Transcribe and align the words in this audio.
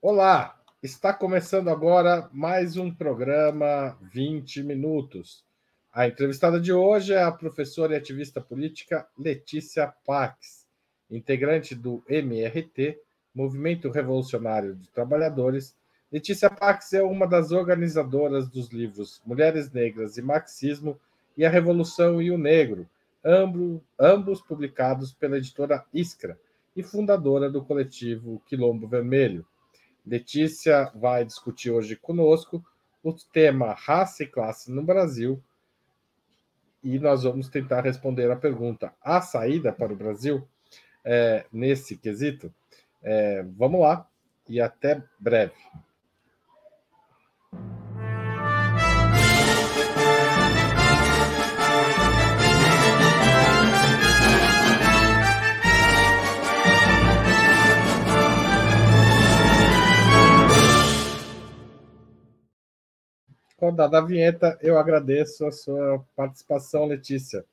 Olá, 0.00 0.56
está 0.80 1.12
começando 1.12 1.66
agora 1.66 2.30
mais 2.32 2.76
um 2.76 2.88
programa 2.88 3.98
20 4.00 4.62
Minutos. 4.62 5.44
A 5.92 6.06
entrevistada 6.06 6.60
de 6.60 6.72
hoje 6.72 7.14
é 7.14 7.20
a 7.20 7.32
professora 7.32 7.94
e 7.94 7.96
ativista 7.96 8.40
política 8.40 9.08
Letícia 9.18 9.92
Pax, 10.06 10.68
integrante 11.10 11.74
do 11.74 12.00
MRT, 12.08 12.96
Movimento 13.34 13.90
Revolucionário 13.90 14.76
de 14.76 14.88
Trabalhadores. 14.88 15.74
Letícia 16.12 16.48
Pax 16.48 16.92
é 16.92 17.02
uma 17.02 17.26
das 17.26 17.50
organizadoras 17.50 18.48
dos 18.48 18.68
livros 18.68 19.20
Mulheres 19.26 19.72
Negras 19.72 20.16
e 20.16 20.22
Marxismo 20.22 20.96
e 21.36 21.44
A 21.44 21.50
Revolução 21.50 22.22
e 22.22 22.30
o 22.30 22.38
Negro, 22.38 22.88
ambos, 23.24 23.80
ambos 23.98 24.40
publicados 24.40 25.12
pela 25.12 25.38
editora 25.38 25.84
Iskra 25.92 26.38
e 26.76 26.84
fundadora 26.84 27.50
do 27.50 27.64
coletivo 27.64 28.40
Quilombo 28.46 28.86
Vermelho. 28.86 29.44
Letícia 30.08 30.90
vai 30.94 31.24
discutir 31.24 31.70
hoje 31.70 31.94
conosco 31.94 32.64
o 33.02 33.12
tema 33.12 33.74
raça 33.74 34.22
e 34.22 34.26
classe 34.26 34.72
no 34.72 34.82
Brasil 34.82 35.42
e 36.82 36.98
nós 36.98 37.24
vamos 37.24 37.48
tentar 37.48 37.82
responder 37.82 38.30
a 38.30 38.36
pergunta: 38.36 38.94
a 39.02 39.20
saída 39.20 39.70
para 39.70 39.92
o 39.92 39.96
Brasil 39.96 40.48
é, 41.04 41.44
nesse 41.52 41.96
quesito? 41.96 42.52
É, 43.02 43.42
vamos 43.56 43.80
lá 43.80 44.08
e 44.48 44.60
até 44.60 45.02
breve. 45.18 45.54
Rodada 63.58 63.98
a 63.98 64.00
vinheta, 64.00 64.56
eu 64.62 64.78
agradeço 64.78 65.44
a 65.44 65.50
sua 65.50 66.04
participação, 66.14 66.86
Letícia, 66.86 67.44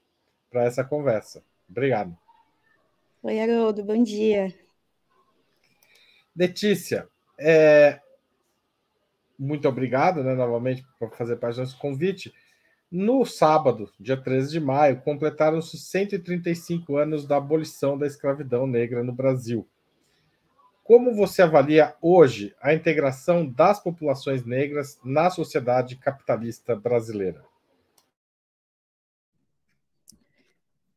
para 0.51 0.63
essa 0.63 0.83
conversa. 0.83 1.43
Obrigado. 1.67 2.15
Oi, 3.23 3.39
Haroldo, 3.39 3.83
bom 3.83 4.03
dia. 4.03 4.53
Letícia, 6.35 7.07
é... 7.39 7.99
muito 9.39 9.67
obrigado 9.67 10.23
né, 10.23 10.35
novamente 10.35 10.85
por 10.99 11.09
fazer 11.15 11.37
parte 11.37 11.55
do 11.55 11.61
nosso 11.61 11.79
convite. 11.79 12.31
No 12.91 13.25
sábado, 13.25 13.91
dia 13.99 14.15
13 14.15 14.51
de 14.51 14.59
maio, 14.59 15.01
completaram-se 15.01 15.75
135 15.75 16.97
anos 16.97 17.25
da 17.25 17.37
abolição 17.37 17.97
da 17.97 18.05
escravidão 18.05 18.67
negra 18.67 19.03
no 19.03 19.11
Brasil. 19.11 19.67
Como 20.85 21.15
você 21.15 21.41
avalia 21.41 21.95
hoje 21.99 22.53
a 22.61 22.71
integração 22.71 23.43
das 23.43 23.81
populações 23.81 24.45
negras 24.45 24.99
na 25.03 25.31
sociedade 25.31 25.95
capitalista 25.95 26.75
brasileira? 26.75 27.43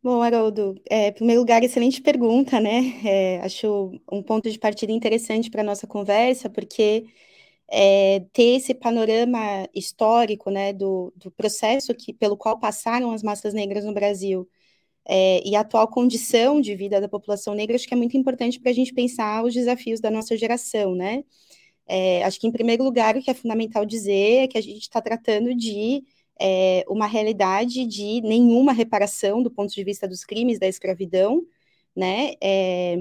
Bom, 0.02 0.20
Haroldo, 0.20 0.78
é, 0.90 1.08
em 1.08 1.12
primeiro 1.12 1.40
lugar, 1.40 1.64
excelente 1.64 2.02
pergunta, 2.02 2.60
né? 2.60 3.00
É, 3.02 3.40
acho 3.40 3.98
um 4.12 4.22
ponto 4.22 4.50
de 4.50 4.58
partida 4.58 4.92
interessante 4.92 5.50
para 5.50 5.62
a 5.62 5.64
nossa 5.64 5.86
conversa, 5.86 6.50
porque 6.50 7.06
é, 7.66 8.26
ter 8.30 8.56
esse 8.56 8.74
panorama 8.74 9.66
histórico 9.74 10.50
né, 10.50 10.70
do, 10.70 11.14
do 11.16 11.30
processo 11.30 11.94
que, 11.94 12.12
pelo 12.12 12.36
qual 12.36 12.60
passaram 12.60 13.10
as 13.10 13.22
massas 13.22 13.54
negras 13.54 13.86
no 13.86 13.94
Brasil 13.94 14.46
é, 15.08 15.42
e 15.48 15.56
a 15.56 15.60
atual 15.60 15.88
condição 15.88 16.60
de 16.60 16.74
vida 16.76 17.00
da 17.00 17.08
população 17.08 17.54
negra, 17.54 17.74
acho 17.76 17.88
que 17.88 17.94
é 17.94 17.96
muito 17.96 18.16
importante 18.16 18.60
para 18.60 18.70
a 18.70 18.74
gente 18.74 18.92
pensar 18.92 19.42
os 19.42 19.54
desafios 19.54 20.00
da 20.00 20.10
nossa 20.10 20.36
geração, 20.36 20.94
né? 20.94 21.24
É, 21.86 22.22
acho 22.24 22.38
que, 22.38 22.46
em 22.46 22.52
primeiro 22.52 22.84
lugar, 22.84 23.16
o 23.16 23.22
que 23.22 23.30
é 23.30 23.34
fundamental 23.34 23.86
dizer 23.86 24.44
é 24.44 24.48
que 24.48 24.58
a 24.58 24.60
gente 24.60 24.82
está 24.82 25.00
tratando 25.00 25.54
de 25.54 26.04
é, 26.38 26.84
uma 26.88 27.06
realidade 27.06 27.86
de 27.86 28.20
nenhuma 28.20 28.72
reparação 28.72 29.42
do 29.42 29.50
ponto 29.50 29.74
de 29.74 29.82
vista 29.82 30.06
dos 30.06 30.24
crimes 30.24 30.58
da 30.58 30.68
escravidão, 30.68 31.42
né? 31.96 32.34
É, 32.42 32.96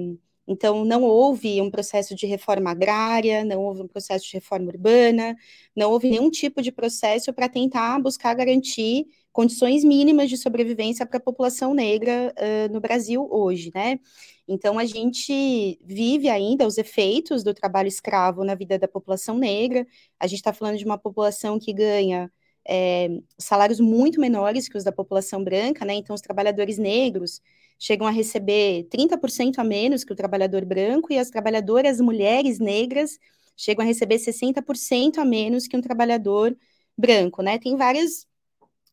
então, 0.48 0.86
não 0.86 1.04
houve 1.04 1.62
um 1.62 1.70
processo 1.70 2.16
de 2.16 2.26
reforma 2.26 2.72
agrária, 2.72 3.44
não 3.44 3.62
houve 3.66 3.82
um 3.82 3.88
processo 3.88 4.26
de 4.26 4.34
reforma 4.34 4.68
urbana, 4.68 5.36
não 5.76 5.92
houve 5.92 6.10
nenhum 6.10 6.30
tipo 6.30 6.62
de 6.62 6.72
processo 6.72 7.34
para 7.34 7.50
tentar 7.50 8.00
buscar 8.02 8.34
garantir 8.34 9.08
condições 9.38 9.84
mínimas 9.84 10.32
de 10.32 10.36
sobrevivência 10.36 11.06
para 11.06 11.18
a 11.18 11.22
população 11.22 11.72
negra 11.72 12.34
uh, 12.36 12.74
no 12.74 12.82
Brasil 12.82 13.28
hoje, 13.30 13.72
né? 13.72 14.00
Então, 14.48 14.80
a 14.80 14.86
gente 14.86 15.80
vive 15.86 16.28
ainda 16.28 16.66
os 16.66 16.80
efeitos 16.80 17.44
do 17.44 17.54
trabalho 17.54 17.88
escravo 17.88 18.44
na 18.44 18.56
vida 18.56 18.80
da 18.80 18.88
população 18.88 19.38
negra. 19.38 19.86
A 20.20 20.26
gente 20.26 20.40
está 20.40 20.52
falando 20.52 20.80
de 20.80 20.86
uma 20.86 20.98
população 20.98 21.60
que 21.60 21.72
ganha 21.72 22.32
é, 22.68 23.10
salários 23.38 23.80
muito 23.80 24.20
menores 24.20 24.68
que 24.68 24.76
os 24.76 24.84
da 24.84 24.92
população 24.92 25.44
branca, 25.44 25.86
né? 25.86 25.94
Então, 25.94 26.16
os 26.16 26.22
trabalhadores 26.22 26.80
negros 26.80 27.40
chegam 27.78 28.08
a 28.08 28.12
receber 28.12 28.88
30% 28.90 29.60
a 29.60 29.64
menos 29.64 30.04
que 30.04 30.14
o 30.14 30.16
trabalhador 30.16 30.66
branco, 30.66 31.14
e 31.14 31.20
as 31.20 31.30
trabalhadoras 31.30 32.02
mulheres 32.02 32.58
negras 32.58 33.20
chegam 33.56 33.86
a 33.86 33.88
receber 33.88 34.18
60% 34.18 35.20
a 35.20 35.26
menos 35.26 35.68
que 35.68 35.78
um 35.78 35.82
trabalhador 35.82 36.58
branco, 36.98 37.44
né? 37.44 37.60
Tem 37.60 37.76
várias 37.78 38.27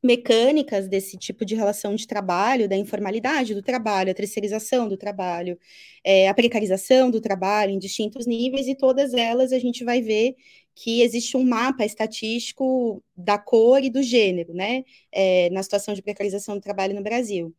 mecânicas 0.04 0.86
desse 0.88 1.16
tipo 1.16 1.44
de 1.44 1.54
relação 1.54 1.94
de 1.94 2.06
trabalho, 2.06 2.68
da 2.68 2.76
informalidade 2.76 3.54
do 3.54 3.62
trabalho, 3.62 4.10
a 4.10 4.14
terceirização 4.14 4.88
do 4.88 4.96
trabalho, 4.96 5.58
é, 6.04 6.28
a 6.28 6.34
precarização 6.34 7.10
do 7.10 7.20
trabalho 7.20 7.72
em 7.72 7.78
distintos 7.78 8.26
níveis, 8.26 8.68
e 8.68 8.74
todas 8.76 9.14
elas 9.14 9.52
a 9.52 9.58
gente 9.58 9.82
vai 9.84 10.02
ver 10.02 10.36
que 10.74 11.02
existe 11.02 11.36
um 11.36 11.44
mapa 11.44 11.84
estatístico 11.84 13.02
da 13.16 13.38
cor 13.38 13.82
e 13.82 13.90
do 13.90 14.02
gênero, 14.02 14.52
né, 14.54 14.84
é, 15.12 15.48
na 15.50 15.62
situação 15.62 15.94
de 15.94 16.02
precarização 16.02 16.56
do 16.56 16.60
trabalho 16.60 16.94
no 16.94 17.02
Brasil. 17.02 17.54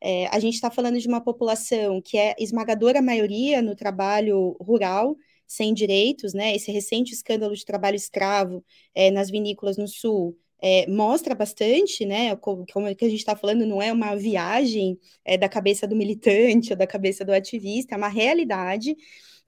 É, 0.00 0.26
a 0.28 0.38
gente 0.38 0.54
está 0.54 0.70
falando 0.70 0.98
de 1.00 1.08
uma 1.08 1.20
população 1.20 2.00
que 2.00 2.16
é 2.16 2.34
esmagadora 2.38 3.02
maioria 3.02 3.60
no 3.62 3.74
trabalho 3.74 4.56
rural, 4.60 5.16
sem 5.46 5.74
direitos, 5.74 6.34
né? 6.34 6.54
Esse 6.54 6.70
recente 6.70 7.12
escândalo 7.12 7.54
de 7.54 7.64
trabalho 7.64 7.96
escravo 7.96 8.64
é, 8.94 9.10
nas 9.10 9.30
vinícolas 9.30 9.76
no 9.76 9.88
Sul 9.88 10.36
é, 10.60 10.86
mostra 10.90 11.34
bastante, 11.34 12.04
né? 12.04 12.34
Como, 12.36 12.66
como 12.72 12.94
que 12.94 13.04
a 13.04 13.08
gente 13.08 13.20
está 13.20 13.36
falando, 13.36 13.66
não 13.66 13.80
é 13.80 13.92
uma 13.92 14.16
viagem 14.16 14.98
é, 15.24 15.36
da 15.36 15.48
cabeça 15.48 15.86
do 15.86 15.96
militante 15.96 16.72
ou 16.72 16.76
da 16.76 16.86
cabeça 16.86 17.24
do 17.24 17.32
ativista, 17.32 17.94
é 17.94 17.98
uma 17.98 18.08
realidade 18.08 18.96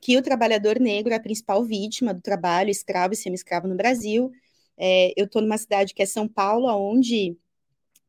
que 0.00 0.16
o 0.16 0.22
trabalhador 0.22 0.80
negro 0.80 1.12
é 1.12 1.16
a 1.16 1.20
principal 1.20 1.64
vítima 1.64 2.14
do 2.14 2.22
trabalho 2.22 2.70
escravo 2.70 3.12
e 3.12 3.16
semi-escravo 3.16 3.68
no 3.68 3.76
Brasil. 3.76 4.30
É, 4.78 5.12
eu 5.16 5.26
estou 5.26 5.42
numa 5.42 5.58
cidade 5.58 5.92
que 5.94 6.02
é 6.02 6.06
São 6.06 6.26
Paulo, 6.26 6.66
onde, 6.68 7.36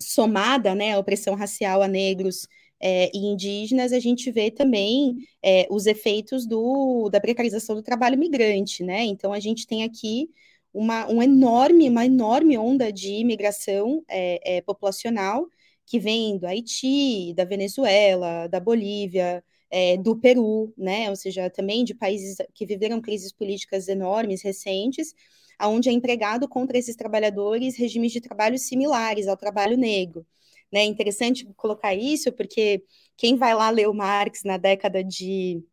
somada 0.01 0.73
né, 0.73 0.93
a 0.93 0.99
opressão 0.99 1.35
racial 1.35 1.81
a 1.81 1.87
negros 1.87 2.47
é, 2.81 3.11
e 3.13 3.19
indígenas, 3.27 3.93
a 3.93 3.99
gente 3.99 4.31
vê 4.31 4.49
também 4.49 5.17
é, 5.43 5.67
os 5.69 5.85
efeitos 5.85 6.47
do, 6.47 7.09
da 7.09 7.21
precarização 7.21 7.75
do 7.75 7.83
trabalho 7.83 8.17
migrante, 8.17 8.83
né? 8.83 9.03
Então, 9.03 9.31
a 9.31 9.39
gente 9.39 9.67
tem 9.67 9.83
aqui 9.83 10.29
uma, 10.73 11.07
um 11.09 11.21
enorme, 11.21 11.89
uma 11.89 12.05
enorme 12.05 12.57
onda 12.57 12.91
de 12.91 13.11
imigração 13.13 14.03
é, 14.09 14.57
é, 14.57 14.61
populacional 14.61 15.47
que 15.85 15.99
vem 15.99 16.37
do 16.37 16.47
Haiti, 16.47 17.33
da 17.35 17.43
Venezuela, 17.43 18.47
da 18.47 18.59
Bolívia, 18.59 19.43
é, 19.69 19.97
do 19.97 20.15
Peru, 20.17 20.73
né? 20.77 21.09
Ou 21.09 21.15
seja, 21.15 21.49
também 21.49 21.83
de 21.83 21.93
países 21.95 22.37
que 22.53 22.65
viveram 22.65 23.01
crises 23.01 23.31
políticas 23.33 23.87
enormes, 23.87 24.41
recentes, 24.41 25.13
onde 25.61 25.89
é 25.89 25.91
empregado 25.91 26.47
contra 26.47 26.77
esses 26.77 26.95
trabalhadores 26.95 27.77
regimes 27.77 28.11
de 28.11 28.21
trabalho 28.21 28.57
similares 28.57 29.27
ao 29.27 29.37
trabalho 29.37 29.77
negro. 29.77 30.25
Né? 30.71 30.81
É 30.81 30.85
interessante 30.85 31.45
colocar 31.55 31.93
isso, 31.93 32.31
porque 32.31 32.83
quem 33.17 33.35
vai 33.35 33.53
lá 33.53 33.69
ler 33.69 33.87
o 33.89 33.93
Marx 33.93 34.43
na 34.43 34.57
década 34.57 35.03
de 35.03 35.63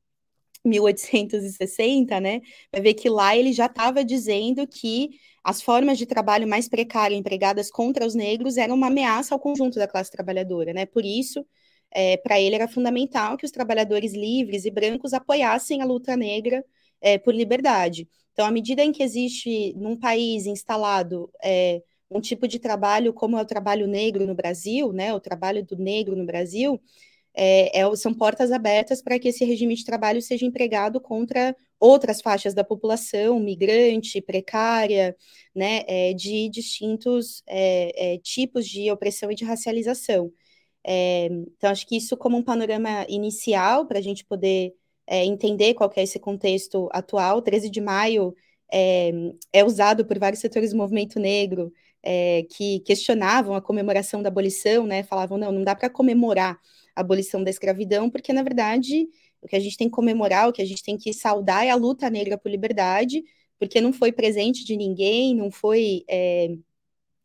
1860, 0.65 2.21
né, 2.21 2.41
vai 2.73 2.81
ver 2.83 2.95
que 2.95 3.09
lá 3.09 3.37
ele 3.37 3.53
já 3.53 3.67
estava 3.67 4.05
dizendo 4.05 4.67
que 4.67 5.11
as 5.43 5.63
formas 5.63 5.97
de 5.97 6.07
trabalho 6.07 6.47
mais 6.47 6.69
precário 6.69 7.17
empregadas 7.17 7.71
contra 7.71 8.07
os 8.07 8.15
negros 8.15 8.57
eram 8.57 8.75
uma 8.75 8.89
ameaça 8.89 9.35
ao 9.35 9.41
conjunto 9.41 9.79
da 9.79 9.89
classe 9.89 10.11
trabalhadora, 10.11 10.73
né? 10.75 10.85
Por 10.85 11.05
isso, 11.05 11.47
é, 11.91 12.17
para 12.19 12.41
ele 12.41 12.55
era 12.55 12.69
fundamental 12.69 13.37
que 13.37 13.47
os 13.47 13.51
trabalhadores 13.51 14.13
livres 14.13 14.65
e 14.65 14.71
brancos 14.71 15.15
apoiassem 15.15 15.81
a 15.81 15.87
luta 15.87 16.17
negra 16.17 16.65
é, 17.01 17.17
por 17.19 17.35
liberdade. 17.35 18.09
Então, 18.33 18.47
à 18.47 18.51
medida 18.51 18.85
em 18.85 18.93
que 18.93 19.03
existe 19.03 19.73
num 19.75 19.97
país 19.97 20.47
instalado 20.47 21.31
é, 21.43 21.83
um 22.11 22.21
tipo 22.21 22.47
de 22.47 22.59
trabalho 22.59 23.13
como 23.13 23.37
é 23.37 23.43
o 23.43 23.47
trabalho 23.47 23.87
negro 23.87 24.27
no 24.27 24.35
Brasil, 24.35 24.93
né, 24.93 25.13
o 25.15 25.21
trabalho 25.21 25.65
do 25.65 25.77
negro 25.77 26.17
no 26.17 26.25
Brasil, 26.25 26.81
é, 27.41 27.81
é, 27.83 27.97
são 27.97 28.13
portas 28.13 28.51
abertas 28.51 29.01
para 29.01 29.17
que 29.17 29.29
esse 29.29 29.45
regime 29.45 29.77
de 29.77 29.85
trabalho 29.85 30.21
seja 30.21 30.45
empregado 30.45 31.01
contra 31.01 31.55
outras 31.79 32.21
faixas 32.21 32.53
da 32.53 32.65
população, 32.65 33.39
migrante, 33.39 34.21
precária, 34.21 35.17
né, 35.55 35.83
é, 35.87 36.13
de 36.15 36.49
distintos 36.49 37.45
é, 37.47 38.15
é, 38.15 38.19
tipos 38.19 38.67
de 38.67 38.91
opressão 38.91 39.31
e 39.31 39.37
de 39.37 39.45
racialização. 39.45 40.33
É, 40.85 41.27
então, 41.27 41.71
acho 41.71 41.87
que 41.87 41.97
isso 41.97 42.17
como 42.17 42.37
um 42.37 42.43
panorama 42.43 43.07
inicial 43.09 43.87
para 43.87 43.99
a 43.99 44.03
gente 44.03 44.25
poder 44.25 44.75
entender 45.11 45.75
qual 45.75 45.91
é 45.97 46.03
esse 46.03 46.19
contexto 46.19 46.89
atual. 46.93 47.41
13 47.41 47.71
de 47.71 47.81
maio 47.81 48.35
é, 48.71 49.65
usado 49.65 50.05
por 50.05 50.19
vários 50.19 50.41
setores 50.41 50.73
do 50.73 50.77
movimento 50.77 51.19
negro 51.19 51.73
é, 52.03 52.45
que 52.51 52.81
questionavam 52.81 53.55
a 53.55 53.63
comemoração 53.63 54.23
da 54.23 54.29
abolição, 54.29 54.87
né? 54.87 55.03
Falavam, 55.03 55.39
não, 55.39 55.53
não 55.53 55.65
dá 55.65 55.75
para 55.75 55.89
comemorar 55.89 56.59
abolição 57.01 57.43
da 57.43 57.51
escravidão, 57.51 58.11
porque, 58.11 58.33
na 58.33 58.43
verdade, 58.43 59.09
o 59.41 59.49
que 59.49 59.57
a 59.57 59.61
gente 59.61 59.77
tem 59.77 59.89
que 59.89 59.95
comemorar, 59.95 60.49
o 60.49 60.53
que 60.53 60.63
a 60.63 60.65
gente 60.67 60.83
tem 60.83 60.97
que 60.97 61.13
saudar 61.13 61.67
é 61.67 61.71
a 61.71 61.77
luta 61.77 62.11
negra 62.11 62.37
por 62.39 62.51
liberdade, 62.51 63.23
porque 63.59 63.81
não 63.81 63.93
foi 63.93 64.13
presente 64.13 64.65
de 64.65 64.77
ninguém, 64.77 65.35
não 65.35 65.51
foi 65.51 66.05
é, 66.09 66.57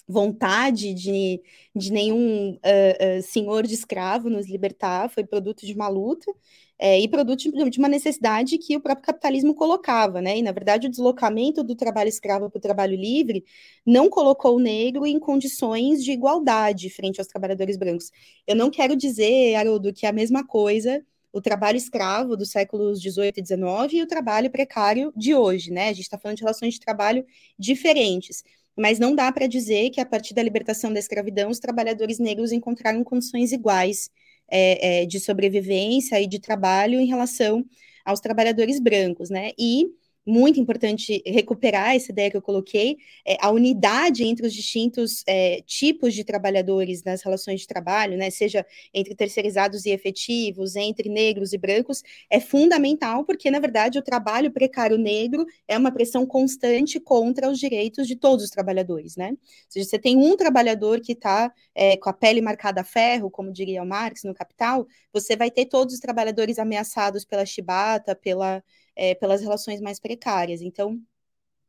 vontade 0.07 0.93
de, 0.93 1.41
de 1.75 1.91
nenhum 1.91 2.53
uh, 2.53 3.19
uh, 3.19 3.21
senhor 3.23 3.65
de 3.65 3.73
escravo 3.73 4.29
nos 4.29 4.47
libertar, 4.47 5.09
foi 5.09 5.23
produto 5.23 5.65
de 5.65 5.73
uma 5.73 5.87
luta, 5.87 6.31
é, 6.77 6.99
e 6.99 7.07
produto 7.07 7.49
de 7.69 7.79
uma 7.79 7.87
necessidade 7.87 8.57
que 8.57 8.75
o 8.75 8.81
próprio 8.81 9.05
capitalismo 9.05 9.53
colocava, 9.55 10.21
né? 10.21 10.37
E, 10.37 10.41
na 10.41 10.51
verdade, 10.51 10.87
o 10.87 10.89
deslocamento 10.89 11.63
do 11.63 11.75
trabalho 11.75 12.09
escravo 12.09 12.49
para 12.49 12.57
o 12.57 12.61
trabalho 12.61 12.95
livre 12.97 13.45
não 13.85 14.09
colocou 14.09 14.57
o 14.57 14.59
negro 14.59 15.05
em 15.05 15.19
condições 15.19 16.03
de 16.03 16.11
igualdade 16.11 16.89
frente 16.89 17.19
aos 17.19 17.27
trabalhadores 17.27 17.77
brancos. 17.77 18.11
Eu 18.45 18.55
não 18.55 18.69
quero 18.69 18.95
dizer, 18.97 19.55
Haroldo, 19.55 19.93
que 19.93 20.05
é 20.05 20.09
a 20.09 20.13
mesma 20.13 20.45
coisa 20.45 21.01
o 21.31 21.41
trabalho 21.41 21.77
escravo 21.77 22.37
dos 22.37 22.51
séculos 22.51 23.01
18 23.01 23.39
e 23.39 23.41
19 23.41 23.97
e 23.97 24.03
o 24.03 24.07
trabalho 24.07 24.51
precário 24.51 25.11
de 25.15 25.33
hoje, 25.33 25.71
né? 25.71 25.89
A 25.89 25.93
gente 25.93 26.03
está 26.03 26.17
falando 26.17 26.37
de 26.37 26.43
relações 26.43 26.75
de 26.75 26.79
trabalho 26.79 27.25
diferentes. 27.57 28.43
Mas 28.77 28.99
não 28.99 29.15
dá 29.15 29.31
para 29.31 29.47
dizer 29.47 29.89
que, 29.91 30.01
a 30.01 30.05
partir 30.05 30.33
da 30.33 30.43
libertação 30.43 30.91
da 30.93 30.99
escravidão, 30.99 31.49
os 31.49 31.59
trabalhadores 31.59 32.19
negros 32.19 32.51
encontraram 32.51 33.03
condições 33.03 33.51
iguais 33.51 34.09
é, 34.49 35.03
é, 35.03 35.05
de 35.05 35.19
sobrevivência 35.19 36.19
e 36.21 36.27
de 36.27 36.39
trabalho 36.39 36.99
em 36.99 37.05
relação 37.07 37.65
aos 38.05 38.19
trabalhadores 38.19 38.79
brancos, 38.79 39.29
né? 39.29 39.51
E 39.57 39.87
muito 40.25 40.59
importante 40.59 41.21
recuperar 41.25 41.95
essa 41.95 42.11
ideia 42.11 42.31
que 42.31 42.37
eu 42.37 42.41
coloquei, 42.41 42.97
é, 43.25 43.37
a 43.41 43.49
unidade 43.51 44.23
entre 44.23 44.45
os 44.45 44.53
distintos 44.53 45.23
é, 45.27 45.61
tipos 45.65 46.13
de 46.13 46.23
trabalhadores 46.23 47.03
nas 47.03 47.21
relações 47.21 47.61
de 47.61 47.67
trabalho, 47.67 48.17
né, 48.17 48.29
seja 48.29 48.65
entre 48.93 49.15
terceirizados 49.15 49.85
e 49.85 49.89
efetivos, 49.89 50.75
entre 50.75 51.09
negros 51.09 51.53
e 51.53 51.57
brancos, 51.57 52.01
é 52.29 52.39
fundamental, 52.39 53.25
porque, 53.25 53.51
na 53.51 53.59
verdade, 53.59 53.99
o 53.99 54.01
trabalho 54.01 54.51
precário 54.51 54.97
negro 54.97 55.45
é 55.67 55.77
uma 55.77 55.91
pressão 55.91 56.25
constante 56.25 56.99
contra 56.99 57.49
os 57.49 57.59
direitos 57.59 58.07
de 58.07 58.15
todos 58.15 58.45
os 58.45 58.49
trabalhadores, 58.49 59.15
né? 59.15 59.29
Ou 59.31 59.37
seja, 59.69 59.89
você 59.89 59.99
tem 59.99 60.17
um 60.17 60.37
trabalhador 60.37 61.01
que 61.01 61.13
está 61.13 61.51
é, 61.75 61.97
com 61.97 62.09
a 62.09 62.13
pele 62.13 62.41
marcada 62.41 62.81
a 62.81 62.83
ferro, 62.83 63.29
como 63.29 63.51
diria 63.51 63.83
o 63.83 63.85
Marx 63.85 64.23
no 64.23 64.33
Capital, 64.33 64.87
você 65.11 65.35
vai 65.35 65.51
ter 65.51 65.65
todos 65.65 65.93
os 65.93 65.99
trabalhadores 65.99 66.59
ameaçados 66.59 67.25
pela 67.25 67.45
chibata, 67.45 68.15
pela 68.15 68.63
é, 68.95 69.15
pelas 69.15 69.41
relações 69.41 69.81
mais 69.81 69.99
precárias. 69.99 70.61
Então, 70.61 70.99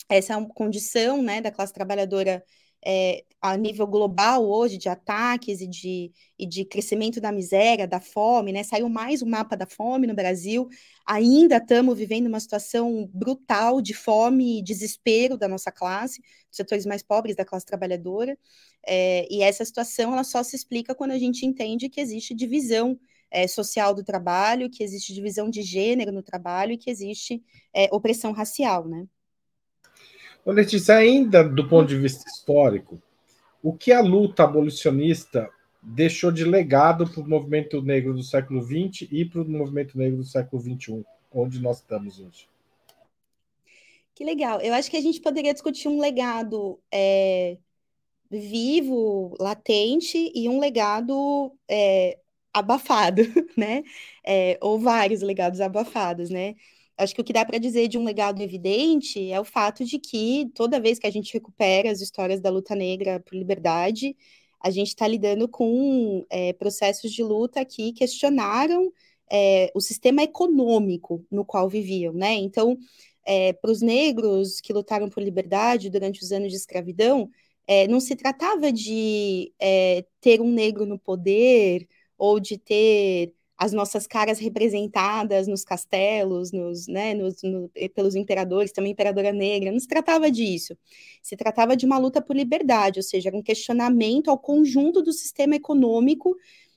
essa 0.08 0.34
é 0.34 0.46
condição 0.48 1.22
né, 1.22 1.40
da 1.40 1.50
classe 1.50 1.72
trabalhadora 1.72 2.44
é, 2.86 3.24
a 3.40 3.56
nível 3.56 3.86
global 3.86 4.46
hoje 4.46 4.76
de 4.76 4.88
ataques 4.88 5.60
e 5.60 5.66
de, 5.66 6.12
e 6.38 6.46
de 6.46 6.64
crescimento 6.64 7.20
da 7.20 7.32
miséria, 7.32 7.88
da 7.88 7.98
fome, 7.98 8.52
né? 8.52 8.62
Saiu 8.62 8.88
mais 8.90 9.22
um 9.22 9.26
mapa 9.26 9.56
da 9.56 9.66
fome 9.66 10.06
no 10.06 10.14
Brasil. 10.14 10.68
Ainda 11.06 11.56
estamos 11.56 11.96
vivendo 11.96 12.26
uma 12.26 12.40
situação 12.40 13.08
brutal 13.12 13.80
de 13.80 13.94
fome 13.94 14.58
e 14.58 14.62
desespero 14.62 15.38
da 15.38 15.48
nossa 15.48 15.72
classe, 15.72 16.20
dos 16.20 16.56
setores 16.56 16.84
mais 16.84 17.02
pobres 17.02 17.34
da 17.34 17.44
classe 17.44 17.64
trabalhadora. 17.64 18.38
É, 18.86 19.26
e 19.30 19.42
essa 19.42 19.64
situação 19.64 20.12
ela 20.12 20.24
só 20.24 20.42
se 20.42 20.54
explica 20.54 20.94
quando 20.94 21.12
a 21.12 21.18
gente 21.18 21.46
entende 21.46 21.88
que 21.88 22.00
existe 22.00 22.34
divisão 22.34 22.98
é, 23.34 23.48
social 23.48 23.92
do 23.92 24.04
trabalho, 24.04 24.70
que 24.70 24.84
existe 24.84 25.12
divisão 25.12 25.50
de 25.50 25.60
gênero 25.60 26.12
no 26.12 26.22
trabalho 26.22 26.72
e 26.72 26.78
que 26.78 26.88
existe 26.88 27.42
é, 27.74 27.88
opressão 27.92 28.32
racial, 28.32 28.86
né? 28.86 29.06
Ô, 30.44 30.52
Letícia, 30.52 30.96
ainda 30.96 31.42
do 31.42 31.68
ponto 31.68 31.88
de 31.88 31.98
vista 31.98 32.24
histórico, 32.28 33.02
o 33.62 33.72
que 33.72 33.90
a 33.92 34.00
luta 34.00 34.44
abolicionista 34.44 35.50
deixou 35.82 36.30
de 36.30 36.44
legado 36.44 37.10
para 37.10 37.20
o 37.20 37.28
movimento 37.28 37.82
negro 37.82 38.14
do 38.14 38.22
século 38.22 38.62
XX 38.62 39.08
e 39.10 39.24
para 39.24 39.42
o 39.42 39.48
movimento 39.48 39.98
negro 39.98 40.18
do 40.18 40.24
século 40.24 40.62
XXI, 40.62 41.04
onde 41.32 41.60
nós 41.60 41.78
estamos 41.78 42.20
hoje? 42.20 42.48
Que 44.14 44.24
legal. 44.24 44.60
Eu 44.60 44.72
acho 44.74 44.90
que 44.90 44.96
a 44.96 45.02
gente 45.02 45.20
poderia 45.20 45.52
discutir 45.52 45.88
um 45.88 45.98
legado 45.98 46.78
é, 46.92 47.58
vivo, 48.30 49.34
latente, 49.40 50.30
e 50.34 50.48
um 50.48 50.60
legado 50.60 51.52
é, 51.68 52.18
abafado, 52.54 53.22
né? 53.56 53.82
É, 54.24 54.58
ou 54.62 54.78
vários 54.78 55.20
legados 55.22 55.60
abafados, 55.60 56.30
né? 56.30 56.54
Acho 56.96 57.14
que 57.14 57.20
o 57.20 57.24
que 57.24 57.32
dá 57.32 57.44
para 57.44 57.58
dizer 57.58 57.88
de 57.88 57.98
um 57.98 58.04
legado 58.04 58.40
evidente 58.40 59.30
é 59.30 59.40
o 59.40 59.44
fato 59.44 59.84
de 59.84 59.98
que 59.98 60.50
toda 60.54 60.80
vez 60.80 60.98
que 60.98 61.06
a 61.06 61.10
gente 61.10 61.32
recupera 61.34 61.90
as 61.90 62.00
histórias 62.00 62.40
da 62.40 62.50
luta 62.50 62.74
negra 62.76 63.18
por 63.20 63.34
liberdade, 63.34 64.16
a 64.60 64.70
gente 64.70 64.88
está 64.88 65.06
lidando 65.08 65.48
com 65.48 66.24
é, 66.30 66.52
processos 66.52 67.12
de 67.12 67.22
luta 67.22 67.64
que 67.64 67.92
questionaram 67.92 68.92
é, 69.30 69.72
o 69.74 69.80
sistema 69.80 70.22
econômico 70.22 71.24
no 71.30 71.44
qual 71.44 71.68
viviam, 71.68 72.12
né? 72.14 72.34
Então, 72.34 72.78
é, 73.26 73.52
para 73.52 73.70
os 73.70 73.82
negros 73.82 74.60
que 74.60 74.72
lutaram 74.72 75.08
por 75.08 75.22
liberdade 75.22 75.90
durante 75.90 76.22
os 76.22 76.30
anos 76.32 76.50
de 76.50 76.56
escravidão, 76.56 77.30
é, 77.66 77.88
não 77.88 78.00
se 78.00 78.14
tratava 78.16 78.70
de 78.72 79.52
é, 79.58 80.04
ter 80.20 80.40
um 80.40 80.50
negro 80.50 80.86
no 80.86 80.98
poder 80.98 81.88
ou 82.18 82.40
de 82.40 82.58
ter 82.58 83.34
as 83.56 83.72
nossas 83.72 84.06
caras 84.06 84.38
representadas 84.38 85.46
nos 85.46 85.64
castelos, 85.64 86.50
nos, 86.50 86.88
né, 86.88 87.14
nos, 87.14 87.42
no, 87.42 87.70
pelos 87.94 88.14
imperadores, 88.16 88.72
também 88.72 88.92
imperadora 88.92 89.32
negra, 89.32 89.70
não 89.70 89.78
se 89.78 89.86
tratava 89.86 90.30
disso. 90.30 90.76
Se 91.22 91.36
tratava 91.36 91.76
de 91.76 91.86
uma 91.86 91.98
luta 91.98 92.20
por 92.20 92.36
liberdade, 92.36 92.98
ou 92.98 93.02
seja, 93.02 93.30
um 93.32 93.42
questionamento 93.42 94.28
ao 94.28 94.38
conjunto 94.38 95.02
do 95.02 95.12
sistema 95.12 95.54
econômico 95.54 96.36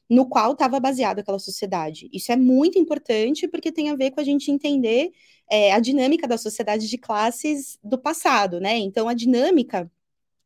no 0.09 0.25
qual 0.27 0.53
estava 0.53 0.79
baseada 0.79 1.21
aquela 1.21 1.39
sociedade. 1.39 2.09
Isso 2.13 2.31
é 2.31 2.35
muito 2.35 2.79
importante 2.79 3.47
porque 3.47 3.71
tem 3.71 3.89
a 3.89 3.95
ver 3.95 4.11
com 4.11 4.21
a 4.21 4.23
gente 4.23 4.51
entender 4.51 5.11
é, 5.49 5.73
a 5.73 5.79
dinâmica 5.79 6.27
da 6.27 6.37
sociedade 6.37 6.87
de 6.87 6.97
classes 6.97 7.77
do 7.83 7.97
passado, 7.97 8.59
né? 8.59 8.77
Então, 8.77 9.09
a 9.09 9.13
dinâmica 9.13 9.91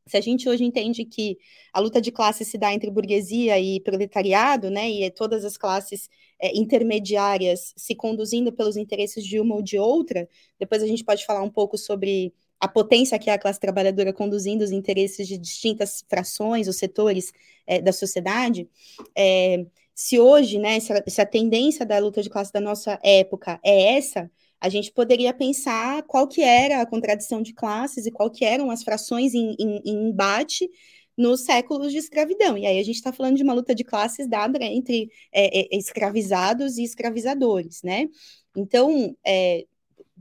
se 0.07 0.17
a 0.17 0.21
gente 0.21 0.49
hoje 0.49 0.63
entende 0.63 1.05
que 1.05 1.37
a 1.71 1.79
luta 1.79 2.01
de 2.01 2.11
classe 2.11 2.43
se 2.43 2.57
dá 2.57 2.73
entre 2.73 2.89
burguesia 2.89 3.59
e 3.59 3.79
proletariado, 3.79 4.69
né, 4.69 4.89
e 4.89 5.03
é 5.03 5.09
todas 5.09 5.45
as 5.45 5.57
classes 5.57 6.09
é, 6.39 6.57
intermediárias 6.57 7.73
se 7.77 7.95
conduzindo 7.95 8.51
pelos 8.51 8.75
interesses 8.75 9.25
de 9.25 9.39
uma 9.39 9.55
ou 9.55 9.61
de 9.61 9.77
outra, 9.77 10.27
depois 10.59 10.81
a 10.81 10.87
gente 10.87 11.03
pode 11.03 11.25
falar 11.25 11.41
um 11.41 11.49
pouco 11.49 11.77
sobre 11.77 12.33
a 12.59 12.67
potência 12.67 13.17
que 13.17 13.29
é 13.29 13.33
a 13.33 13.39
classe 13.39 13.59
trabalhadora 13.59 14.13
conduzindo 14.13 14.63
os 14.63 14.71
interesses 14.71 15.27
de 15.27 15.37
distintas 15.37 16.03
frações 16.07 16.67
ou 16.67 16.73
setores 16.73 17.33
é, 17.65 17.81
da 17.81 17.91
sociedade. 17.91 18.69
É, 19.17 19.65
se 19.95 20.19
hoje, 20.19 20.59
né, 20.59 20.79
se 20.79 20.93
a, 20.93 21.03
se 21.07 21.21
a 21.21 21.25
tendência 21.25 21.85
da 21.85 21.97
luta 21.97 22.21
de 22.21 22.29
classe 22.29 22.53
da 22.53 22.59
nossa 22.59 22.99
época 23.03 23.59
é 23.63 23.97
essa, 23.97 24.29
a 24.61 24.69
gente 24.69 24.91
poderia 24.91 25.33
pensar 25.33 26.03
qual 26.03 26.27
que 26.27 26.41
era 26.41 26.81
a 26.81 26.85
contradição 26.85 27.41
de 27.41 27.51
classes 27.51 28.05
e 28.05 28.11
qual 28.11 28.29
que 28.29 28.45
eram 28.45 28.69
as 28.69 28.83
frações 28.83 29.33
em, 29.33 29.55
em, 29.59 29.81
em 29.83 30.09
embate 30.09 30.69
nos 31.17 31.41
séculos 31.41 31.91
de 31.91 31.97
escravidão. 31.97 32.57
E 32.57 32.65
aí 32.65 32.79
a 32.79 32.83
gente 32.83 32.95
está 32.95 33.11
falando 33.11 33.35
de 33.37 33.43
uma 33.43 33.53
luta 33.53 33.73
de 33.73 33.83
classes 33.83 34.27
dada 34.27 34.63
entre 34.63 35.09
é, 35.31 35.61
é, 35.61 35.77
escravizados 35.77 36.77
e 36.77 36.83
escravizadores, 36.83 37.81
né? 37.83 38.07
Então, 38.55 39.15
é, 39.25 39.65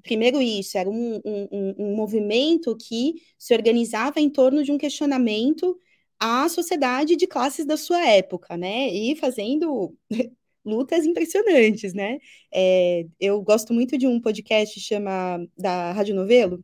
primeiro 0.03 0.41
isso, 0.41 0.79
era 0.79 0.89
um, 0.89 1.21
um, 1.25 1.75
um, 1.79 1.97
movimento 1.97 2.77
que 2.77 3.15
se 3.39 3.55
organizava 3.55 4.21
em 4.21 4.31
torno 4.31 4.65
de 4.65 4.73
um 4.73 4.79
questionamento 4.79 5.79
à 6.19 6.49
sociedade 6.49 7.17
de 7.17 7.27
classes 7.27 7.67
da 7.67 7.77
sua 7.77 8.07
época, 8.07 8.57
né? 8.57 8.89
E 8.89 9.17
fazendo 9.17 9.95
lutas 10.65 11.05
impressionantes, 11.07 11.95
né? 11.95 12.19
É, 12.53 13.07
eu 13.21 13.41
gosto 13.43 13.73
muito 13.73 13.97
de 13.99 14.07
um 14.07 14.21
podcast 14.21 14.79
chama 14.81 15.39
da 15.57 15.93
Rádio 15.93 16.15
Novelo. 16.15 16.63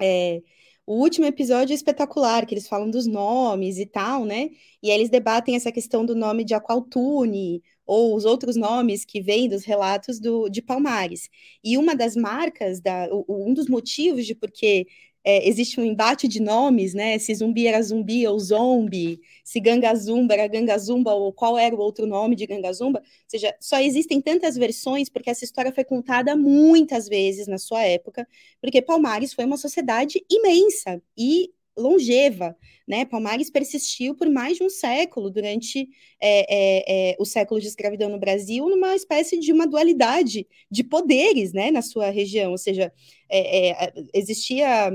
É, 0.00 0.42
o 0.86 0.96
último 1.00 1.26
episódio 1.26 1.72
é 1.72 1.76
espetacular, 1.76 2.44
que 2.46 2.54
eles 2.54 2.66
falam 2.68 2.90
dos 2.90 3.06
nomes 3.06 3.78
e 3.78 3.86
tal, 3.86 4.24
né? 4.24 4.50
E 4.82 4.90
aí 4.90 4.96
eles 4.96 5.10
debatem 5.10 5.54
essa 5.54 5.70
questão 5.70 6.04
do 6.04 6.14
nome 6.14 6.44
de 6.44 6.54
Aqualtune, 6.54 7.62
ou 7.86 8.16
os 8.16 8.24
outros 8.24 8.56
nomes 8.56 9.04
que 9.04 9.20
vêm 9.20 9.48
dos 9.48 9.64
relatos 9.64 10.18
do, 10.20 10.48
de 10.48 10.60
Palmares. 10.62 11.28
E 11.62 11.78
uma 11.78 11.94
das 11.94 12.16
marcas, 12.16 12.80
da, 12.80 13.08
um 13.28 13.54
dos 13.54 13.68
motivos 13.68 14.26
de 14.26 14.34
porque 14.34 14.86
é, 15.24 15.48
existe 15.48 15.80
um 15.80 15.84
embate 15.84 16.26
de 16.26 16.40
nomes, 16.40 16.94
né? 16.94 17.18
Se 17.18 17.34
zumbi 17.34 17.66
era 17.66 17.80
zumbi 17.82 18.26
ou 18.26 18.38
zombie, 18.38 19.20
se 19.44 19.60
gangazumba 19.60 20.34
era 20.34 20.46
gangazumba 20.48 21.14
ou 21.14 21.32
qual 21.32 21.56
era 21.56 21.74
o 21.74 21.78
outro 21.78 22.06
nome 22.06 22.34
de 22.34 22.46
gangazumba. 22.46 22.98
Ou 23.00 23.04
seja, 23.28 23.54
só 23.60 23.78
existem 23.78 24.20
tantas 24.20 24.56
versões 24.56 25.08
porque 25.08 25.30
essa 25.30 25.44
história 25.44 25.72
foi 25.72 25.84
contada 25.84 26.36
muitas 26.36 27.08
vezes 27.08 27.46
na 27.46 27.58
sua 27.58 27.82
época, 27.84 28.26
porque 28.60 28.82
Palmares 28.82 29.32
foi 29.32 29.44
uma 29.44 29.56
sociedade 29.56 30.24
imensa 30.30 31.00
e 31.16 31.50
longeva, 31.76 32.56
né? 32.86 33.04
Palmares 33.04 33.50
persistiu 33.50 34.14
por 34.14 34.28
mais 34.28 34.56
de 34.56 34.62
um 34.62 34.68
século 34.68 35.30
durante 35.30 35.88
é, 36.20 37.10
é, 37.10 37.12
é, 37.12 37.16
o 37.18 37.24
século 37.24 37.60
de 37.60 37.66
escravidão 37.66 38.10
no 38.10 38.18
Brasil, 38.18 38.68
numa 38.68 38.94
espécie 38.94 39.38
de 39.38 39.52
uma 39.52 39.66
dualidade 39.66 40.46
de 40.70 40.84
poderes, 40.84 41.52
né, 41.52 41.70
na 41.70 41.80
sua 41.80 42.10
região, 42.10 42.50
ou 42.50 42.58
seja, 42.58 42.92
é, 43.28 43.70
é, 43.70 43.92
existia 44.12 44.92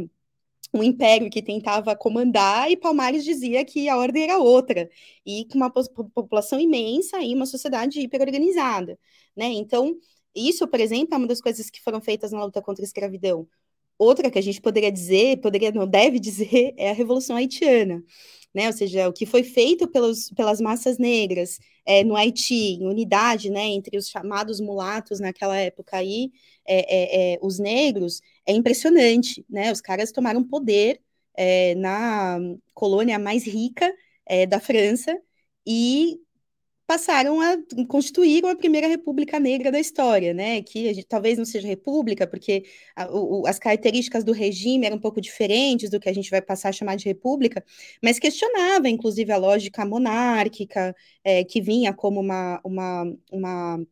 um 0.74 0.84
império 0.84 1.30
que 1.30 1.42
tentava 1.42 1.96
comandar 1.96 2.70
e 2.70 2.78
Palmares 2.78 3.24
dizia 3.24 3.64
que 3.66 3.88
a 3.90 3.98
ordem 3.98 4.24
era 4.24 4.38
outra 4.38 4.90
e 5.26 5.46
com 5.46 5.58
uma 5.58 5.72
população 5.72 6.60
imensa 6.60 7.20
e 7.22 7.34
uma 7.34 7.46
sociedade 7.46 8.00
hiperorganizada, 8.00 9.00
né? 9.36 9.46
Então 9.48 9.98
isso, 10.36 10.68
por 10.68 10.80
exemplo, 10.80 11.16
é 11.16 11.18
uma 11.18 11.28
das 11.28 11.42
coisas 11.42 11.70
que 11.70 11.82
foram 11.82 12.00
feitas 12.00 12.32
na 12.32 12.44
luta 12.46 12.62
contra 12.62 12.84
a 12.84 12.86
escravidão. 12.86 13.48
Outra 13.98 14.30
que 14.30 14.38
a 14.38 14.42
gente 14.42 14.62
poderia 14.62 14.92
dizer, 14.92 15.42
poderia 15.42 15.72
não 15.72 15.88
deve 15.88 16.20
dizer, 16.20 16.74
é 16.78 16.92
a 16.92 16.94
Revolução 16.94 17.36
Haitiana, 17.36 18.04
né? 18.54 18.68
Ou 18.68 18.74
seja, 18.74 19.10
o 19.10 19.14
que 19.14 19.26
foi 19.26 19.44
feito 19.44 19.88
pelos, 19.88 20.30
pelas 20.32 20.62
massas 20.62 20.98
negras 20.98 21.60
é, 21.86 22.04
no 22.04 22.16
Haiti, 22.16 22.76
em 22.76 22.88
unidade, 22.88 23.50
né, 23.50 23.66
entre 23.68 23.98
os 23.98 24.10
chamados 24.10 24.60
mulatos 24.60 25.20
naquela 25.20 25.58
época 25.58 25.98
aí, 25.98 26.32
é, 26.68 27.34
é, 27.34 27.34
é 27.36 27.40
os 27.42 27.60
negros, 27.60 28.22
é 28.48 28.54
impressionante, 28.54 29.46
né? 29.50 29.72
Os 29.72 29.82
caras 29.82 30.12
tomaram 30.12 30.44
poder 30.44 31.02
é, 31.36 31.76
na 31.76 32.40
colônia 32.74 33.20
mais 33.20 33.46
rica 33.46 33.94
é, 34.26 34.46
da 34.46 34.60
França 34.60 35.20
e 35.66 36.20
passaram 36.88 37.42
a 37.42 37.58
constituir 37.90 38.46
a 38.46 38.56
primeira 38.56 38.88
república 38.88 39.40
negra 39.40 39.72
da 39.72 39.80
história, 39.80 40.34
né? 40.34 40.62
Que 40.62 40.94
gente, 40.94 41.06
talvez 41.06 41.38
não 41.38 41.44
seja 41.46 41.68
república, 41.68 42.26
porque 42.26 42.64
a, 42.96 43.08
o, 43.12 43.46
as 43.46 43.60
características 43.60 44.24
do 44.24 44.32
regime 44.32 44.86
eram 44.86 44.96
um 44.96 45.00
pouco 45.00 45.20
diferentes 45.20 45.90
do 45.90 46.00
que 46.00 46.08
a 46.08 46.14
gente 46.14 46.32
vai 46.32 46.42
passar 46.42 46.70
a 46.70 46.72
chamar 46.72 46.96
de 46.96 47.06
república, 47.06 47.64
mas 48.02 48.20
questionava, 48.20 48.88
inclusive, 48.88 49.32
a 49.34 49.38
lógica 49.38 49.86
monárquica, 49.86 50.96
é, 51.24 51.44
que 51.44 51.62
vinha 51.62 51.94
como 51.94 52.22
uma, 52.22 52.62
uma, 52.64 53.04
uma 53.32 53.88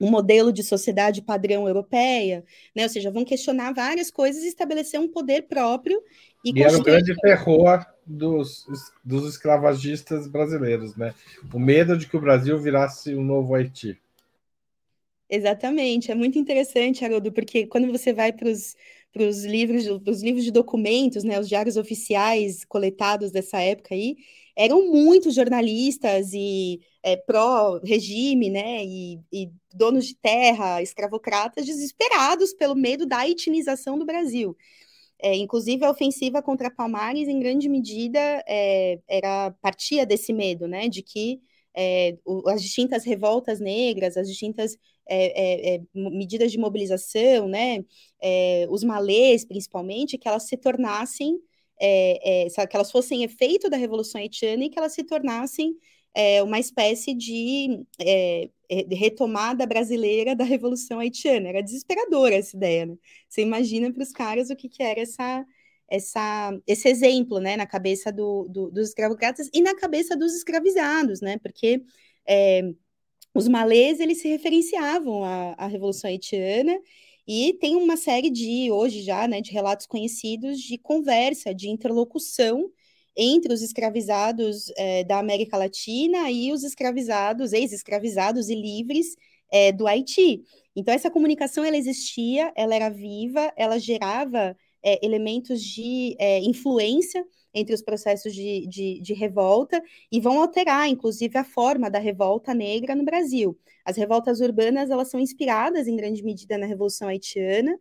um 0.00 0.10
modelo 0.10 0.52
de 0.52 0.62
sociedade 0.62 1.22
padrão 1.22 1.66
europeia, 1.66 2.44
né? 2.74 2.82
Ou 2.84 2.88
seja, 2.88 3.10
vão 3.10 3.24
questionar 3.24 3.72
várias 3.72 4.10
coisas 4.10 4.42
e 4.42 4.48
estabelecer 4.48 5.00
um 5.00 5.08
poder 5.08 5.42
próprio. 5.42 6.02
E, 6.44 6.52
e 6.54 6.62
era 6.62 6.76
o 6.76 6.82
grande 6.82 7.14
terror 7.16 7.84
dos, 8.06 8.66
dos 9.04 9.28
escravagistas 9.28 10.28
brasileiros, 10.28 10.96
né? 10.96 11.14
O 11.52 11.58
medo 11.58 11.96
de 11.96 12.06
que 12.06 12.16
o 12.16 12.20
Brasil 12.20 12.58
virasse 12.58 13.14
um 13.14 13.24
novo 13.24 13.54
Haiti. 13.54 13.98
Exatamente, 15.28 16.12
é 16.12 16.14
muito 16.14 16.38
interessante, 16.38 17.04
Haroldo, 17.04 17.32
porque 17.32 17.66
quando 17.66 17.90
você 17.90 18.12
vai 18.12 18.32
para 18.32 18.48
os 18.48 19.44
livros, 19.44 19.84
os 20.06 20.22
livros 20.22 20.44
de 20.44 20.52
documentos, 20.52 21.24
né, 21.24 21.40
os 21.40 21.48
diários 21.48 21.76
oficiais 21.76 22.64
coletados 22.64 23.32
dessa 23.32 23.60
época 23.60 23.92
aí, 23.92 24.14
eram 24.54 24.88
muitos 24.88 25.34
jornalistas 25.34 26.32
e 26.32 26.80
é, 27.06 27.16
pró-regime, 27.16 28.50
né, 28.50 28.84
e, 28.84 29.20
e, 29.32 29.48
donos 29.72 30.06
de 30.06 30.16
terra, 30.16 30.82
escravocratas, 30.82 31.64
desesperados 31.64 32.52
pelo 32.52 32.74
medo 32.74 33.06
da 33.06 33.28
etnização 33.28 33.96
do 33.96 34.04
Brasil. 34.04 34.56
É, 35.22 35.36
inclusive, 35.36 35.84
a 35.84 35.90
ofensiva 35.90 36.42
contra 36.42 36.68
Palmares, 36.68 37.28
em 37.28 37.38
grande 37.38 37.68
medida, 37.68 38.18
é, 38.48 38.98
era 39.06 39.52
partia 39.62 40.04
desse 40.04 40.32
medo, 40.32 40.66
né, 40.66 40.88
de 40.88 41.00
que 41.00 41.40
é, 41.76 42.18
o, 42.24 42.48
as 42.48 42.60
distintas 42.60 43.04
revoltas 43.04 43.60
negras, 43.60 44.16
as 44.16 44.26
distintas 44.26 44.76
é, 45.08 45.74
é, 45.74 45.74
é, 45.76 45.82
medidas 45.94 46.50
de 46.50 46.58
mobilização, 46.58 47.46
né, 47.46 47.84
os 48.68 48.82
malês, 48.82 49.44
principalmente, 49.44 50.18
que 50.18 50.26
elas 50.26 50.48
se 50.48 50.56
tornassem, 50.56 51.38
que 51.78 52.74
elas 52.76 52.90
fossem 52.90 53.22
efeito 53.22 53.70
da 53.70 53.76
Revolução 53.76 54.20
Haitiana 54.20 54.64
e 54.64 54.70
que 54.70 54.78
elas 54.78 54.92
se 54.92 55.04
tornassem 55.04 55.76
uma 56.42 56.58
espécie 56.58 57.14
de 57.14 57.86
retomada 58.90 59.66
brasileira 59.66 60.34
da 60.34 60.44
Revolução 60.44 60.98
Haitiana. 60.98 61.48
Era 61.48 61.62
desesperadora 61.62 62.34
essa 62.34 62.56
ideia, 62.56 62.86
né? 62.86 62.96
Você 63.28 63.42
imagina 63.42 63.92
para 63.92 64.02
os 64.02 64.12
caras 64.12 64.50
o 64.50 64.56
que, 64.56 64.68
que 64.68 64.82
era 64.82 65.00
essa, 65.00 65.46
essa, 65.88 66.58
esse 66.66 66.88
exemplo, 66.88 67.38
né, 67.38 67.56
na 67.56 67.66
cabeça 67.66 68.12
do, 68.12 68.48
do, 68.48 68.70
dos 68.70 68.88
escravocratas 68.88 69.48
e 69.52 69.60
na 69.60 69.74
cabeça 69.76 70.16
dos 70.16 70.34
escravizados, 70.34 71.20
né? 71.20 71.38
Porque 71.38 71.82
é, 72.26 72.62
os 73.34 73.48
malês, 73.48 74.00
eles 74.00 74.20
se 74.20 74.28
referenciavam 74.28 75.22
à, 75.24 75.54
à 75.58 75.66
Revolução 75.66 76.08
Haitiana 76.08 76.78
e 77.26 77.54
tem 77.60 77.76
uma 77.76 77.96
série 77.96 78.30
de, 78.30 78.70
hoje 78.70 79.02
já, 79.02 79.26
né, 79.28 79.40
de 79.40 79.52
relatos 79.52 79.86
conhecidos 79.86 80.60
de 80.60 80.78
conversa, 80.78 81.54
de 81.54 81.68
interlocução 81.68 82.70
entre 83.16 83.52
os 83.52 83.62
escravizados 83.62 84.70
é, 84.76 85.04
da 85.04 85.18
América 85.18 85.56
Latina 85.56 86.30
e 86.30 86.52
os 86.52 86.62
escravizados, 86.62 87.52
ex-escravizados 87.52 88.48
e 88.48 88.54
livres 88.54 89.16
é, 89.50 89.72
do 89.72 89.86
Haiti. 89.86 90.42
Então, 90.74 90.92
essa 90.92 91.10
comunicação, 91.10 91.64
ela 91.64 91.76
existia, 91.76 92.52
ela 92.54 92.74
era 92.74 92.90
viva, 92.90 93.52
ela 93.56 93.78
gerava 93.78 94.56
é, 94.82 95.04
elementos 95.04 95.62
de 95.62 96.16
influência 96.42 97.24
entre 97.54 97.74
os 97.74 97.80
processos 97.80 98.34
de, 98.34 98.66
de, 98.66 99.00
de, 99.00 99.14
revolta 99.14 99.82
e 100.12 100.20
vão 100.20 100.42
alterar, 100.42 100.88
inclusive, 100.90 101.38
a 101.38 101.44
forma 101.44 101.88
da 101.88 101.98
revolta 101.98 102.52
negra 102.52 102.94
no 102.94 103.02
Brasil. 103.02 103.58
As 103.82 103.96
revoltas 103.96 104.40
urbanas, 104.40 104.90
elas 104.90 105.08
são 105.08 105.18
inspiradas, 105.18 105.88
em 105.88 105.96
grande 105.96 106.22
medida, 106.22 106.58
na 106.58 106.66
Revolução 106.66 107.08
Haitiana, 107.08 107.78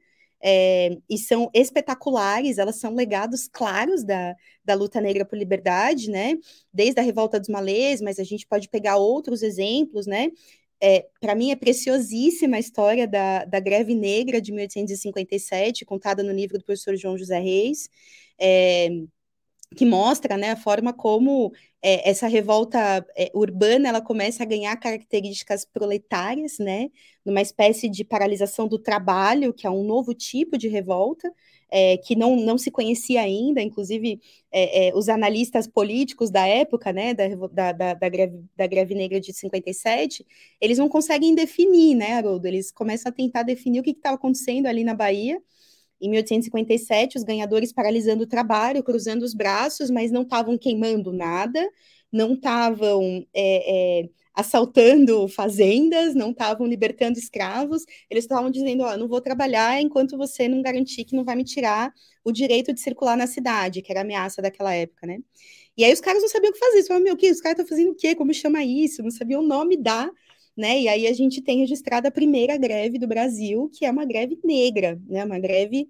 é, 0.47 0.95
e 1.09 1.17
são 1.17 1.49
espetaculares, 1.55 2.59
elas 2.59 2.75
são 2.75 2.93
legados 2.93 3.47
claros 3.47 4.03
da, 4.03 4.35
da 4.63 4.75
luta 4.75 5.01
negra 5.01 5.25
por 5.25 5.35
liberdade, 5.35 6.11
né? 6.11 6.35
Desde 6.71 6.99
a 6.99 7.03
revolta 7.03 7.39
dos 7.39 7.49
malês, 7.49 7.99
mas 7.99 8.19
a 8.19 8.23
gente 8.23 8.45
pode 8.45 8.69
pegar 8.69 8.97
outros 8.97 9.41
exemplos, 9.41 10.05
né? 10.05 10.29
É, 10.79 11.07
para 11.19 11.33
mim 11.33 11.49
é 11.49 11.55
preciosíssima 11.55 12.57
a 12.57 12.59
história 12.59 13.07
da, 13.07 13.43
da 13.45 13.59
greve 13.59 13.95
negra 13.95 14.39
de 14.39 14.51
1857, 14.51 15.83
contada 15.83 16.21
no 16.21 16.31
livro 16.31 16.59
do 16.59 16.63
professor 16.63 16.95
João 16.95 17.17
José 17.17 17.39
Reis. 17.39 17.89
É, 18.39 18.89
que 19.75 19.85
mostra 19.85 20.37
né, 20.37 20.51
a 20.51 20.55
forma 20.55 20.93
como 20.93 21.51
é, 21.85 22.09
essa 22.09 22.25
revolta 22.27 23.05
é, 23.15 23.29
urbana 23.31 23.87
ela 23.87 24.01
começa 24.01 24.41
a 24.41 24.45
ganhar 24.45 24.75
características 24.77 25.63
proletárias, 25.65 26.57
né, 26.57 26.89
numa 27.23 27.41
espécie 27.41 27.87
de 27.87 28.03
paralisação 28.03 28.67
do 28.67 28.79
trabalho, 28.79 29.53
que 29.53 29.67
é 29.67 29.69
um 29.69 29.83
novo 29.83 30.11
tipo 30.15 30.57
de 30.57 30.67
revolta, 30.67 31.31
é, 31.69 31.97
que 31.97 32.15
não, 32.15 32.35
não 32.35 32.57
se 32.57 32.71
conhecia 32.71 33.21
ainda, 33.21 33.61
inclusive 33.61 34.19
é, 34.51 34.87
é, 34.87 34.95
os 34.95 35.09
analistas 35.09 35.67
políticos 35.67 36.31
da 36.31 36.47
época, 36.47 36.91
né, 36.91 37.13
da, 37.13 37.27
da, 37.27 37.71
da, 37.71 37.93
da, 37.93 38.09
greve, 38.09 38.43
da 38.55 38.65
greve 38.65 38.95
negra 38.95 39.19
de 39.19 39.31
57, 39.31 40.25
eles 40.59 40.79
não 40.79 40.89
conseguem 40.89 41.35
definir, 41.35 41.93
né, 41.93 42.13
Haroldo? 42.13 42.47
Eles 42.47 42.71
começam 42.71 43.11
a 43.11 43.13
tentar 43.13 43.43
definir 43.43 43.81
o 43.81 43.83
que 43.83 43.91
estava 43.91 44.15
acontecendo 44.15 44.65
ali 44.65 44.83
na 44.83 44.95
Bahia, 44.95 45.39
em 46.05 46.09
1857, 46.09 47.17
os 47.17 47.23
ganhadores 47.23 47.71
paralisando 47.73 48.23
o 48.23 48.27
trabalho, 48.27 48.83
cruzando 48.83 49.23
os 49.23 49.33
braços, 49.33 49.89
mas 49.89 50.11
não 50.11 50.21
estavam 50.21 50.57
queimando 50.57 51.11
nada, 51.11 51.67
não 52.11 52.33
estavam 52.33 53.25
é, 53.33 54.01
é, 54.03 54.09
assaltando 54.33 55.27
fazendas, 55.27 56.13
não 56.13 56.31
estavam 56.31 56.67
libertando 56.67 57.17
escravos, 57.17 57.83
eles 58.09 58.25
estavam 58.25 58.51
dizendo: 58.51 58.83
Ó, 58.83 58.97
não 58.97 59.07
vou 59.07 59.21
trabalhar 59.21 59.81
enquanto 59.81 60.17
você 60.17 60.47
não 60.47 60.61
garantir 60.61 61.05
que 61.05 61.15
não 61.15 61.23
vai 61.23 61.35
me 61.35 61.43
tirar 61.43 61.93
o 62.23 62.31
direito 62.31 62.73
de 62.73 62.79
circular 62.81 63.17
na 63.17 63.27
cidade, 63.27 63.81
que 63.81 63.91
era 63.91 64.01
a 64.01 64.03
ameaça 64.03 64.41
daquela 64.41 64.73
época, 64.73 65.07
né? 65.07 65.19
E 65.77 65.83
aí 65.83 65.91
os 65.91 65.99
caras 65.99 66.21
não 66.21 66.29
sabiam 66.29 66.51
o 66.51 66.53
que 66.53 66.59
fazer, 66.59 66.75
eles 66.75 66.87
falavam: 66.87 67.05
Meu, 67.05 67.17
que? 67.17 67.31
Os 67.31 67.41
caras 67.41 67.59
estão 67.59 67.67
fazendo 67.67 67.91
o 67.91 67.95
quê? 67.95 68.15
Como 68.15 68.33
chama 68.33 68.63
isso? 68.63 69.01
Não 69.03 69.11
sabiam 69.11 69.41
o 69.41 69.47
nome 69.47 69.77
da 69.77 70.09
né? 70.55 70.81
E 70.81 70.87
aí 70.87 71.07
a 71.07 71.13
gente 71.13 71.41
tem 71.41 71.59
registrada 71.59 72.07
a 72.07 72.11
primeira 72.11 72.57
greve 72.57 72.97
do 72.99 73.07
Brasil, 73.07 73.69
que 73.73 73.85
é 73.85 73.91
uma 73.91 74.05
greve 74.05 74.39
negra, 74.43 74.99
né? 75.07 75.23
Uma 75.25 75.39
greve 75.39 75.89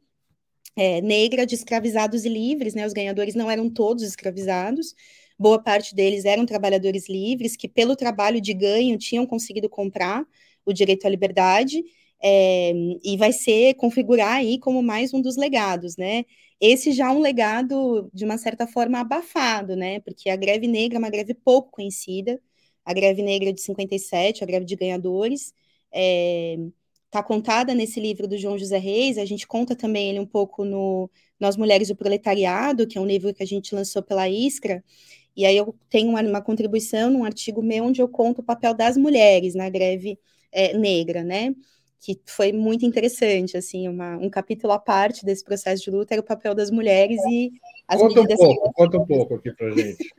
é, 0.75 1.01
negra 1.01 1.45
de 1.45 1.55
escravizados 1.55 2.25
e 2.25 2.29
livres, 2.29 2.73
né? 2.73 2.85
Os 2.85 2.93
ganhadores 2.93 3.35
não 3.35 3.49
eram 3.49 3.69
todos 3.69 4.03
escravizados, 4.03 4.95
boa 5.37 5.61
parte 5.61 5.95
deles 5.95 6.25
eram 6.25 6.45
trabalhadores 6.45 7.07
livres 7.09 7.55
que, 7.55 7.67
pelo 7.67 7.95
trabalho 7.95 8.41
de 8.41 8.53
ganho, 8.53 8.97
tinham 8.97 9.25
conseguido 9.25 9.69
comprar 9.69 10.25
o 10.65 10.73
direito 10.73 11.05
à 11.05 11.09
liberdade. 11.09 11.83
É, 12.23 12.71
e 13.03 13.17
vai 13.17 13.31
ser 13.31 13.75
configurar 13.75 14.37
aí 14.37 14.57
como 14.59 14.81
mais 14.81 15.13
um 15.13 15.21
dos 15.21 15.35
legados, 15.35 15.95
né? 15.97 16.23
Esse 16.59 16.91
já 16.91 17.07
é 17.07 17.11
um 17.11 17.19
legado 17.19 18.09
de 18.13 18.25
uma 18.25 18.37
certa 18.37 18.65
forma 18.65 18.99
abafado, 18.99 19.75
né? 19.75 19.99
Porque 19.99 20.29
a 20.29 20.35
greve 20.35 20.67
negra 20.67 20.97
é 20.97 20.99
uma 20.99 21.09
greve 21.09 21.33
pouco 21.33 21.71
conhecida, 21.71 22.41
a 22.85 22.93
greve 22.93 23.21
negra 23.23 23.51
de 23.51 23.61
57, 23.61 24.43
a 24.43 24.47
greve 24.47 24.65
de 24.65 24.75
ganhadores, 24.75 25.53
está 25.91 27.19
é, 27.19 27.23
contada 27.23 27.73
nesse 27.73 27.99
livro 27.99 28.27
do 28.27 28.37
João 28.37 28.57
José 28.57 28.77
Reis, 28.77 29.17
a 29.17 29.25
gente 29.25 29.47
conta 29.47 29.75
também 29.75 30.09
ele 30.09 30.19
um 30.19 30.25
pouco 30.25 30.63
no 30.63 31.09
Nós 31.39 31.57
Mulheres 31.57 31.87
do 31.87 31.95
Proletariado, 31.95 32.87
que 32.87 32.97
é 32.97 33.01
um 33.01 33.05
livro 33.05 33.33
que 33.33 33.43
a 33.43 33.47
gente 33.47 33.73
lançou 33.73 34.03
pela 34.03 34.29
Iskra, 34.29 34.83
e 35.35 35.45
aí 35.45 35.57
eu 35.57 35.75
tenho 35.89 36.09
uma, 36.09 36.21
uma 36.21 36.41
contribuição 36.41 37.09
num 37.09 37.25
artigo 37.25 37.61
meu 37.61 37.85
onde 37.85 38.01
eu 38.01 38.07
conto 38.07 38.39
o 38.39 38.43
papel 38.43 38.73
das 38.73 38.95
mulheres 38.95 39.55
na 39.55 39.69
greve 39.69 40.17
é, 40.51 40.77
negra, 40.77 41.23
né? 41.23 41.53
que 42.05 42.21
foi 42.27 42.51
muito 42.51 42.85
interessante, 42.85 43.57
assim, 43.57 43.87
uma, 43.87 44.15
um 44.17 44.29
capítulo 44.29 44.71
à 44.73 44.77
parte 44.77 45.25
desse 45.25 45.43
processo 45.43 45.83
de 45.83 45.89
luta 45.89 46.13
era 46.13 46.21
o 46.21 46.25
papel 46.25 46.53
das 46.53 46.69
mulheres 46.69 47.19
e 47.27 47.51
as 47.87 47.99
conta 47.99 48.21
medidas... 48.21 48.39
Um 48.39 48.55
pouco, 48.55 48.73
conta 48.73 48.97
um 48.99 49.05
pouco 49.07 49.35
aqui 49.35 49.51
para 49.51 49.71
gente. 49.71 50.13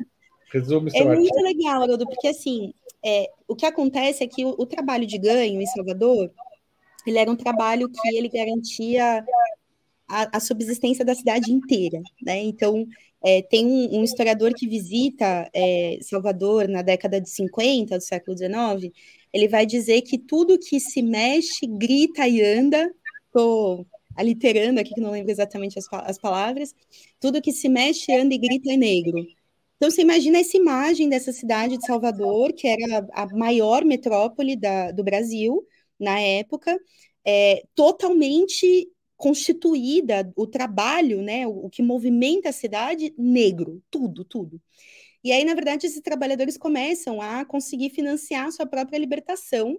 Resume 0.53 0.91
É 0.95 1.05
muito 1.05 1.41
legal, 1.43 1.83
Haroldo, 1.83 2.07
porque, 2.07 2.29
assim, 2.29 2.73
é, 3.05 3.31
o 3.47 3.55
que 3.55 3.67
acontece 3.67 4.25
é 4.25 4.27
que 4.27 4.45
o, 4.45 4.55
o 4.59 4.67
trabalho 4.67 5.07
de 5.07 5.19
ganho 5.19 5.61
em 5.61 5.67
Salvador, 5.67 6.31
ele 7.07 7.19
era 7.19 7.31
um 7.31 7.37
trabalho 7.37 7.89
que 7.89 8.17
ele 8.17 8.29
garantia 8.29 9.25
a, 10.09 10.37
a 10.37 10.41
subsistência 10.41 11.05
da 11.05 11.15
cidade 11.15 11.53
inteira, 11.53 12.01
né? 12.23 12.41
Então, 12.43 12.87
é, 13.25 13.43
tem 13.43 13.67
um, 13.67 13.99
um, 13.99 14.05
historiador 14.05 14.53
que 14.55 14.69
visita 14.69 15.51
é, 15.53 15.99
Salvador 16.03 16.69
na 16.69 16.83
década 16.83 17.21
de 17.21 17.29
50 17.29 17.99
do 17.99 18.03
século 18.03 18.37
XIX, 18.37 18.93
ele 19.33 19.49
vai 19.49 19.67
dizer 19.67 20.03
que 20.03 20.19
tudo 20.19 20.59
que 20.59 20.79
se 20.79 21.03
mexe, 21.03 21.67
grita 21.67 22.27
e 22.29 22.41
anda, 22.41 22.91
estou 23.27 23.87
aliterando 24.15 24.81
aqui, 24.81 24.95
que 24.95 25.01
não 25.01 25.11
lembro 25.11 25.31
exatamente 25.31 25.79
as, 25.79 25.87
as, 25.93 26.19
palavras, 26.19 26.75
tudo 27.21 27.43
que 27.43 27.53
se 27.53 27.69
mexe, 27.69 28.13
anda 28.15 28.35
e 28.35 28.39
grita 28.39 28.73
é 28.73 28.77
negro. 28.77 29.27
Então, 29.77 29.91
você 29.91 30.03
imagina 30.03 30.39
essa 30.39 30.57
imagem 30.57 31.09
dessa 31.09 31.33
cidade 31.33 31.77
de 31.77 31.87
Salvador, 31.87 32.53
que 32.55 32.67
era 32.67 33.07
a 33.13 33.27
maior 33.35 33.85
metrópole 33.85 34.57
da, 34.57 34.91
do 34.91 35.05
Brasil 35.05 35.67
na 36.01 36.19
época, 36.19 36.79
é, 37.25 37.63
totalmente 37.75 38.89
constituída, 39.17 40.31
o 40.37 40.47
trabalho, 40.47 41.23
né, 41.23 41.47
o, 41.47 41.67
o 41.67 41.71
que 41.71 41.83
movimenta 41.83 42.51
a 42.51 42.53
cidade, 42.53 43.15
negro, 43.19 43.83
tudo, 43.91 44.25
tudo. 44.25 44.61
E 45.25 45.33
aí, 45.33 45.45
na 45.45 45.55
verdade, 45.55 45.87
esses 45.87 46.01
trabalhadores 46.01 46.57
começam 46.57 47.21
a 47.21 47.45
conseguir 47.45 47.91
financiar 47.91 48.47
a 48.47 48.53
sua 48.53 48.67
própria 48.67 48.99
libertação 48.99 49.79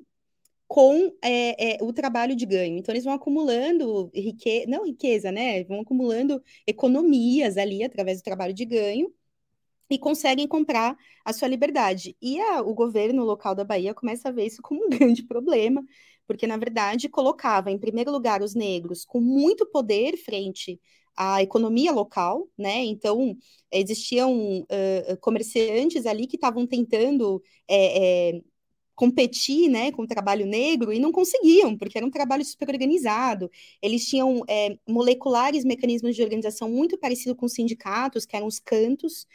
com 0.68 1.13
é, 1.24 1.77
é, 1.77 1.84
o 1.84 1.94
trabalho 1.94 2.36
de 2.36 2.46
ganho. 2.46 2.77
Então, 2.77 2.94
eles 2.94 3.06
vão 3.06 3.13
acumulando 3.13 4.12
riqueza, 4.13 4.68
não 4.70 4.86
riqueza, 4.86 5.32
né? 5.32 5.63
Vão 5.66 5.82
acumulando 5.82 6.44
economias 6.68 7.58
ali 7.58 7.84
através 7.84 8.22
do 8.22 8.24
trabalho 8.25 8.54
de 8.54 8.66
ganho 8.66 9.13
e 9.89 9.98
conseguem 9.98 10.48
comprar 10.48 10.98
a 11.24 11.34
sua 11.34 11.48
liberdade. 11.48 12.15
E 12.22 12.39
a, 12.39 12.62
o 12.62 12.74
governo 12.74 13.24
local 13.24 13.56
da 13.56 13.63
Bahia 13.63 13.94
começa 13.94 14.29
a 14.29 14.32
ver 14.32 14.46
isso 14.46 14.62
como 14.62 14.86
um 14.86 14.89
grande 14.89 15.24
problema, 15.24 15.84
porque, 16.27 16.46
na 16.46 16.58
verdade, 16.58 17.10
colocava, 17.10 17.72
em 17.72 17.77
primeiro 17.77 18.12
lugar, 18.12 18.41
os 18.41 18.53
negros 18.53 19.06
com 19.06 19.22
muito 19.22 19.65
poder 19.65 20.17
frente 20.17 20.79
à 21.15 21.41
economia 21.41 21.91
local, 21.91 22.48
né? 22.58 22.84
Então, 22.86 23.36
existiam 23.72 24.62
uh, 24.62 25.17
comerciantes 25.22 26.06
ali 26.06 26.27
que 26.27 26.36
estavam 26.36 26.67
tentando 26.67 27.41
é, 27.67 28.36
é, 28.36 28.41
competir 28.98 29.70
né, 29.70 29.91
com 29.91 30.01
o 30.01 30.08
trabalho 30.08 30.48
negro 30.48 30.91
e 30.91 31.00
não 31.00 31.12
conseguiam, 31.12 31.77
porque 31.77 32.00
era 32.00 32.06
um 32.06 32.10
trabalho 32.10 32.44
super 32.44 32.67
organizado. 32.70 33.50
Eles 33.79 34.06
tinham 34.08 34.44
é, 34.50 34.77
moleculares 34.88 35.63
mecanismos 35.63 36.15
de 36.15 36.24
organização 36.24 36.67
muito 36.67 36.98
parecidos 36.98 37.38
com 37.38 37.48
sindicatos, 37.48 38.25
que 38.25 38.36
eram 38.36 38.48
os 38.48 38.60
cantos, 38.60 39.27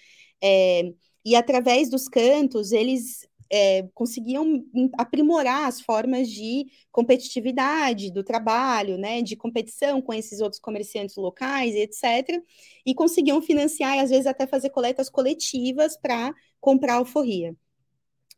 é, 0.43 0.93
e 1.25 1.37
através 1.37 1.89
dos 1.89 2.09
cantos, 2.09 2.73
eles 2.73 3.27
é, 3.53 3.87
conseguiam 3.95 4.65
aprimorar 4.97 5.69
as 5.69 5.79
formas 5.81 6.31
de 6.31 6.67
competitividade 6.91 8.11
do 8.11 8.25
trabalho, 8.25 8.97
né, 8.97 9.21
de 9.21 9.37
competição 9.37 10.01
com 10.01 10.15
esses 10.15 10.41
outros 10.41 10.61
comerciantes 10.61 11.17
locais, 11.17 11.75
etc., 11.75 12.43
e 12.85 12.95
conseguiam 12.95 13.43
financiar 13.43 13.99
às 13.99 14.09
vezes 14.09 14.27
até 14.27 14.47
fazer 14.47 14.71
coletas 14.71 15.11
coletivas 15.11 15.99
para 15.99 16.35
comprar 16.61 16.95
alforria. 16.95 17.55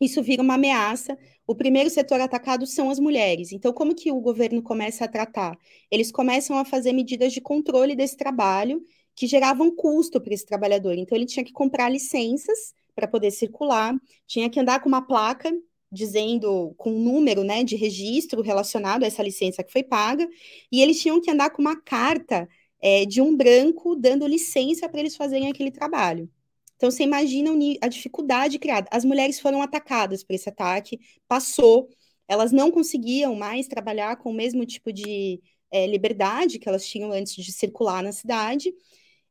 Isso 0.00 0.20
vira 0.20 0.42
uma 0.42 0.54
ameaça. 0.54 1.16
O 1.46 1.54
primeiro 1.54 1.88
setor 1.88 2.20
atacado 2.20 2.66
são 2.66 2.90
as 2.90 2.98
mulheres. 2.98 3.52
Então, 3.52 3.72
como 3.72 3.94
que 3.94 4.10
o 4.10 4.20
governo 4.20 4.62
começa 4.62 5.04
a 5.04 5.08
tratar? 5.08 5.56
Eles 5.90 6.10
começam 6.10 6.58
a 6.58 6.64
fazer 6.64 6.92
medidas 6.92 7.32
de 7.32 7.40
controle 7.40 7.94
desse 7.94 8.16
trabalho 8.16 8.82
que 9.14 9.26
geravam 9.26 9.74
custo 9.74 10.20
para 10.20 10.34
esse 10.34 10.46
trabalhador. 10.46 10.94
Então, 10.94 11.16
ele 11.16 11.26
tinha 11.26 11.44
que 11.44 11.52
comprar 11.52 11.88
licenças 11.88 12.74
para 12.94 13.08
poder 13.08 13.30
circular, 13.30 13.94
tinha 14.26 14.48
que 14.48 14.58
andar 14.60 14.80
com 14.80 14.88
uma 14.88 15.06
placa 15.06 15.52
dizendo 15.94 16.74
com 16.76 16.90
um 16.90 16.98
número 16.98 17.44
né, 17.44 17.62
de 17.62 17.76
registro 17.76 18.42
relacionado 18.42 19.04
a 19.04 19.06
essa 19.06 19.22
licença 19.22 19.62
que 19.62 19.72
foi 19.72 19.84
paga, 19.84 20.28
e 20.70 20.82
eles 20.82 21.00
tinham 21.00 21.20
que 21.20 21.30
andar 21.30 21.50
com 21.50 21.62
uma 21.62 21.80
carta 21.80 22.48
é, 22.82 23.06
de 23.06 23.22
um 23.22 23.36
branco 23.36 23.94
dando 23.94 24.26
licença 24.26 24.88
para 24.88 25.00
eles 25.00 25.16
fazerem 25.16 25.48
aquele 25.48 25.70
trabalho. 25.70 26.28
Então, 26.76 26.90
você 26.90 27.04
imagina 27.04 27.50
a 27.80 27.88
dificuldade 27.88 28.58
criada. 28.58 28.88
As 28.90 29.04
mulheres 29.04 29.38
foram 29.38 29.62
atacadas 29.62 30.24
por 30.24 30.34
esse 30.34 30.48
ataque, 30.48 30.98
passou, 31.28 31.88
elas 32.26 32.50
não 32.50 32.70
conseguiam 32.70 33.34
mais 33.36 33.68
trabalhar 33.68 34.16
com 34.16 34.30
o 34.30 34.34
mesmo 34.34 34.66
tipo 34.66 34.92
de 34.92 35.40
é, 35.70 35.86
liberdade 35.86 36.58
que 36.58 36.68
elas 36.68 36.86
tinham 36.86 37.12
antes 37.12 37.34
de 37.34 37.52
circular 37.52 38.02
na 38.02 38.12
cidade, 38.12 38.74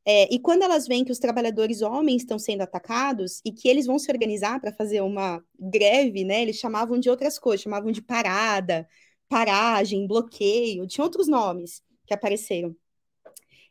é, 0.06 0.34
e 0.34 0.40
quando 0.40 0.64
elas 0.64 0.86
veem 0.86 1.06
que 1.06 1.12
os 1.12 1.20
trabalhadores 1.20 1.82
homens 1.82 2.24
estão 2.24 2.38
sendo 2.38 2.62
atacados 2.62 3.42
e 3.46 3.52
que 3.52 3.70
eles 3.70 3.86
vão 3.86 3.98
se 3.98 4.12
organizar 4.12 4.60
para 4.60 4.74
fazer 4.74 5.02
uma 5.02 5.44
greve, 5.58 6.26
né? 6.26 6.42
Eles 6.42 6.58
chamavam 6.58 7.00
de 7.00 7.10
outras 7.10 7.40
coisas, 7.40 7.62
chamavam 7.64 7.92
de 7.92 8.02
parada, 8.02 8.88
paragem, 9.30 10.06
bloqueio, 10.06 10.88
tinha 10.88 11.04
outros 11.06 11.28
nomes 11.28 11.82
que 12.06 12.14
apareceram. 12.14 12.76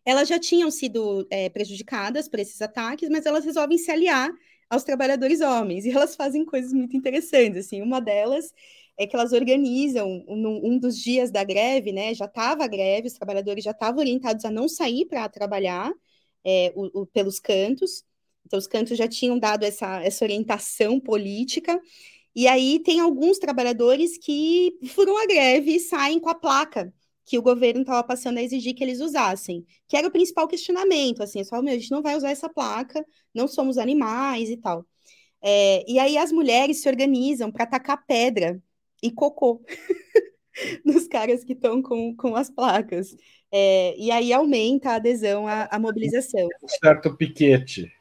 Elas 0.05 0.29
já 0.29 0.39
tinham 0.39 0.71
sido 0.71 1.27
é, 1.31 1.49
prejudicadas 1.51 2.29
por 2.29 2.39
esses 2.41 2.61
ataques, 2.63 3.09
mas 3.11 3.27
elas 3.27 3.45
resolvem 3.45 3.79
se 3.79 3.91
aliar 3.91 4.31
aos 4.71 4.85
trabalhadores 4.85 5.41
homens 5.43 5.85
e 5.87 5.91
elas 5.91 6.17
fazem 6.17 6.45
coisas 6.47 6.73
muito 6.73 6.97
interessantes. 6.97 7.67
Assim, 7.67 7.83
uma 7.83 8.01
delas 8.01 8.55
é 8.99 9.07
que 9.07 9.15
elas 9.15 9.33
organizam 9.33 10.25
um, 10.27 10.75
um 10.75 10.79
dos 10.79 10.99
dias 10.99 11.31
da 11.31 11.45
greve, 11.45 11.93
né? 11.93 12.15
Já 12.15 12.25
estava 12.25 12.65
a 12.65 12.69
greve, 12.69 13.09
os 13.09 13.15
trabalhadores 13.15 13.65
já 13.65 13.73
estavam 13.73 14.01
orientados 14.01 14.45
a 14.47 14.51
não 14.51 14.67
sair 14.69 15.07
para 15.07 15.29
trabalhar 15.29 15.93
é, 16.45 16.73
o, 16.75 17.03
o, 17.03 17.07
pelos 17.07 17.41
cantos. 17.41 18.05
Então, 18.47 18.59
os 18.59 18.67
cantos 18.67 18.97
já 18.99 19.09
tinham 19.09 19.39
dado 19.39 19.65
essa, 19.65 20.03
essa 20.03 20.25
orientação 20.25 21.01
política. 21.01 21.81
E 22.35 22.49
aí 22.49 22.81
tem 22.81 23.01
alguns 23.01 23.39
trabalhadores 23.39 24.19
que 24.19 24.79
furam 24.89 25.17
a 25.19 25.27
greve 25.27 25.77
e 25.77 25.81
saem 25.81 26.19
com 26.19 26.31
a 26.31 26.35
placa 26.35 26.93
que 27.25 27.39
o 27.39 27.43
governo 27.43 27.83
estava 27.83 28.03
passando 28.03 28.39
a 28.39 28.43
exigir 28.43 28.75
que 28.75 28.83
eles 28.83 29.01
usassem, 29.01 29.65
que 29.89 29.97
era 29.97 30.09
o 30.09 30.11
principal 30.11 30.49
questionamento, 30.49 31.23
assim, 31.23 31.45
só, 31.45 31.63
meu, 31.63 31.75
a 31.75 31.79
gente 31.79 31.91
não 31.91 32.03
vai 32.03 32.17
usar 32.17 32.31
essa 32.31 32.49
placa, 32.49 33.05
não 33.33 33.47
somos 33.47 33.79
animais 33.79 34.51
e 34.51 34.57
tal. 34.57 34.85
É, 35.41 35.85
e 35.91 35.99
aí 35.99 36.17
as 36.19 36.33
mulheres 36.33 36.83
se 36.83 36.89
organizam 36.89 37.51
para 37.51 37.65
atacar 37.65 38.05
pedra 38.07 38.63
e 39.03 39.11
cocô 39.11 39.63
nos 40.85 41.09
caras 41.09 41.45
que 41.45 41.53
estão 41.53 41.83
com, 41.83 42.15
com 42.17 42.37
as 42.37 42.51
placas. 42.51 43.15
É, 43.55 43.95
e 43.99 44.11
aí 44.11 44.33
aumenta 44.33 44.93
a 44.93 44.95
adesão 44.95 45.47
à, 45.47 45.69
à, 45.71 45.79
mobilização. 45.79 46.49
Um 46.63 46.69
certo 46.69 47.15
piquete. 47.15 47.93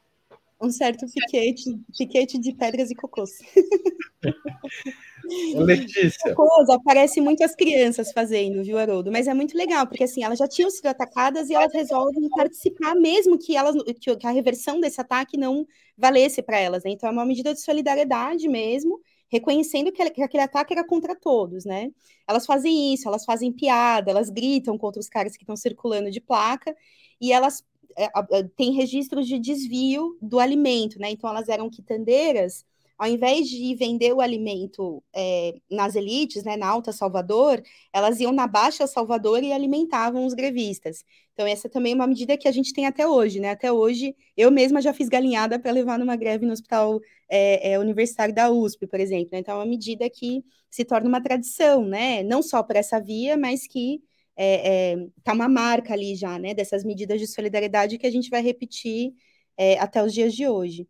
Um 0.58 0.70
certo 0.70 1.04
piquete, 1.12 1.78
piquete 1.98 2.38
de 2.38 2.54
pedras 2.54 2.90
e 2.90 2.94
cocôs. 2.94 3.32
Letícia. 5.54 6.34
Cocôs 6.34 6.70
aparece 6.70 7.20
muito 7.20 7.44
as 7.44 7.54
crianças 7.54 8.12
fazendo, 8.12 8.64
viu, 8.64 8.78
Haroldo? 8.78 9.12
Mas 9.12 9.26
é 9.26 9.34
muito 9.34 9.56
legal, 9.56 9.86
porque 9.86 10.04
assim, 10.04 10.24
elas 10.24 10.38
já 10.38 10.48
tinham 10.48 10.70
sido 10.70 10.86
atacadas 10.86 11.50
e 11.50 11.54
elas 11.54 11.72
resolvem 11.72 12.28
participar, 12.30 12.94
mesmo 12.94 13.38
que, 13.38 13.56
elas, 13.56 13.74
que 14.00 14.26
a 14.26 14.30
reversão 14.30 14.80
desse 14.80 15.00
ataque 15.00 15.36
não 15.36 15.66
valesse 15.98 16.42
para 16.42 16.58
elas. 16.58 16.82
Né? 16.84 16.92
Então 16.92 17.08
é 17.08 17.12
uma 17.12 17.26
medida 17.26 17.52
de 17.52 17.60
solidariedade 17.60 18.48
mesmo 18.48 19.00
reconhecendo 19.32 19.90
que, 19.90 20.10
que 20.10 20.22
aquele 20.22 20.42
ataque 20.42 20.74
era 20.74 20.86
contra 20.86 21.16
todos, 21.16 21.64
né? 21.64 21.90
Elas 22.28 22.44
fazem 22.44 22.92
isso, 22.92 23.08
elas 23.08 23.24
fazem 23.24 23.50
piada, 23.50 24.10
elas 24.10 24.28
gritam 24.28 24.76
contra 24.76 25.00
os 25.00 25.08
caras 25.08 25.36
que 25.36 25.42
estão 25.42 25.56
circulando 25.56 26.10
de 26.10 26.20
placa, 26.20 26.76
e 27.18 27.32
elas 27.32 27.64
é, 27.96 28.08
têm 28.56 28.72
registros 28.72 29.26
de 29.26 29.38
desvio 29.38 30.18
do 30.20 30.38
alimento, 30.38 30.98
né? 30.98 31.10
Então 31.10 31.30
elas 31.30 31.48
eram 31.48 31.70
quitandeiras 31.70 32.66
ao 33.02 33.08
invés 33.08 33.48
de 33.48 33.74
vender 33.74 34.12
o 34.12 34.20
alimento 34.20 35.02
é, 35.12 35.56
nas 35.68 35.96
elites, 35.96 36.44
né, 36.44 36.56
na 36.56 36.68
Alta 36.68 36.92
Salvador, 36.92 37.60
elas 37.92 38.20
iam 38.20 38.30
na 38.30 38.46
Baixa 38.46 38.86
Salvador 38.86 39.42
e 39.42 39.52
alimentavam 39.52 40.24
os 40.24 40.34
grevistas. 40.34 41.04
Então, 41.32 41.44
essa 41.44 41.68
também 41.68 41.92
é 41.92 41.94
uma 41.96 42.06
medida 42.06 42.36
que 42.36 42.46
a 42.46 42.52
gente 42.52 42.72
tem 42.72 42.86
até 42.86 43.04
hoje, 43.04 43.40
né? 43.40 43.50
Até 43.50 43.72
hoje, 43.72 44.14
eu 44.36 44.52
mesma 44.52 44.80
já 44.80 44.92
fiz 44.92 45.08
galinhada 45.08 45.58
para 45.58 45.72
levar 45.72 45.98
numa 45.98 46.14
greve 46.14 46.46
no 46.46 46.52
hospital 46.52 47.00
é, 47.28 47.72
é, 47.72 47.78
universitário 47.80 48.32
da 48.32 48.48
USP, 48.52 48.86
por 48.86 49.00
exemplo. 49.00 49.30
Né? 49.32 49.40
Então, 49.40 49.54
é 49.54 49.58
uma 49.58 49.66
medida 49.66 50.08
que 50.08 50.44
se 50.70 50.84
torna 50.84 51.08
uma 51.08 51.20
tradição, 51.20 51.84
né? 51.84 52.22
Não 52.22 52.40
só 52.40 52.62
por 52.62 52.76
essa 52.76 53.00
via, 53.00 53.36
mas 53.36 53.66
que 53.66 54.00
é, 54.36 54.92
é, 54.92 55.06
tá 55.24 55.32
uma 55.32 55.48
marca 55.48 55.92
ali 55.92 56.14
já, 56.14 56.38
né? 56.38 56.54
Dessas 56.54 56.84
medidas 56.84 57.20
de 57.20 57.26
solidariedade 57.26 57.98
que 57.98 58.06
a 58.06 58.10
gente 58.12 58.30
vai 58.30 58.42
repetir 58.42 59.12
é, 59.56 59.76
até 59.80 60.04
os 60.04 60.14
dias 60.14 60.32
de 60.34 60.46
hoje. 60.46 60.86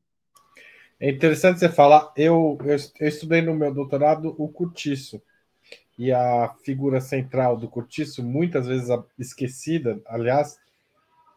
É 1.03 1.11
interessante 1.11 1.59
você 1.59 1.69
falar, 1.69 2.13
eu, 2.17 2.57
eu, 2.61 2.77
eu 3.01 3.09
estudei 3.09 3.43
no 3.43 3.57
meu 3.57 3.75
doutorado 3.75 4.37
o 4.39 4.47
cortiço, 4.47 5.21
e 5.99 6.13
a 6.13 6.55
figura 6.65 7.01
central 7.01 7.57
do 7.57 7.69
cortiço, 7.69 8.23
muitas 8.23 8.69
vezes 8.69 8.89
esquecida, 9.19 10.01
aliás, 10.07 10.61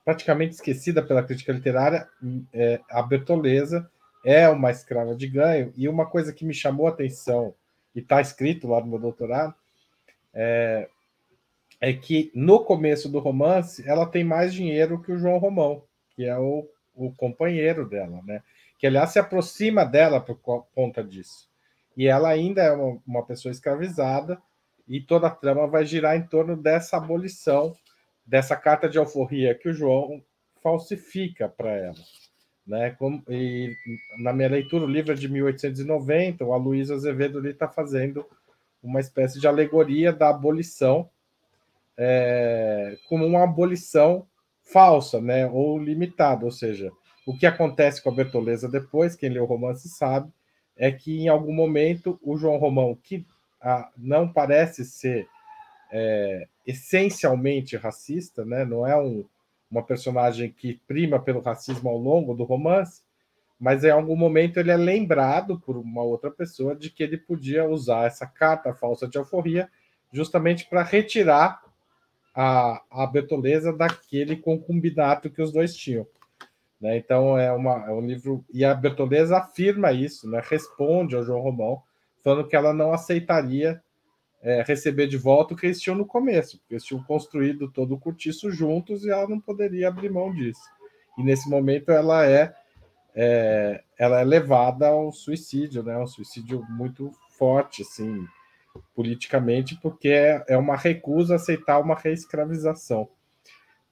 praticamente 0.05 0.53
esquecida 0.53 1.01
pela 1.01 1.23
crítica 1.23 1.51
literária, 1.51 2.07
é 2.53 2.79
a 2.91 3.01
Bertoleza, 3.01 3.89
é 4.23 4.47
uma 4.47 4.69
escrava 4.69 5.15
de 5.15 5.27
ganho, 5.27 5.73
e 5.75 5.89
uma 5.89 6.05
coisa 6.05 6.31
que 6.31 6.45
me 6.45 6.53
chamou 6.53 6.85
a 6.85 6.91
atenção, 6.91 7.55
e 7.95 8.01
está 8.01 8.21
escrito 8.21 8.67
lá 8.67 8.79
no 8.79 8.85
meu 8.85 8.99
doutorado, 8.99 9.55
é, 10.31 10.87
é 11.81 11.91
que 11.91 12.31
no 12.35 12.63
começo 12.63 13.09
do 13.09 13.17
romance 13.17 13.83
ela 13.89 14.05
tem 14.05 14.23
mais 14.23 14.53
dinheiro 14.53 15.01
que 15.01 15.11
o 15.11 15.17
João 15.17 15.39
Romão, 15.39 15.81
que 16.15 16.23
é 16.23 16.37
o, 16.37 16.69
o 16.93 17.11
companheiro 17.13 17.89
dela, 17.89 18.21
né? 18.27 18.43
Que 18.77 18.87
aliás 18.87 19.11
se 19.11 19.19
aproxima 19.19 19.85
dela 19.85 20.19
por 20.19 20.37
conta 20.73 21.03
disso. 21.03 21.49
E 21.95 22.07
ela 22.07 22.29
ainda 22.29 22.61
é 22.61 22.71
uma, 22.71 23.01
uma 23.07 23.25
pessoa 23.25 23.51
escravizada 23.51 24.41
e 24.87 25.01
toda 25.01 25.27
a 25.27 25.31
trama 25.31 25.67
vai 25.67 25.85
girar 25.85 26.15
em 26.15 26.27
torno 26.27 26.55
dessa 26.55 26.97
abolição, 26.97 27.73
dessa 28.25 28.55
carta 28.55 28.87
de 28.89 28.97
alforria 28.97 29.55
que 29.55 29.69
o 29.69 29.73
João 29.73 30.21
falsifica 30.61 31.47
para 31.47 31.71
ela. 31.71 31.95
Né? 32.65 32.91
Como, 32.91 33.23
e 33.29 33.75
na 34.17 34.33
minha 34.33 34.49
leitura, 34.49 34.85
o 34.85 34.89
livro 34.89 35.11
é 35.13 35.15
de 35.15 35.29
1890, 35.29 36.43
o 36.43 36.53
Aloysio 36.53 36.95
Azevedo 36.95 37.47
está 37.47 37.67
fazendo 37.67 38.25
uma 38.81 38.99
espécie 38.99 39.39
de 39.39 39.47
alegoria 39.47 40.11
da 40.11 40.29
abolição 40.29 41.09
é, 41.97 42.97
como 43.07 43.25
uma 43.25 43.43
abolição 43.43 44.27
falsa, 44.63 45.21
né, 45.21 45.47
ou 45.47 45.77
limitada, 45.77 46.45
ou 46.45 46.51
seja, 46.51 46.91
o 47.25 47.35
que 47.35 47.45
acontece 47.45 48.01
com 48.01 48.09
a 48.09 48.13
Bertoleza 48.13 48.69
depois, 48.69 49.15
quem 49.15 49.29
lê 49.29 49.39
o 49.39 49.45
romance 49.45 49.89
sabe, 49.89 50.31
é 50.77 50.91
que 50.91 51.21
em 51.21 51.27
algum 51.27 51.53
momento 51.53 52.19
o 52.21 52.37
João 52.37 52.57
Romão, 52.57 52.97
que 53.01 53.25
ah, 53.61 53.89
não 53.97 54.31
parece 54.31 54.85
ser 54.85 55.27
é, 55.91 56.47
essencialmente 56.67 57.75
racista, 57.77 58.45
né, 58.45 58.65
não 58.65 58.85
é 58.85 58.95
um, 58.97 59.25
uma 59.71 59.81
personagem 59.81 60.51
que 60.51 60.79
prima 60.87 61.19
pelo 61.19 61.39
racismo 61.39 61.89
ao 61.89 61.97
longo 61.97 62.33
do 62.35 62.43
romance, 62.43 63.01
mas 63.59 63.83
em 63.83 63.89
algum 63.89 64.15
momento 64.15 64.59
ele 64.59 64.71
é 64.71 64.77
lembrado 64.77 65.59
por 65.59 65.77
uma 65.77 66.03
outra 66.03 66.29
pessoa 66.29 66.75
de 66.75 66.89
que 66.89 67.01
ele 67.01 67.17
podia 67.17 67.65
usar 67.65 68.05
essa 68.05 68.27
carta 68.27 68.73
falsa 68.73 69.07
de 69.07 69.17
alforria 69.17 69.69
justamente 70.11 70.65
para 70.69 70.83
retirar 70.83 71.63
a, 72.35 72.81
a 72.91 73.07
Bertoleza 73.07 73.71
daquele 73.71 74.35
concubinato 74.35 75.29
que 75.29 75.41
os 75.41 75.51
dois 75.51 75.75
tinham. 75.75 76.05
Né? 76.79 76.97
Então 76.97 77.37
é, 77.37 77.51
uma, 77.51 77.85
é 77.85 77.91
um 77.91 78.01
livro. 78.01 78.45
E 78.53 78.63
a 78.65 78.73
Bertoleza 78.73 79.37
afirma 79.37 79.91
isso, 79.91 80.29
né? 80.29 80.41
responde 80.43 81.15
ao 81.15 81.23
João 81.23 81.41
Romão, 81.41 81.81
falando 82.23 82.47
que 82.47 82.55
ela 82.55 82.73
não 82.73 82.93
aceitaria 82.93 83.81
é, 84.41 84.61
receber 84.61 85.07
de 85.07 85.17
volta 85.17 85.53
o 85.53 85.57
que 85.57 85.65
eles 85.65 85.81
tinham 85.81 85.97
no 85.97 86.05
começo, 86.05 86.59
porque 86.59 86.75
eles 86.75 86.83
tinham 86.83 87.03
construído 87.03 87.71
todo 87.71 87.95
o 87.95 87.99
cortiço 87.99 88.51
juntos 88.51 89.03
e 89.03 89.09
ela 89.09 89.27
não 89.27 89.39
poderia 89.39 89.87
abrir 89.87 90.11
mão 90.11 90.31
disso. 90.31 90.61
E 91.17 91.23
nesse 91.23 91.49
momento 91.49 91.91
ela 91.91 92.25
é, 92.25 92.53
é 93.15 93.83
ela 93.97 94.19
é 94.19 94.23
levada 94.23 94.89
ao 94.89 95.11
suicídio, 95.11 95.81
né? 95.81 95.97
Um 95.97 96.05
suicídio 96.05 96.63
muito 96.69 97.11
forte, 97.29 97.81
assim, 97.81 98.25
politicamente, 98.93 99.79
porque 99.81 100.09
é, 100.09 100.43
é 100.49 100.57
uma 100.57 100.75
recusa 100.75 101.33
a 101.33 101.35
aceitar 101.37 101.79
uma 101.79 101.95
reescravização. 101.95 103.09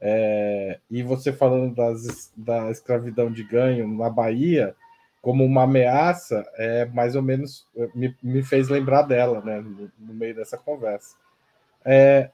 É, 0.06 0.80
e 0.92 1.02
você 1.02 1.32
falando 1.32 1.74
das, 1.74 2.30
da 2.36 2.70
escravidão 2.70 3.32
de 3.32 3.42
ganho 3.42 3.88
na 3.88 4.10
Bahia 4.10 4.76
como 5.22 5.46
uma 5.46 5.64
ameaça, 5.64 6.44
é 6.56 6.84
mais 6.88 7.16
ou 7.16 7.22
menos 7.22 7.66
me, 7.96 8.14
me 8.22 8.44
fez 8.44 8.68
lembrar 8.68 9.04
dela, 9.04 9.40
né, 9.40 9.62
no, 9.62 9.90
no 9.98 10.14
meio 10.14 10.36
dessa 10.36 10.58
conversa. 10.58 11.16
É, 11.86 12.30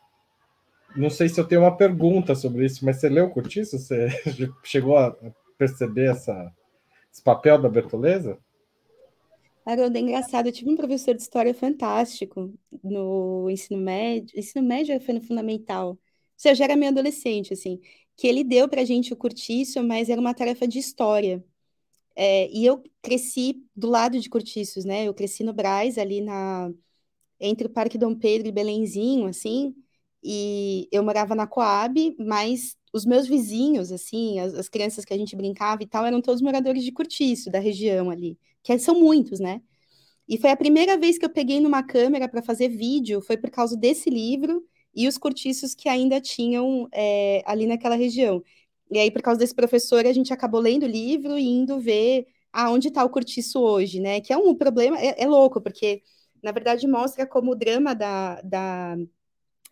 não 0.96 1.12
sei 1.12 1.30
se 1.30 1.40
eu 1.40 1.48
tenho 1.48 1.62
uma 1.62 1.78
pergunta 1.78 2.34
sobre 2.34 2.66
isso, 2.66 2.84
mas 2.84 2.98
você 2.98 3.08
leu 3.08 3.26
o 3.26 3.30
Curtiço? 3.30 3.78
Você 3.78 4.08
chegou 4.64 4.98
a 4.98 5.16
perceber 5.56 6.10
essa, 6.10 6.52
esse 7.14 7.22
papel 7.22 7.62
da 7.62 7.70
Bertoleza? 7.70 8.40
Haroldo, 9.64 9.96
é 9.96 10.02
engraçado. 10.02 10.48
Eu 10.48 10.52
tive 10.52 10.72
um 10.72 10.76
professor 10.76 11.14
de 11.14 11.22
história 11.22 11.54
fantástico 11.54 12.52
no 12.84 13.48
ensino 13.52 13.80
médio. 13.80 14.40
Ensino 14.40 14.68
médio 14.68 15.00
foi 15.02 15.14
no 15.14 15.22
fundamental. 15.22 15.96
Seja, 16.40 16.56
já 16.56 16.66
era 16.66 16.78
meio 16.78 16.92
adolescente, 16.92 17.54
assim. 17.54 17.82
Que 18.18 18.28
ele 18.28 18.44
deu 18.44 18.70
para 18.70 18.82
a 18.82 18.86
gente 18.86 19.14
o 19.14 19.18
curtiço, 19.18 19.84
mas 19.84 20.10
era 20.10 20.22
uma 20.22 20.34
tarefa 20.34 20.68
de 20.68 20.80
história. 20.80 21.44
É, 22.16 22.50
e 22.52 22.66
eu 22.66 22.84
cresci 23.02 23.64
do 23.76 23.90
lado 23.90 24.20
de 24.20 24.30
Curtiços, 24.30 24.86
né? 24.86 25.06
Eu 25.08 25.14
cresci 25.14 25.44
no 25.44 25.54
Braz, 25.54 25.98
ali 25.98 26.22
na 26.22 26.72
entre 27.40 27.68
o 27.68 27.70
Parque 27.70 27.98
Dom 27.98 28.16
Pedro 28.16 28.48
e 28.50 28.52
Belenzinho, 28.52 29.28
assim. 29.28 29.76
E 30.24 30.88
eu 30.92 31.04
morava 31.04 31.36
na 31.36 31.48
Coab, 31.48 32.16
mas 32.20 32.78
os 32.94 33.06
meus 33.06 33.28
vizinhos, 33.28 33.92
assim, 33.92 34.40
as, 34.40 34.54
as 34.54 34.70
crianças 34.70 35.06
que 35.06 35.14
a 35.14 35.18
gente 35.18 35.36
brincava 35.36 35.84
e 35.84 35.88
tal, 35.88 36.06
eram 36.06 36.22
todos 36.22 36.42
moradores 36.42 36.84
de 36.84 36.92
Curtiço, 36.92 37.52
da 37.52 37.60
região 37.60 38.10
ali 38.10 38.38
que 38.64 38.78
são 38.80 39.00
muitos, 39.00 39.40
né? 39.40 39.62
E 40.28 40.38
foi 40.38 40.52
a 40.52 40.58
primeira 40.58 40.98
vez 40.98 41.18
que 41.18 41.26
eu 41.26 41.32
peguei 41.32 41.60
numa 41.62 41.84
câmera 41.84 42.30
para 42.30 42.44
fazer 42.44 42.70
vídeo, 42.70 43.22
foi 43.22 43.38
por 43.38 43.50
causa 43.52 43.78
desse 43.78 44.10
livro 44.10 44.64
e 44.96 45.08
os 45.08 45.18
cortiços 45.18 45.76
que 45.76 45.90
ainda 45.90 46.20
tinham 46.22 46.88
é, 46.94 47.44
ali 47.46 47.68
naquela 47.68 47.96
região. 47.96 48.44
E 48.92 48.98
aí, 49.00 49.12
por 49.12 49.22
causa 49.22 49.40
desse 49.40 49.54
professor, 49.56 50.06
a 50.06 50.14
gente 50.14 50.34
acabou 50.34 50.60
lendo 50.60 50.84
o 50.84 50.88
livro 50.88 51.38
e 51.38 51.46
indo 51.46 51.80
ver 51.80 52.28
aonde 52.52 52.88
está 52.88 53.04
o 53.04 53.10
cortiço 53.10 53.60
hoje, 53.60 54.00
né? 54.00 54.22
Que 54.22 54.34
é 54.34 54.38
um 54.38 54.56
problema, 54.56 55.00
é, 55.00 55.24
é, 55.24 55.28
louco, 55.28 55.62
porque 55.62 56.02
na 56.42 56.52
verdade 56.52 56.88
mostra 56.88 57.26
como 57.28 57.52
o 57.52 57.56
drama 57.56 57.94
da, 57.94 58.42
da, 58.42 58.96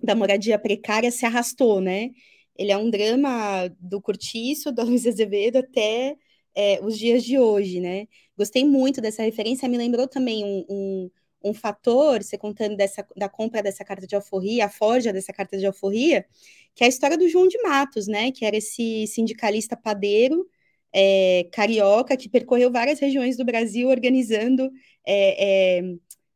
da 0.02 0.16
moradia 0.16 0.60
precária 0.60 1.12
se 1.12 1.26
arrastou, 1.26 1.82
né? 1.82 2.12
Ele 2.56 2.72
é 2.72 2.78
um 2.78 2.90
drama 2.90 3.70
do 3.80 4.02
cortiço, 4.02 4.72
da 4.72 4.84
Luiz 4.86 5.06
Azevedo, 5.08 5.58
até 5.58 6.16
é, 6.56 6.80
os 6.84 6.98
dias 6.98 7.24
de 7.24 7.40
hoje, 7.40 7.80
né? 7.80 8.08
Gostei 8.38 8.66
muito 8.66 9.02
dessa 9.02 9.24
referência, 9.24 9.70
me 9.70 9.78
lembrou 9.78 10.08
também 10.08 10.44
um, 10.44 10.66
um, 10.70 11.12
um, 11.44 11.54
fator, 11.54 12.24
você 12.24 12.38
contando 12.38 12.76
dessa, 12.76 13.06
da 13.16 13.30
compra 13.30 13.62
dessa 13.64 13.84
carta 13.86 14.08
de 14.08 14.16
alforria, 14.16 14.66
a 14.66 14.70
forja 14.70 15.14
dessa 15.14 15.34
carta 15.34 15.58
de 15.58 15.66
alforria, 15.66 16.26
que 16.76 16.84
é 16.84 16.88
a 16.88 16.90
história 16.90 17.18
do 17.18 17.28
João 17.30 17.48
de 17.48 17.62
Matos, 17.62 18.08
né? 18.08 18.32
Que 18.32 18.46
era 18.46 18.58
esse 18.58 19.08
sindicalista 19.08 19.76
padeiro, 19.78 20.48
é, 20.94 21.48
carioca, 21.52 22.18
que 22.18 22.30
percorreu 22.30 22.72
várias 22.72 23.00
regiões 23.00 23.38
do 23.38 23.46
Brasil 23.46 23.90
organizando 23.90 24.70
é, 25.06 25.80
é, 25.80 25.82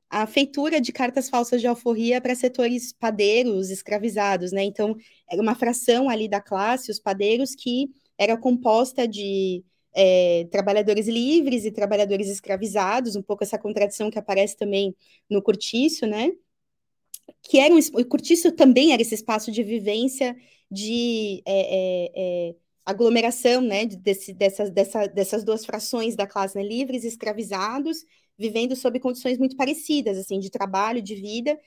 a 0.09 0.27
feitura 0.27 0.81
de 0.81 0.91
cartas 0.91 1.29
falsas 1.29 1.61
de 1.61 1.67
alforria 1.67 2.19
para 2.21 2.35
setores 2.35 2.93
padeiros 2.93 3.69
escravizados, 3.69 4.51
né? 4.51 4.63
Então, 4.63 4.95
era 5.29 5.41
uma 5.41 5.55
fração 5.55 6.09
ali 6.09 6.27
da 6.27 6.41
classe, 6.41 6.91
os 6.91 6.99
padeiros, 6.99 7.55
que 7.55 7.89
era 8.17 8.37
composta 8.37 9.07
de 9.07 9.63
é, 9.93 10.47
trabalhadores 10.51 11.07
livres 11.07 11.65
e 11.65 11.71
trabalhadores 11.71 12.29
escravizados, 12.29 13.15
um 13.15 13.21
pouco 13.21 13.43
essa 13.43 13.57
contradição 13.57 14.09
que 14.09 14.19
aparece 14.19 14.57
também 14.57 14.95
no 15.29 15.41
Curtiço, 15.41 16.05
né? 16.05 16.31
Que 17.43 17.59
era 17.59 17.73
um, 17.73 17.79
o 17.93 18.05
Curtiço 18.05 18.51
também 18.51 18.93
era 18.93 19.01
esse 19.01 19.15
espaço 19.15 19.51
de 19.51 19.63
vivência, 19.63 20.35
de 20.69 21.41
é, 21.45 22.07
é, 22.07 22.11
é 22.51 22.55
aglomeração, 22.85 23.61
né? 23.61 23.85
Desse, 23.85 24.33
dessas, 24.33 24.69
dessa, 24.71 25.07
dessas 25.07 25.43
duas 25.43 25.65
frações 25.65 26.15
da 26.15 26.27
classe, 26.27 26.55
né? 26.57 26.63
livres 26.63 27.03
e 27.03 27.07
escravizados, 27.07 28.05
vivendo 28.37 28.75
sob 28.75 28.99
condições 28.99 29.37
muito 29.37 29.55
parecidas, 29.55 30.17
assim, 30.17 30.39
de 30.39 30.49
trabalho, 30.49 31.01
de 31.01 31.15
vida. 31.15 31.59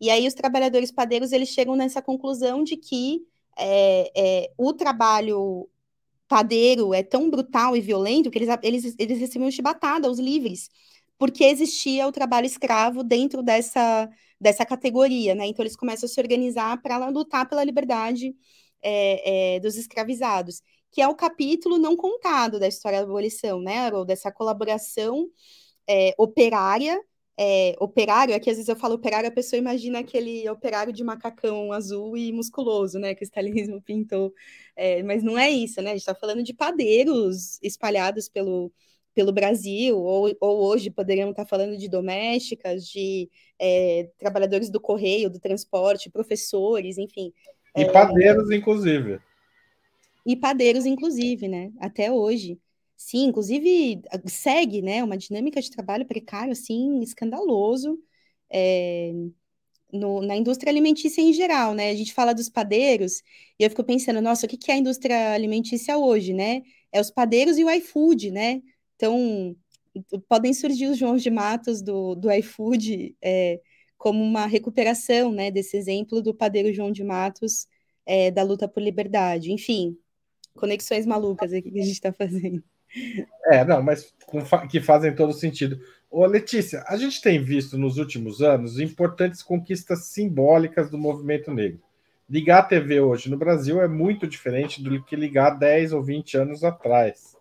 E 0.00 0.10
aí 0.10 0.26
os 0.26 0.34
trabalhadores 0.34 0.90
padeiros 0.90 1.32
eles 1.32 1.50
chegam 1.50 1.76
nessa 1.76 2.02
conclusão 2.02 2.64
de 2.64 2.76
que 2.76 3.22
é, 3.56 4.10
é, 4.16 4.52
o 4.56 4.72
trabalho 4.72 5.68
padeiro 6.32 6.94
é 6.94 7.02
tão 7.02 7.28
brutal 7.28 7.76
e 7.76 7.80
violento 7.82 8.30
que 8.30 8.38
eles, 8.38 8.48
eles, 8.62 8.96
eles 8.98 9.18
recebiam 9.18 9.50
chibatada 9.50 10.08
aos 10.08 10.18
livres, 10.18 10.70
porque 11.18 11.44
existia 11.44 12.08
o 12.08 12.12
trabalho 12.12 12.46
escravo 12.46 13.04
dentro 13.04 13.42
dessa, 13.42 14.08
dessa 14.40 14.64
categoria, 14.64 15.34
né? 15.34 15.46
Então 15.46 15.62
eles 15.62 15.76
começam 15.76 16.06
a 16.06 16.08
se 16.08 16.18
organizar 16.18 16.80
para 16.80 17.06
lutar 17.10 17.46
pela 17.46 17.62
liberdade 17.62 18.34
é, 18.82 19.56
é, 19.56 19.60
dos 19.60 19.76
escravizados, 19.76 20.62
que 20.90 21.02
é 21.02 21.06
o 21.06 21.14
capítulo 21.14 21.76
não 21.76 21.94
contado 21.94 22.58
da 22.58 22.66
história 22.66 23.00
da 23.00 23.04
abolição, 23.04 23.60
né? 23.60 23.92
Ou 23.92 24.02
dessa 24.02 24.32
colaboração 24.32 25.28
é, 25.86 26.14
operária 26.16 26.98
é, 27.38 27.74
operário, 27.80 28.34
aqui 28.34 28.50
às 28.50 28.56
vezes 28.56 28.68
eu 28.68 28.76
falo 28.76 28.94
operário, 28.94 29.28
a 29.28 29.32
pessoa 29.32 29.58
imagina 29.58 30.00
aquele 30.00 30.48
operário 30.50 30.92
de 30.92 31.02
macacão 31.02 31.72
azul 31.72 32.16
e 32.16 32.32
musculoso, 32.32 32.98
né, 32.98 33.14
que 33.14 33.22
o 33.22 33.26
stalinismo 33.26 33.80
pintou, 33.82 34.32
é, 34.76 35.02
mas 35.02 35.22
não 35.22 35.38
é 35.38 35.50
isso, 35.50 35.80
né, 35.80 35.90
a 35.90 35.92
gente 35.92 36.02
está 36.02 36.14
falando 36.14 36.42
de 36.42 36.52
padeiros 36.52 37.58
espalhados 37.62 38.28
pelo, 38.28 38.70
pelo 39.14 39.32
Brasil, 39.32 39.98
ou, 39.98 40.34
ou 40.40 40.64
hoje 40.64 40.90
poderíamos 40.90 41.32
estar 41.32 41.44
tá 41.44 41.48
falando 41.48 41.76
de 41.76 41.88
domésticas, 41.88 42.86
de 42.86 43.30
é, 43.58 44.10
trabalhadores 44.18 44.70
do 44.70 44.80
correio, 44.80 45.30
do 45.30 45.40
transporte, 45.40 46.10
professores, 46.10 46.98
enfim. 46.98 47.32
E 47.74 47.86
padeiros, 47.86 48.50
inclusive. 48.50 49.20
E 50.24 50.36
padeiros, 50.36 50.84
inclusive, 50.84 51.48
né, 51.48 51.72
até 51.80 52.12
hoje. 52.12 52.58
Sim, 53.04 53.24
inclusive 53.26 54.00
segue, 54.26 54.80
né, 54.80 55.02
uma 55.02 55.16
dinâmica 55.18 55.60
de 55.60 55.70
trabalho 55.70 56.06
precário, 56.06 56.52
assim, 56.52 57.00
escandaloso, 57.00 57.98
é, 58.50 59.12
no, 59.92 60.22
na 60.22 60.36
indústria 60.36 60.70
alimentícia 60.70 61.20
em 61.22 61.32
geral, 61.32 61.74
né? 61.74 61.90
A 61.90 61.96
gente 61.96 62.14
fala 62.14 62.34
dos 62.34 62.48
padeiros, 62.48 63.20
e 63.58 63.64
eu 63.64 63.70
fico 63.70 63.84
pensando, 63.84 64.20
nossa, 64.22 64.46
o 64.46 64.48
que, 64.48 64.56
que 64.56 64.70
é 64.70 64.74
a 64.74 64.78
indústria 64.78 65.32
alimentícia 65.34 65.98
hoje, 65.98 66.32
né? 66.32 66.62
É 66.92 67.00
os 67.00 67.10
padeiros 67.10 67.58
e 67.58 67.64
o 67.64 67.70
iFood, 67.70 68.30
né? 68.30 68.62
Então, 68.96 69.56
podem 70.28 70.54
surgir 70.54 70.86
os 70.88 70.98
João 70.98 71.16
de 71.16 71.30
Matos 71.30 71.82
do, 71.82 72.14
do 72.14 72.30
iFood, 72.32 73.16
é, 73.22 73.60
como 73.98 74.22
uma 74.22 74.46
recuperação 74.46 75.32
né, 75.32 75.50
desse 75.50 75.76
exemplo 75.76 76.22
do 76.22 76.34
padeiro 76.34 76.72
João 76.72 76.92
de 76.92 77.04
Matos 77.04 77.66
é, 78.06 78.30
da 78.30 78.42
luta 78.42 78.68
por 78.68 78.82
liberdade. 78.82 79.52
Enfim, 79.52 79.96
conexões 80.54 81.06
malucas 81.06 81.52
aqui 81.52 81.70
que 81.70 81.80
a 81.80 81.84
gente 81.84 81.94
está 81.94 82.12
fazendo. 82.12 82.62
É, 83.46 83.64
não, 83.64 83.82
mas 83.82 84.14
que 84.70 84.80
fazem 84.80 85.14
todo 85.14 85.32
sentido. 85.32 85.80
Ô, 86.10 86.26
Letícia, 86.26 86.84
a 86.86 86.96
gente 86.96 87.22
tem 87.22 87.42
visto 87.42 87.78
nos 87.78 87.96
últimos 87.96 88.42
anos 88.42 88.78
importantes 88.78 89.42
conquistas 89.42 90.06
simbólicas 90.06 90.90
do 90.90 90.98
movimento 90.98 91.50
negro. 91.50 91.80
Ligar 92.28 92.60
a 92.60 92.62
TV 92.62 93.00
hoje 93.00 93.30
no 93.30 93.36
Brasil 93.36 93.80
é 93.80 93.88
muito 93.88 94.26
diferente 94.26 94.82
do 94.82 95.02
que 95.04 95.16
ligar 95.16 95.50
10 95.50 95.92
ou 95.92 96.02
20 96.02 96.36
anos 96.36 96.64
atrás. 96.64 97.36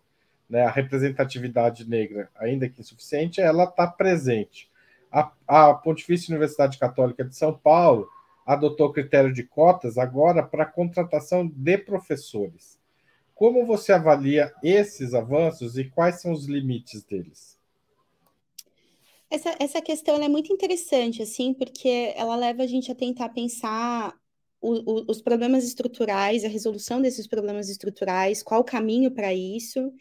Né? 0.49 0.63
A 0.63 0.69
representatividade 0.69 1.87
negra, 1.87 2.29
ainda 2.35 2.67
que 2.67 2.81
insuficiente, 2.81 3.39
ela 3.39 3.65
está 3.65 3.87
presente. 3.87 4.69
A, 5.11 5.31
a 5.47 5.73
Pontifícia 5.73 6.31
Universidade 6.31 6.77
Católica 6.77 7.23
de 7.23 7.35
São 7.35 7.53
Paulo 7.53 8.09
adotou 8.45 8.91
critério 8.91 9.31
de 9.31 9.43
cotas 9.43 9.97
agora 9.97 10.43
para 10.43 10.65
contratação 10.65 11.47
de 11.47 11.77
professores. 11.77 12.80
Como 13.41 13.65
você 13.65 13.91
avalia 13.91 14.54
esses 14.62 15.15
avanços 15.15 15.75
e 15.75 15.89
quais 15.89 16.21
são 16.21 16.32
os 16.32 16.45
limites 16.45 17.04
deles? 17.04 17.58
Essa, 19.32 19.56
essa 19.60 19.82
questão 19.82 20.21
é 20.21 20.30
muito 20.30 20.54
interessante, 20.54 21.23
assim, 21.23 21.51
porque 21.51 22.13
ela 22.15 22.36
leva 22.36 22.62
a 22.62 22.67
gente 22.67 22.91
a 22.91 22.95
tentar 22.95 23.30
pensar 23.30 24.15
o, 24.62 24.73
o, 24.73 25.06
os 25.10 25.23
problemas 25.23 25.63
estruturais, 25.63 26.45
a 26.45 26.47
resolução 26.47 27.01
desses 27.01 27.25
problemas 27.25 27.67
estruturais, 27.67 28.43
qual 28.43 28.62
o 28.62 28.63
caminho 28.63 29.10
para 29.10 29.34
isso, 29.34 29.91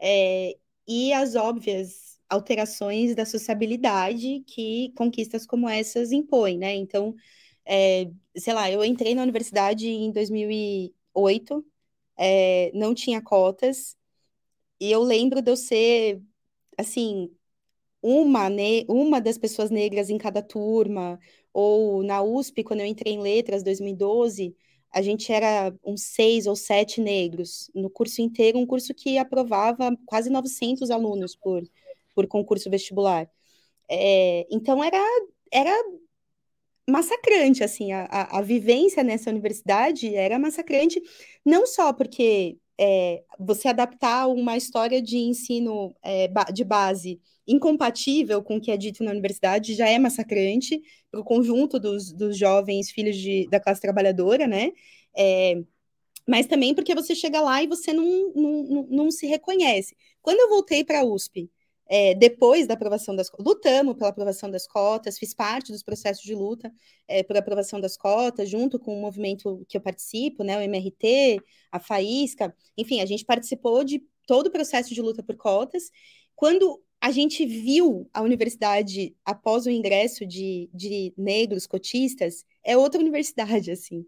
é, 0.00 0.56
e 0.88 1.12
as 1.12 1.34
óbvias 1.34 2.18
alterações 2.26 3.14
da 3.14 3.26
sociabilidade 3.26 4.42
que 4.46 4.94
conquistas 4.96 5.44
como 5.44 5.68
essas 5.68 6.10
impõem, 6.10 6.56
né? 6.56 6.74
Então, 6.74 7.14
é, 7.66 8.10
sei 8.34 8.54
lá, 8.54 8.70
eu 8.70 8.82
entrei 8.82 9.14
na 9.14 9.24
universidade 9.24 9.86
em 9.86 10.10
2008, 10.10 11.62
é, 12.18 12.70
não 12.74 12.94
tinha 12.94 13.22
cotas, 13.22 13.96
e 14.80 14.90
eu 14.92 15.02
lembro 15.02 15.42
de 15.42 15.50
eu 15.50 15.56
ser, 15.56 16.22
assim, 16.76 17.30
uma, 18.02 18.48
uma 18.88 19.20
das 19.20 19.38
pessoas 19.38 19.70
negras 19.70 20.10
em 20.10 20.18
cada 20.18 20.42
turma, 20.42 21.18
ou 21.52 22.02
na 22.02 22.22
USP, 22.22 22.62
quando 22.64 22.80
eu 22.80 22.86
entrei 22.86 23.14
em 23.14 23.20
letras, 23.20 23.62
2012, 23.62 24.56
a 24.90 25.02
gente 25.02 25.32
era 25.32 25.74
uns 25.84 26.02
seis 26.02 26.46
ou 26.46 26.56
sete 26.56 27.00
negros 27.00 27.70
no 27.74 27.90
curso 27.90 28.22
inteiro, 28.22 28.58
um 28.58 28.66
curso 28.66 28.94
que 28.94 29.18
aprovava 29.18 29.96
quase 30.06 30.30
900 30.30 30.90
alunos 30.90 31.36
por, 31.36 31.62
por 32.14 32.26
concurso 32.26 32.70
vestibular. 32.70 33.28
É, 33.88 34.46
então 34.50 34.82
era, 34.82 34.98
era 35.52 35.72
massacrante, 36.88 37.62
assim, 37.62 37.92
a, 37.92 38.06
a, 38.38 38.40
vivência 38.40 39.02
nessa 39.04 39.30
universidade 39.30 40.14
era 40.14 40.38
massacrante, 40.38 41.00
não 41.44 41.66
só 41.66 41.92
porque 41.92 42.56
é, 42.80 43.22
você 43.38 43.68
adaptar 43.68 44.26
uma 44.28 44.56
história 44.56 45.02
de 45.02 45.18
ensino 45.18 45.94
é, 46.02 46.28
de 46.52 46.64
base 46.64 47.20
incompatível 47.46 48.42
com 48.42 48.56
o 48.56 48.60
que 48.60 48.70
é 48.70 48.76
dito 48.76 49.04
na 49.04 49.10
universidade 49.10 49.74
já 49.74 49.88
é 49.88 49.98
massacrante 49.98 50.80
para 51.10 51.20
o 51.20 51.24
conjunto 51.24 51.78
dos, 51.78 52.12
dos 52.12 52.36
jovens 52.38 52.90
filhos 52.90 53.16
de, 53.16 53.48
da 53.50 53.60
classe 53.60 53.80
trabalhadora, 53.80 54.46
né? 54.46 54.72
É, 55.16 55.56
mas 56.26 56.46
também 56.46 56.74
porque 56.74 56.94
você 56.94 57.14
chega 57.14 57.40
lá 57.40 57.62
e 57.62 57.66
você 57.66 57.92
não, 57.92 58.32
não, 58.34 58.62
não, 58.64 58.86
não 58.90 59.10
se 59.10 59.26
reconhece. 59.26 59.96
Quando 60.22 60.40
eu 60.40 60.48
voltei 60.50 60.84
para 60.84 61.00
a 61.00 61.04
USP, 61.04 61.50
é, 61.88 62.14
depois 62.14 62.66
da 62.66 62.74
aprovação 62.74 63.16
das 63.16 63.30
lutamos 63.38 63.96
pela 63.96 64.10
aprovação 64.10 64.50
das 64.50 64.66
cotas, 64.66 65.18
fiz 65.18 65.32
parte 65.32 65.72
dos 65.72 65.82
processos 65.82 66.22
de 66.22 66.34
luta 66.34 66.70
é, 67.08 67.22
por 67.22 67.36
aprovação 67.36 67.80
das 67.80 67.96
cotas, 67.96 68.50
junto 68.50 68.78
com 68.78 68.96
o 68.96 69.00
movimento 69.00 69.64
que 69.68 69.76
eu 69.76 69.80
participo, 69.80 70.44
né, 70.44 70.58
o 70.58 70.60
MRT, 70.60 71.40
a 71.72 71.80
Faísca, 71.80 72.54
enfim, 72.76 73.00
a 73.00 73.06
gente 73.06 73.24
participou 73.24 73.82
de 73.84 74.02
todo 74.26 74.48
o 74.48 74.50
processo 74.50 74.92
de 74.92 75.00
luta 75.00 75.22
por 75.22 75.36
cotas. 75.36 75.90
Quando 76.36 76.82
a 77.00 77.10
gente 77.10 77.46
viu 77.46 78.08
a 78.12 78.20
universidade 78.20 79.16
após 79.24 79.64
o 79.64 79.70
ingresso 79.70 80.26
de, 80.26 80.68
de 80.74 81.14
negros 81.16 81.66
cotistas, 81.66 82.44
é 82.62 82.76
outra 82.76 83.00
universidade, 83.00 83.70
assim 83.72 84.04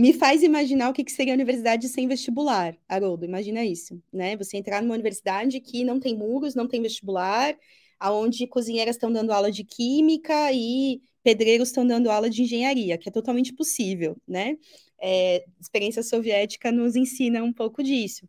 me 0.00 0.14
faz 0.14 0.42
imaginar 0.42 0.88
o 0.88 0.94
que, 0.94 1.08
seria 1.10 1.34
a 1.34 1.36
universidade 1.36 1.86
sem 1.86 2.08
vestibular, 2.08 2.74
Haroldo, 2.88 3.26
imagina 3.26 3.62
isso, 3.62 4.02
né? 4.10 4.34
Você 4.38 4.56
entrar 4.56 4.80
numa 4.80 4.94
universidade 4.94 5.60
que 5.60 5.84
não 5.84 6.00
tem 6.00 6.16
muros, 6.16 6.54
não 6.54 6.66
tem 6.66 6.80
vestibular, 6.80 7.54
aonde 7.98 8.46
cozinheiras 8.46 8.96
estão 8.96 9.12
dando 9.12 9.30
aula 9.30 9.52
de 9.52 9.62
química 9.62 10.50
e 10.54 11.02
pedreiros 11.22 11.68
estão 11.68 11.86
dando 11.86 12.10
aula 12.10 12.30
de 12.30 12.42
engenharia, 12.42 12.96
que 12.96 13.10
é 13.10 13.12
totalmente 13.12 13.52
possível, 13.52 14.16
né? 14.26 14.56
É, 14.98 15.44
experiência 15.60 16.02
soviética 16.02 16.72
nos 16.72 16.96
ensina 16.96 17.42
um 17.42 17.52
pouco 17.52 17.82
disso. 17.82 18.26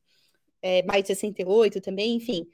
É, 0.61 0.83
mais 0.83 1.03
de 1.03 1.07
68 1.07 1.79
também, 1.79 2.15
enfim. 2.15 2.45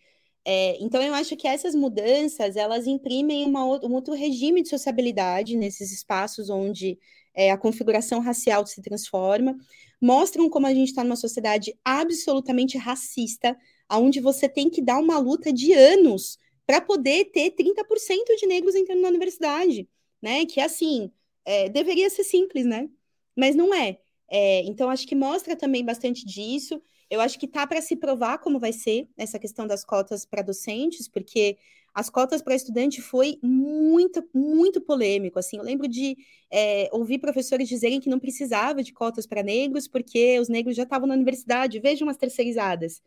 É, 0.45 0.77
então, 0.79 1.01
eu 1.01 1.13
acho 1.15 1.35
que 1.35 1.47
essas 1.47 1.73
mudanças, 1.73 2.55
elas 2.55 2.85
imprimem 2.85 3.45
uma, 3.45 3.65
um 3.65 3.93
outro 3.93 4.13
regime 4.13 4.61
de 4.61 4.69
sociabilidade 4.69 5.57
nesses 5.57 5.91
espaços 5.91 6.51
onde 6.51 6.99
é, 7.37 7.51
a 7.51 7.57
configuração 7.57 8.19
racial 8.19 8.65
se 8.65 8.81
transforma, 8.81 9.55
mostram 10.01 10.49
como 10.49 10.65
a 10.65 10.73
gente 10.73 10.87
está 10.87 11.03
numa 11.03 11.15
sociedade 11.15 11.77
absolutamente 11.85 12.79
racista, 12.79 13.55
onde 13.91 14.19
você 14.19 14.49
tem 14.49 14.71
que 14.71 14.81
dar 14.81 14.97
uma 14.97 15.19
luta 15.19 15.53
de 15.53 15.71
anos 15.71 16.39
para 16.65 16.81
poder 16.81 17.25
ter 17.25 17.51
30% 17.51 18.35
de 18.39 18.47
negros 18.47 18.73
entrando 18.73 19.01
na 19.01 19.09
universidade, 19.09 19.87
né? 20.19 20.47
Que 20.47 20.59
assim, 20.59 21.11
é, 21.45 21.69
deveria 21.69 22.09
ser 22.09 22.23
simples, 22.23 22.65
né? 22.65 22.89
Mas 23.35 23.55
não 23.55 23.71
é. 23.71 23.99
é. 24.29 24.63
Então, 24.63 24.89
acho 24.89 25.07
que 25.07 25.15
mostra 25.15 25.55
também 25.55 25.85
bastante 25.85 26.25
disso. 26.25 26.81
Eu 27.07 27.21
acho 27.21 27.39
que 27.39 27.47
tá 27.47 27.67
para 27.67 27.81
se 27.81 27.95
provar 27.95 28.39
como 28.39 28.59
vai 28.59 28.73
ser 28.73 29.07
essa 29.15 29.37
questão 29.37 29.67
das 29.67 29.85
cotas 29.85 30.25
para 30.25 30.41
docentes, 30.41 31.07
porque 31.07 31.57
as 31.97 32.11
cotas 32.11 32.43
para 32.43 32.53
estudante 32.53 33.01
foi 33.01 33.39
muito, 33.41 34.23
muito 34.31 34.79
polêmico. 34.79 35.39
Assim, 35.39 35.57
eu 35.57 35.63
lembro 35.63 35.87
de 35.87 36.15
é, 36.51 36.87
ouvir 36.91 37.17
professores 37.17 37.67
dizerem 37.67 37.99
que 37.99 38.07
não 38.07 38.19
precisava 38.19 38.83
de 38.83 38.93
cotas 38.93 39.25
para 39.25 39.41
negros, 39.41 39.87
porque 39.87 40.39
os 40.39 40.47
negros 40.47 40.75
já 40.75 40.83
estavam 40.83 41.07
na 41.07 41.15
universidade, 41.15 41.79
vejam 41.79 42.07
as 42.07 42.15
terceirizadas. 42.15 43.01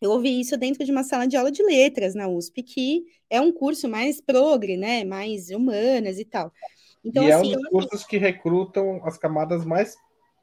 Eu 0.00 0.10
ouvi 0.10 0.40
isso 0.40 0.56
dentro 0.56 0.84
de 0.84 0.90
uma 0.90 1.04
sala 1.04 1.24
de 1.24 1.36
aula 1.36 1.52
de 1.52 1.62
letras 1.62 2.16
na 2.16 2.26
USP, 2.26 2.64
que 2.64 3.04
é 3.30 3.40
um 3.40 3.52
curso 3.52 3.88
mais 3.88 4.20
progre, 4.20 4.76
né? 4.76 5.04
Mais 5.04 5.50
humanas 5.50 6.18
e 6.18 6.24
tal. 6.24 6.52
Então, 7.04 7.22
e 7.22 7.30
assim, 7.30 7.54
é 7.54 7.56
um 7.58 7.60
dos 7.60 7.70
cursos 7.70 8.04
que 8.04 8.18
recrutam 8.18 9.00
as 9.04 9.16
camadas 9.16 9.64
mais 9.64 9.94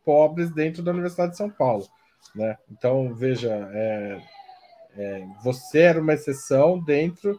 pobres 0.06 0.54
dentro 0.54 0.82
da 0.82 0.92
Universidade 0.92 1.32
de 1.32 1.38
São 1.38 1.50
Paulo. 1.50 1.86
Né? 2.34 2.58
Então, 2.72 3.14
veja, 3.14 3.70
é, 3.74 4.22
é, 4.96 5.28
você 5.44 5.80
era 5.80 6.00
uma 6.00 6.14
exceção 6.14 6.82
dentro 6.82 7.38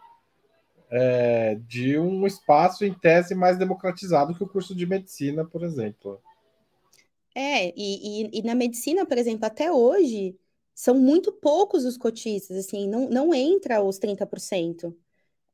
é, 0.91 1.57
de 1.67 1.99
um 1.99 2.27
espaço 2.27 2.85
em 2.85 2.95
tese 2.95 3.35
mais 3.35 3.59
democratizado 3.59 4.35
que 4.35 4.43
o 4.43 4.49
curso 4.49 4.75
de 4.75 4.87
medicina, 4.87 5.45
por 5.45 5.63
exemplo. 5.63 6.21
É, 7.35 7.69
e, 7.77 8.27
e, 8.27 8.39
e 8.39 8.43
na 8.43 8.55
medicina, 8.55 9.07
por 9.07 9.17
exemplo, 9.19 9.47
até 9.47 9.71
hoje, 9.71 10.37
são 10.75 10.95
muito 10.95 11.33
poucos 11.33 11.85
os 11.85 11.97
cotistas, 11.97 12.57
assim, 12.57 12.89
não, 12.89 13.09
não 13.09 13.35
entra 13.35 13.83
os 13.83 13.99
30%. 13.99 14.95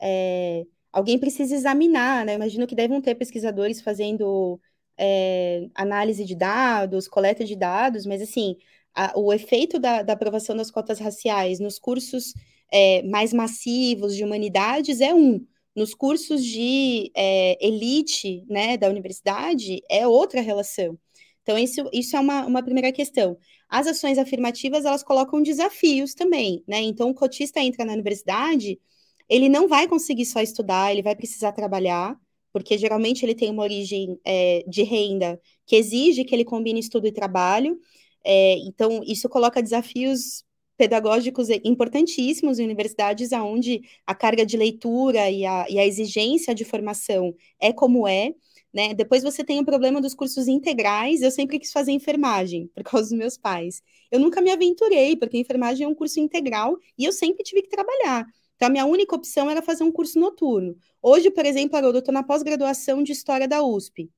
É, 0.01 0.67
alguém 0.93 1.19
precisa 1.19 1.55
examinar, 1.55 2.25
né? 2.25 2.35
Imagino 2.35 2.67
que 2.67 2.75
devem 2.75 3.01
ter 3.01 3.15
pesquisadores 3.15 3.81
fazendo 3.81 4.61
é, 4.97 5.69
análise 5.75 6.25
de 6.25 6.35
dados, 6.35 7.09
coleta 7.09 7.45
de 7.45 7.57
dados, 7.57 8.07
mas 8.07 8.23
assim, 8.23 8.57
a, 8.95 9.19
o 9.19 9.33
efeito 9.33 9.79
da, 9.79 10.03
da 10.03 10.13
aprovação 10.13 10.57
das 10.57 10.71
cotas 10.71 10.99
raciais 10.99 11.59
nos 11.59 11.79
cursos 11.79 12.35
é, 12.73 13.03
mais 13.03 13.33
massivos 13.33 14.17
de 14.17 14.25
humanidades 14.25 15.01
é 15.01 15.15
um. 15.15 15.45
Nos 15.75 15.93
cursos 15.95 16.45
de 16.45 17.11
é, 17.17 17.59
elite 17.65 18.45
né, 18.49 18.77
da 18.77 18.89
universidade 18.89 19.81
é 19.91 20.07
outra 20.07 20.41
relação. 20.41 20.99
Então, 21.43 21.59
isso, 21.59 21.89
isso 21.93 22.17
é 22.17 22.21
uma, 22.21 22.47
uma 22.47 22.63
primeira 22.63 22.91
questão. 22.91 23.37
As 23.69 23.87
ações 23.87 24.19
afirmativas, 24.19 24.85
elas 24.85 25.03
colocam 25.03 25.43
desafios 25.43 26.15
também, 26.15 26.65
né? 26.67 26.81
Então, 26.81 27.11
o 27.11 27.15
cotista 27.15 27.61
entra 27.61 27.85
na 27.85 27.93
universidade, 27.93 28.81
ele 29.29 29.49
não 29.49 29.69
vai 29.69 29.87
conseguir 29.87 30.25
só 30.25 30.41
estudar, 30.41 30.91
ele 30.91 31.03
vai 31.03 31.15
precisar 31.15 31.53
trabalhar, 31.53 32.19
porque 32.53 32.79
geralmente 32.79 33.25
ele 33.25 33.35
tem 33.35 33.51
uma 33.51 33.63
origem 33.63 34.19
é, 34.25 34.65
de 34.67 34.83
renda 34.85 35.41
que 35.67 35.77
exige 35.77 36.25
que 36.25 36.35
ele 36.35 36.45
combine 36.45 36.81
estudo 36.81 37.07
e 37.07 37.13
trabalho. 37.13 37.79
É, 38.25 38.57
então, 38.59 39.03
isso 39.05 39.29
coloca 39.29 39.63
desafios 39.63 40.45
pedagógicos 40.77 41.49
importantíssimos 41.65 42.59
em 42.59 42.65
universidades 42.65 43.33
onde 43.33 43.83
a 44.07 44.15
carga 44.15 44.45
de 44.45 44.57
leitura 44.57 45.31
e 45.31 45.45
a, 45.47 45.67
e 45.69 45.79
a 45.79 45.87
exigência 45.87 46.55
de 46.55 46.65
formação 46.65 47.35
é 47.61 47.73
como 47.73 48.07
é. 48.09 48.35
Né? 48.73 48.93
Depois 48.93 49.23
você 49.23 49.45
tem 49.45 49.61
o 49.61 49.65
problema 49.65 50.01
dos 50.01 50.15
cursos 50.15 50.49
integrais. 50.49 51.23
Eu 51.23 51.31
sempre 51.31 51.61
quis 51.61 51.71
fazer 51.71 51.93
enfermagem, 51.93 52.69
por 52.75 52.83
causa 52.83 53.09
dos 53.09 53.19
meus 53.19 53.39
pais. 53.39 53.81
Eu 54.11 54.19
nunca 54.19 54.41
me 54.41 54.51
aventurei, 54.51 55.17
porque 55.17 55.39
enfermagem 55.39 55.85
é 55.85 55.89
um 55.89 55.95
curso 55.95 56.19
integral 56.19 56.77
e 56.99 57.05
eu 57.05 57.13
sempre 57.13 57.45
tive 57.45 57.63
que 57.63 57.69
trabalhar. 57.69 58.27
Então, 58.57 58.69
a 58.69 58.71
minha 58.71 58.87
única 58.87 59.15
opção 59.15 59.51
era 59.51 59.63
fazer 59.63 59.85
um 59.85 59.93
curso 59.93 60.19
noturno. 60.19 60.77
Hoje, 61.03 61.31
por 61.31 61.45
exemplo, 61.45 61.77
Haroldo, 61.77 61.99
eu 61.99 62.01
estou 62.01 62.15
na 62.15 62.23
pós-graduação 62.23 63.03
de 63.03 63.13
História 63.13 63.47
da 63.47 63.63
USP. 63.63 64.11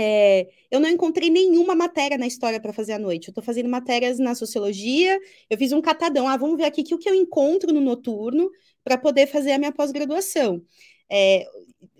É, 0.00 0.48
eu 0.70 0.78
não 0.78 0.88
encontrei 0.88 1.28
nenhuma 1.28 1.74
matéria 1.74 2.16
na 2.16 2.26
história 2.26 2.60
para 2.60 2.72
fazer 2.72 2.92
à 2.92 2.98
noite. 2.98 3.28
Eu 3.28 3.32
estou 3.32 3.42
fazendo 3.42 3.68
matérias 3.68 4.18
na 4.18 4.34
sociologia. 4.34 5.18
Eu 5.50 5.58
fiz 5.58 5.72
um 5.72 5.80
catadão. 5.80 6.28
Ah, 6.28 6.36
vamos 6.36 6.56
ver 6.56 6.64
aqui 6.64 6.82
o 6.94 6.98
que 6.98 7.10
eu 7.10 7.14
encontro 7.14 7.72
no 7.72 7.80
noturno 7.80 8.48
para 8.84 8.96
poder 8.96 9.26
fazer 9.26 9.52
a 9.52 9.58
minha 9.58 9.72
pós-graduação. 9.72 10.62
É, 11.10 11.44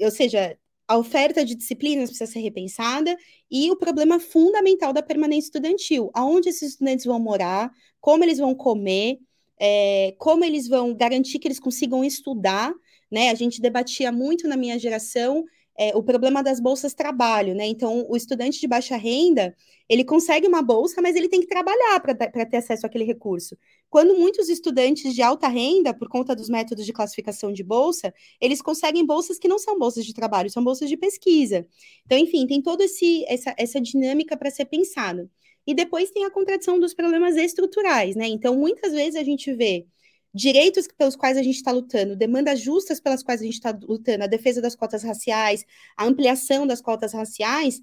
ou 0.01 0.11
seja, 0.13 0.57
a 0.87 0.97
oferta 0.97 1.45
de 1.45 1.55
disciplinas 1.57 2.09
precisa 2.11 2.31
ser 2.31 2.41
repensada 2.41 3.17
e 3.51 3.71
o 3.71 3.77
problema 3.77 4.21
fundamental 4.21 4.93
da 4.93 5.03
permanência 5.03 5.49
estudantil, 5.49 6.11
aonde 6.15 6.49
esses 6.49 6.71
estudantes 6.71 7.05
vão 7.05 7.19
morar, 7.19 7.71
como 8.01 8.25
eles 8.25 8.39
vão 8.39 8.55
comer, 8.55 9.19
é, 9.59 10.15
como 10.19 10.45
eles 10.45 10.69
vão 10.69 10.95
garantir 10.95 11.41
que 11.41 11.49
eles 11.49 11.59
consigam 11.59 12.05
estudar, 12.05 12.73
né? 13.11 13.31
A 13.31 13.35
gente 13.35 13.61
debatia 13.61 14.13
muito 14.13 14.47
na 14.47 14.57
minha 14.57 14.79
geração 14.79 15.45
é, 15.79 15.97
o 15.97 16.03
problema 16.03 16.43
das 16.43 16.59
bolsas 16.59 16.93
trabalho, 16.93 17.55
né? 17.55 17.65
Então, 17.67 18.05
o 18.09 18.17
estudante 18.17 18.59
de 18.61 18.67
baixa 18.67 18.97
renda, 18.97 19.55
ele 19.89 20.05
consegue 20.05 20.49
uma 20.49 20.61
bolsa, 20.61 21.01
mas 21.01 21.15
ele 21.15 21.29
tem 21.29 21.41
que 21.41 21.47
trabalhar 21.47 22.01
para 22.01 22.15
ter 22.45 22.57
acesso 22.57 22.85
àquele 22.85 23.05
recurso. 23.05 23.57
Quando 23.89 24.17
muitos 24.17 24.49
estudantes 24.49 25.15
de 25.15 25.23
alta 25.23 25.47
renda, 25.47 25.95
por 25.95 26.09
conta 26.09 26.35
dos 26.35 26.49
métodos 26.49 26.85
de 26.85 26.93
classificação 26.93 27.53
de 27.53 27.63
bolsa, 27.63 28.13
eles 28.41 28.61
conseguem 28.61 29.07
bolsas 29.07 29.39
que 29.39 29.47
não 29.47 29.59
são 29.59 29.79
bolsas 29.79 30.05
de 30.05 30.13
trabalho, 30.13 30.51
são 30.51 30.65
bolsas 30.65 30.89
de 30.89 30.97
pesquisa. 30.97 31.65
Então, 32.05 32.19
enfim, 32.19 32.45
tem 32.47 32.61
toda 32.61 32.85
essa, 32.85 33.55
essa 33.57 33.81
dinâmica 33.81 34.37
para 34.37 34.51
ser 34.51 34.65
pensada. 34.65 35.31
E 35.65 35.75
depois 35.75 36.11
tem 36.11 36.25
a 36.25 36.31
contradição 36.31 36.81
dos 36.81 36.93
problemas 36.93 37.37
estruturais, 37.37 38.17
né? 38.17 38.27
Então, 38.27 38.57
muitas 38.57 38.93
vezes 38.93 39.15
a 39.15 39.23
gente 39.23 39.53
vê 39.53 39.87
direitos 40.35 40.87
pelos 40.97 41.17
quais 41.17 41.37
a 41.37 41.43
gente 41.43 41.57
está 41.57 41.73
lutando, 41.73 42.17
demandas 42.17 42.61
justas 42.61 43.01
pelas 43.01 43.23
quais 43.23 43.41
a 43.41 43.45
gente 43.45 43.55
está 43.55 43.77
lutando, 43.83 44.25
a 44.25 44.27
defesa 44.27 44.61
das 44.61 44.77
cotas 44.77 45.03
raciais, 45.03 45.65
a 45.97 46.05
ampliação 46.05 46.67
das 46.67 46.81
cotas 46.81 47.13
raciais, 47.13 47.81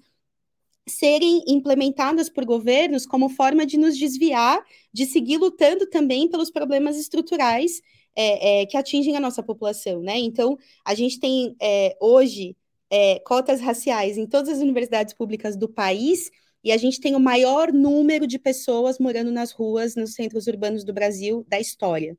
serem 0.88 1.42
implementadas 1.48 2.28
por 2.28 2.44
governos 2.44 3.06
como 3.06 3.28
forma 3.28 3.66
de 3.66 3.76
nos 3.76 3.98
desviar 3.98 4.64
de 4.92 5.04
seguir 5.04 5.36
lutando 5.36 5.86
também 5.86 6.28
pelos 6.28 6.50
problemas 6.50 6.96
estruturais 6.96 7.82
é, 8.14 8.62
é, 8.62 8.66
que 8.66 8.76
atingem 8.76 9.16
a 9.16 9.20
nossa 9.20 9.42
população, 9.42 10.00
né? 10.00 10.16
Então, 10.18 10.56
a 10.84 10.94
gente 10.94 11.18
tem 11.20 11.54
é, 11.60 11.96
hoje 12.00 12.56
é, 12.88 13.18
cotas 13.20 13.60
raciais 13.60 14.16
em 14.16 14.26
todas 14.26 14.48
as 14.48 14.58
universidades 14.60 15.12
públicas 15.12 15.56
do 15.56 15.68
país 15.68 16.30
e 16.62 16.72
a 16.72 16.76
gente 16.76 17.00
tem 17.00 17.14
o 17.14 17.20
maior 17.20 17.72
número 17.72 18.26
de 18.26 18.38
pessoas 18.38 18.98
morando 18.98 19.30
nas 19.30 19.52
ruas, 19.52 19.94
nos 19.94 20.14
centros 20.14 20.46
urbanos 20.46 20.84
do 20.84 20.92
Brasil 20.92 21.44
da 21.48 21.60
história. 21.60 22.16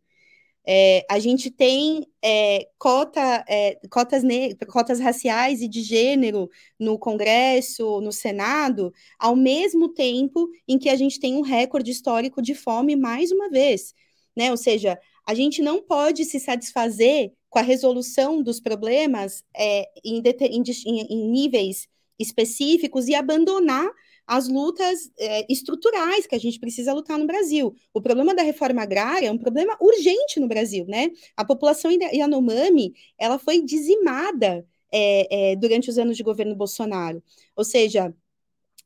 É, 0.70 1.06
a 1.10 1.18
gente 1.18 1.50
tem 1.50 2.06
é, 2.22 2.68
cota, 2.78 3.46
é, 3.48 3.80
cotas, 3.90 4.22
cotas 4.68 5.00
raciais 5.00 5.62
e 5.62 5.68
de 5.68 5.82
gênero 5.82 6.50
no 6.78 7.00
Congresso, 7.00 8.02
no 8.02 8.12
Senado, 8.12 8.94
ao 9.18 9.34
mesmo 9.34 9.88
tempo 9.88 10.50
em 10.68 10.78
que 10.78 10.90
a 10.90 10.98
gente 10.98 11.22
tem 11.22 11.36
um 11.36 11.42
recorde 11.42 11.90
histórico 11.90 12.42
de 12.42 12.54
fome 12.54 12.98
mais 12.98 13.32
uma 13.32 13.50
vez. 13.50 13.94
Né? 14.36 14.52
Ou 14.52 14.58
seja, 14.58 15.00
a 15.26 15.34
gente 15.34 15.62
não 15.62 15.82
pode 15.82 16.26
se 16.26 16.38
satisfazer 16.38 17.32
com 17.50 17.60
a 17.60 17.62
resolução 17.62 18.44
dos 18.44 18.60
problemas 18.60 19.46
é, 19.56 19.90
em, 20.04 20.22
em, 20.22 20.64
em 20.86 21.30
níveis 21.30 21.88
específicos 22.20 23.08
e 23.08 23.16
abandonar 23.16 23.90
as 24.28 24.50
lutas 24.50 25.10
é, 25.18 25.46
estruturais 25.52 26.28
que 26.28 26.36
a 26.36 26.40
gente 26.40 26.60
precisa 26.60 26.94
lutar 26.94 27.18
no 27.18 27.26
Brasil. 27.26 27.74
O 27.94 28.02
problema 28.02 28.36
da 28.36 28.44
reforma 28.44 28.82
agrária 28.82 29.28
é 29.28 29.32
um 29.32 29.38
problema 29.38 29.78
urgente 29.80 30.40
no 30.40 30.48
Brasil, 30.48 30.86
né? 30.86 31.10
A 31.36 31.46
população 31.46 31.90
Yanomami, 31.92 32.94
ela 33.18 33.40
foi 33.40 33.62
dizimada 33.62 34.66
é, 34.92 35.52
é, 35.52 35.56
durante 35.56 35.90
os 35.90 35.98
anos 35.98 36.18
de 36.18 36.24
governo 36.24 36.56
Bolsonaro. 36.56 37.24
Ou 37.56 37.64
seja, 37.64 38.14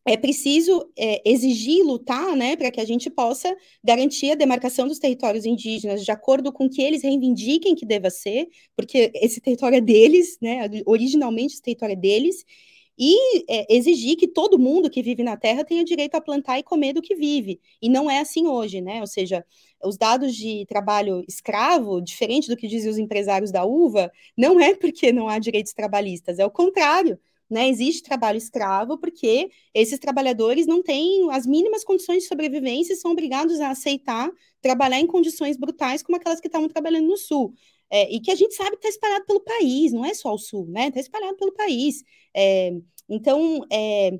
é 0.06 0.18
preciso 0.18 0.90
é, 0.98 1.22
exigir 1.30 1.84
lutar 1.86 2.36
né, 2.36 2.56
para 2.56 2.72
que 2.72 2.82
a 2.82 2.86
gente 2.86 3.10
possa 3.10 3.56
garantir 3.84 4.32
a 4.32 4.36
demarcação 4.36 4.88
dos 4.88 4.98
territórios 4.98 5.46
indígenas 5.46 6.04
de 6.04 6.12
acordo 6.12 6.52
com 6.52 6.68
que 6.68 6.82
eles 6.82 7.04
reivindiquem 7.04 7.76
que 7.76 7.86
deva 7.86 8.10
ser, 8.10 8.48
porque 8.76 9.12
esse 9.14 9.40
território 9.40 9.78
é 9.78 9.82
deles, 9.82 10.38
né, 10.42 10.68
originalmente 10.88 11.54
esse 11.54 11.62
território 11.62 11.94
é 11.94 11.96
deles, 11.96 12.44
e 13.04 13.44
é, 13.50 13.66
exigir 13.76 14.16
que 14.16 14.28
todo 14.28 14.60
mundo 14.60 14.88
que 14.88 15.02
vive 15.02 15.24
na 15.24 15.36
Terra 15.36 15.66
tenha 15.66 15.84
direito 15.84 16.14
a 16.14 16.22
plantar 16.22 16.60
e 16.60 16.64
comer 16.64 16.94
do 16.94 17.02
que 17.02 17.16
vive. 17.16 17.60
E 17.82 17.90
não 17.90 18.12
é 18.12 18.20
assim 18.20 18.46
hoje, 18.46 18.80
né? 18.80 19.02
Ou 19.02 19.08
seja, 19.08 19.44
os 19.84 19.98
dados 19.98 20.36
de 20.36 20.68
trabalho 20.68 21.24
escravo, 21.28 22.00
diferente 22.00 22.48
do 22.48 22.56
que 22.56 22.68
dizem 22.68 22.92
os 22.92 23.00
empresários 23.00 23.52
da 23.52 23.66
uva, 23.66 24.12
não 24.38 24.60
é 24.60 24.76
porque 24.76 25.12
não 25.12 25.28
há 25.28 25.40
direitos 25.40 25.74
trabalhistas, 25.74 26.38
é 26.38 26.46
o 26.46 26.52
contrário. 26.52 27.20
Né, 27.50 27.68
existe 27.68 28.04
trabalho 28.04 28.38
escravo 28.38 28.98
porque 28.98 29.52
esses 29.74 30.00
trabalhadores 30.00 30.66
não 30.66 30.82
têm 30.82 31.30
as 31.32 31.46
mínimas 31.46 31.84
condições 31.84 32.24
de 32.24 32.30
sobrevivência 32.30 32.94
e 32.94 32.96
são 32.96 33.12
obrigados 33.12 33.60
a 33.60 33.72
aceitar 33.72 34.32
trabalhar 34.62 35.02
em 35.02 35.08
condições 35.08 35.58
brutais 35.58 36.02
como 36.02 36.16
aquelas 36.16 36.40
que 36.40 36.48
estavam 36.48 36.70
trabalhando 36.70 37.08
no 37.08 37.18
Sul. 37.18 37.54
É, 37.92 38.14
e 38.14 38.22
que 38.22 38.32
a 38.32 38.36
gente 38.36 38.56
sabe 38.56 38.72
que 38.78 38.88
está 38.88 38.90
espalhado 38.90 39.26
pelo 39.26 39.42
país, 39.42 39.92
não 39.92 40.06
é 40.06 40.14
só 40.14 40.34
o 40.34 40.38
Sul, 40.38 40.66
né? 40.68 40.88
Está 40.88 41.00
espalhado 41.02 41.36
pelo 41.38 41.52
país. 41.54 42.04
É, 42.34 42.72
então, 43.10 43.66
é, 43.72 44.20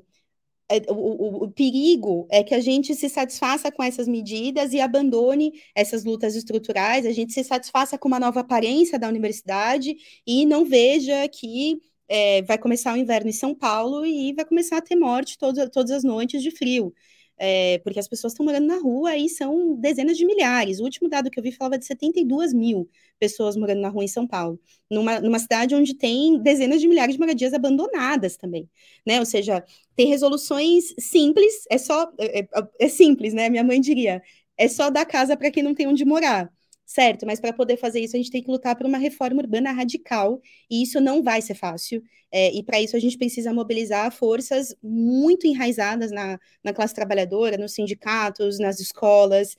é, 0.68 0.82
o, 0.90 0.94
o, 0.94 1.44
o, 1.44 1.50
perigo 1.50 2.26
é 2.30 2.42
que 2.42 2.54
a 2.54 2.60
gente 2.60 2.94
se 2.94 3.08
satisfaça 3.08 3.70
com 3.70 3.82
essas 3.82 4.08
medidas 4.08 4.72
e 4.72 4.80
abandone 4.80 5.52
essas 5.74 6.04
lutas 6.04 6.34
estruturais, 6.36 7.04
a 7.06 7.12
gente 7.12 7.32
se 7.32 7.44
satisfaça 7.44 7.98
com 7.98 8.08
uma 8.08 8.20
nova 8.20 8.40
aparência 8.40 8.98
da 8.98 9.08
universidade 9.08 9.96
e 10.26 10.46
não 10.46 10.64
veja 10.64 11.28
que 11.28 11.80
é, 12.08 12.42
vai 12.42 12.58
começar 12.58 12.94
o 12.94 12.96
inverno 12.96 13.28
em 13.30 13.32
São 13.32 13.54
Paulo 13.54 14.04
e 14.06 14.32
vai 14.34 14.44
começar 14.44 14.78
a 14.78 14.82
ter 14.82 14.96
morte 14.96 15.38
todas, 15.38 15.68
todas 15.70 15.90
as 15.90 16.04
noites 16.04 16.42
de 16.42 16.50
frio 16.50 16.94
é, 17.44 17.78
porque 17.78 17.98
as 17.98 18.06
pessoas 18.06 18.32
estão 18.32 18.46
morando 18.46 18.68
na 18.68 18.78
rua 18.78 19.16
e 19.16 19.28
são 19.28 19.74
dezenas 19.74 20.16
de 20.16 20.24
milhares. 20.24 20.78
O 20.78 20.84
último 20.84 21.08
dado 21.08 21.28
que 21.28 21.40
eu 21.40 21.42
vi 21.42 21.50
falava 21.50 21.76
de 21.76 21.84
72 21.84 22.52
mil 22.52 22.88
pessoas 23.18 23.56
morando 23.56 23.80
na 23.80 23.88
rua 23.88 24.04
em 24.04 24.08
São 24.08 24.28
Paulo, 24.28 24.60
numa, 24.88 25.20
numa 25.20 25.40
cidade 25.40 25.74
onde 25.74 25.92
tem 25.92 26.38
dezenas 26.38 26.80
de 26.80 26.86
milhares 26.86 27.16
de 27.16 27.18
moradias 27.20 27.52
abandonadas 27.52 28.36
também, 28.36 28.70
né? 29.04 29.18
Ou 29.18 29.26
seja, 29.26 29.64
tem 29.96 30.06
resoluções 30.06 30.94
simples, 31.00 31.64
é 31.68 31.78
só, 31.78 32.12
é, 32.16 32.42
é, 32.42 32.46
é 32.78 32.88
simples, 32.88 33.34
né? 33.34 33.50
Minha 33.50 33.64
mãe 33.64 33.80
diria, 33.80 34.22
é 34.56 34.68
só 34.68 34.88
dar 34.88 35.04
casa 35.04 35.36
para 35.36 35.50
quem 35.50 35.64
não 35.64 35.74
tem 35.74 35.88
onde 35.88 36.04
morar 36.04 36.48
certo? 36.84 37.26
Mas 37.26 37.40
para 37.40 37.52
poder 37.52 37.76
fazer 37.76 38.00
isso, 38.00 38.16
a 38.16 38.18
gente 38.18 38.30
tem 38.30 38.42
que 38.42 38.50
lutar 38.50 38.76
por 38.76 38.86
uma 38.86 38.98
reforma 38.98 39.40
urbana 39.40 39.72
radical, 39.72 40.40
e 40.70 40.82
isso 40.82 41.00
não 41.00 41.22
vai 41.22 41.40
ser 41.42 41.54
fácil. 41.54 42.02
É, 42.30 42.52
e 42.52 42.62
para 42.62 42.80
isso 42.80 42.96
a 42.96 43.00
gente 43.00 43.18
precisa 43.18 43.52
mobilizar 43.52 44.10
forças 44.12 44.74
muito 44.82 45.46
enraizadas 45.46 46.10
na, 46.10 46.38
na 46.64 46.72
classe 46.72 46.94
trabalhadora, 46.94 47.58
nos 47.58 47.72
sindicatos, 47.74 48.58
nas 48.58 48.80
escolas, 48.80 49.56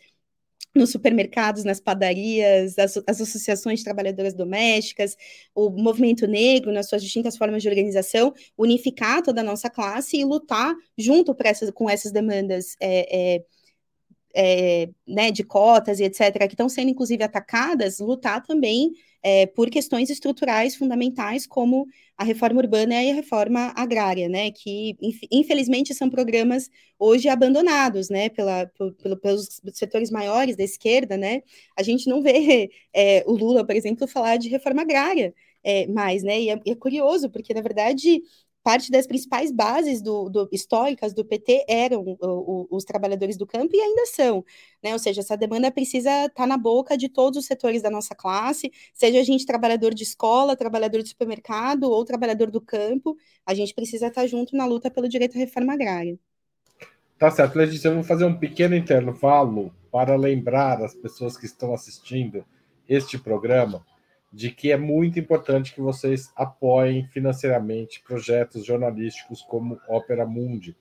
nos 0.75 0.91
supermercados, 0.91 1.63
nas 1.63 1.79
padarias, 1.79 2.77
as, 2.79 2.97
as, 3.07 3.21
associações 3.21 3.79
de 3.79 3.85
trabalhadoras 3.85 4.33
domésticas, 4.33 5.15
o 5.53 5.69
movimento 5.69 6.25
negro 6.25 6.71
nas 6.71 6.89
suas 6.89 7.03
distintas 7.03 7.37
formas 7.37 7.61
de 7.61 7.69
organização, 7.69 8.33
unificar 8.57 9.21
toda 9.21 9.41
a 9.41 9.43
nossa 9.43 9.69
classe 9.69 10.17
e 10.17 10.25
lutar 10.25 10.73
junto 10.97 11.35
com 11.73 11.89
essas 11.89 12.11
demandas 12.11 12.75
é, 12.79 13.35
é, 13.35 13.45
é, 14.33 14.89
né, 15.07 15.31
de 15.31 15.43
cotas 15.43 15.99
e 15.99 16.03
etc., 16.03 16.47
que 16.47 16.53
estão 16.53 16.69
sendo 16.69 16.89
inclusive 16.89 17.23
atacadas, 17.23 17.99
lutar 17.99 18.41
também 18.43 18.93
é, 19.21 19.45
por 19.45 19.69
questões 19.69 20.09
estruturais 20.09 20.75
fundamentais 20.75 21.47
como 21.47 21.87
a 22.17 22.23
reforma 22.23 22.59
urbana 22.59 23.01
e 23.01 23.11
a 23.11 23.13
reforma 23.13 23.73
agrária, 23.75 24.27
né, 24.27 24.51
que 24.51 24.97
infelizmente 25.31 25.93
são 25.93 26.09
programas 26.09 26.69
hoje 26.99 27.29
abandonados, 27.29 28.09
né, 28.09 28.29
pela, 28.29 28.65
pelo, 29.01 29.17
pelos 29.17 29.61
setores 29.73 30.11
maiores 30.11 30.55
da 30.55 30.63
esquerda, 30.63 31.17
né, 31.17 31.41
a 31.77 31.83
gente 31.83 32.09
não 32.09 32.21
vê 32.21 32.69
é, 32.93 33.23
o 33.27 33.33
Lula, 33.33 33.65
por 33.65 33.75
exemplo, 33.75 34.07
falar 34.07 34.37
de 34.37 34.49
reforma 34.49 34.81
agrária, 34.81 35.33
é, 35.63 35.87
mais, 35.87 36.23
né? 36.23 36.41
E 36.41 36.49
é, 36.49 36.61
e 36.65 36.71
é, 36.71 36.75
curioso, 36.75 37.29
porque 37.29 37.53
na 37.53 37.61
verdade 37.61 38.21
parte 38.63 38.89
das 38.89 39.05
principais 39.05 39.51
bases 39.51 40.01
do, 40.01 40.29
do 40.29 40.49
históricas 40.51 41.13
do 41.13 41.25
PT 41.25 41.65
eram 41.67 42.01
o, 42.01 42.17
o, 42.21 42.67
os 42.71 42.85
trabalhadores 42.85 43.37
do 43.37 43.45
campo 43.45 43.75
e 43.75 43.81
ainda 43.81 44.05
são, 44.05 44.43
né? 44.81 44.93
Ou 44.93 44.99
seja, 44.99 45.19
essa 45.21 45.35
demanda 45.35 45.69
precisa 45.69 46.09
estar 46.09 46.29
tá 46.29 46.47
na 46.47 46.57
boca 46.57 46.97
de 46.97 47.09
todos 47.09 47.37
os 47.37 47.45
setores 47.45 47.81
da 47.81 47.89
nossa 47.89 48.15
classe, 48.15 48.71
seja 48.93 49.19
a 49.19 49.23
gente 49.23 49.45
trabalhador 49.45 49.93
de 49.93 50.03
escola, 50.03 50.55
trabalhador 50.55 51.03
de 51.03 51.09
supermercado 51.09 51.83
ou 51.83 52.05
trabalhador 52.05 52.49
do 52.49 52.61
campo, 52.61 53.17
a 53.45 53.53
gente 53.53 53.73
precisa 53.73 54.07
estar 54.07 54.21
tá 54.21 54.27
junto 54.27 54.55
na 54.55 54.65
luta 54.65 54.89
pelo 54.89 55.09
direito 55.09 55.35
à 55.35 55.39
reforma 55.39 55.73
agrária. 55.73 56.17
Tá 57.19 57.29
certo, 57.29 57.55
Letícia, 57.55 57.89
eu 57.89 57.95
vou 57.95 58.03
fazer 58.03 58.25
um 58.25 58.37
pequeno 58.37 58.75
intervalo 58.75 59.73
para 59.91 60.15
lembrar 60.15 60.81
as 60.81 60.95
pessoas 60.95 61.37
que 61.37 61.45
estão 61.45 61.73
assistindo 61.73 62.43
este 62.87 63.17
programa 63.17 63.85
de 64.33 64.49
que 64.49 64.71
é 64.71 64.77
muito 64.77 65.19
importante 65.19 65.75
que 65.75 65.79
vocês 65.79 66.31
apoiem 66.35 67.05
financeiramente 67.09 68.01
projetos 68.01 68.65
jornalísticos 68.65 69.43
como 69.43 69.79
Ópera 69.87 70.25
Mundi. 70.25 70.75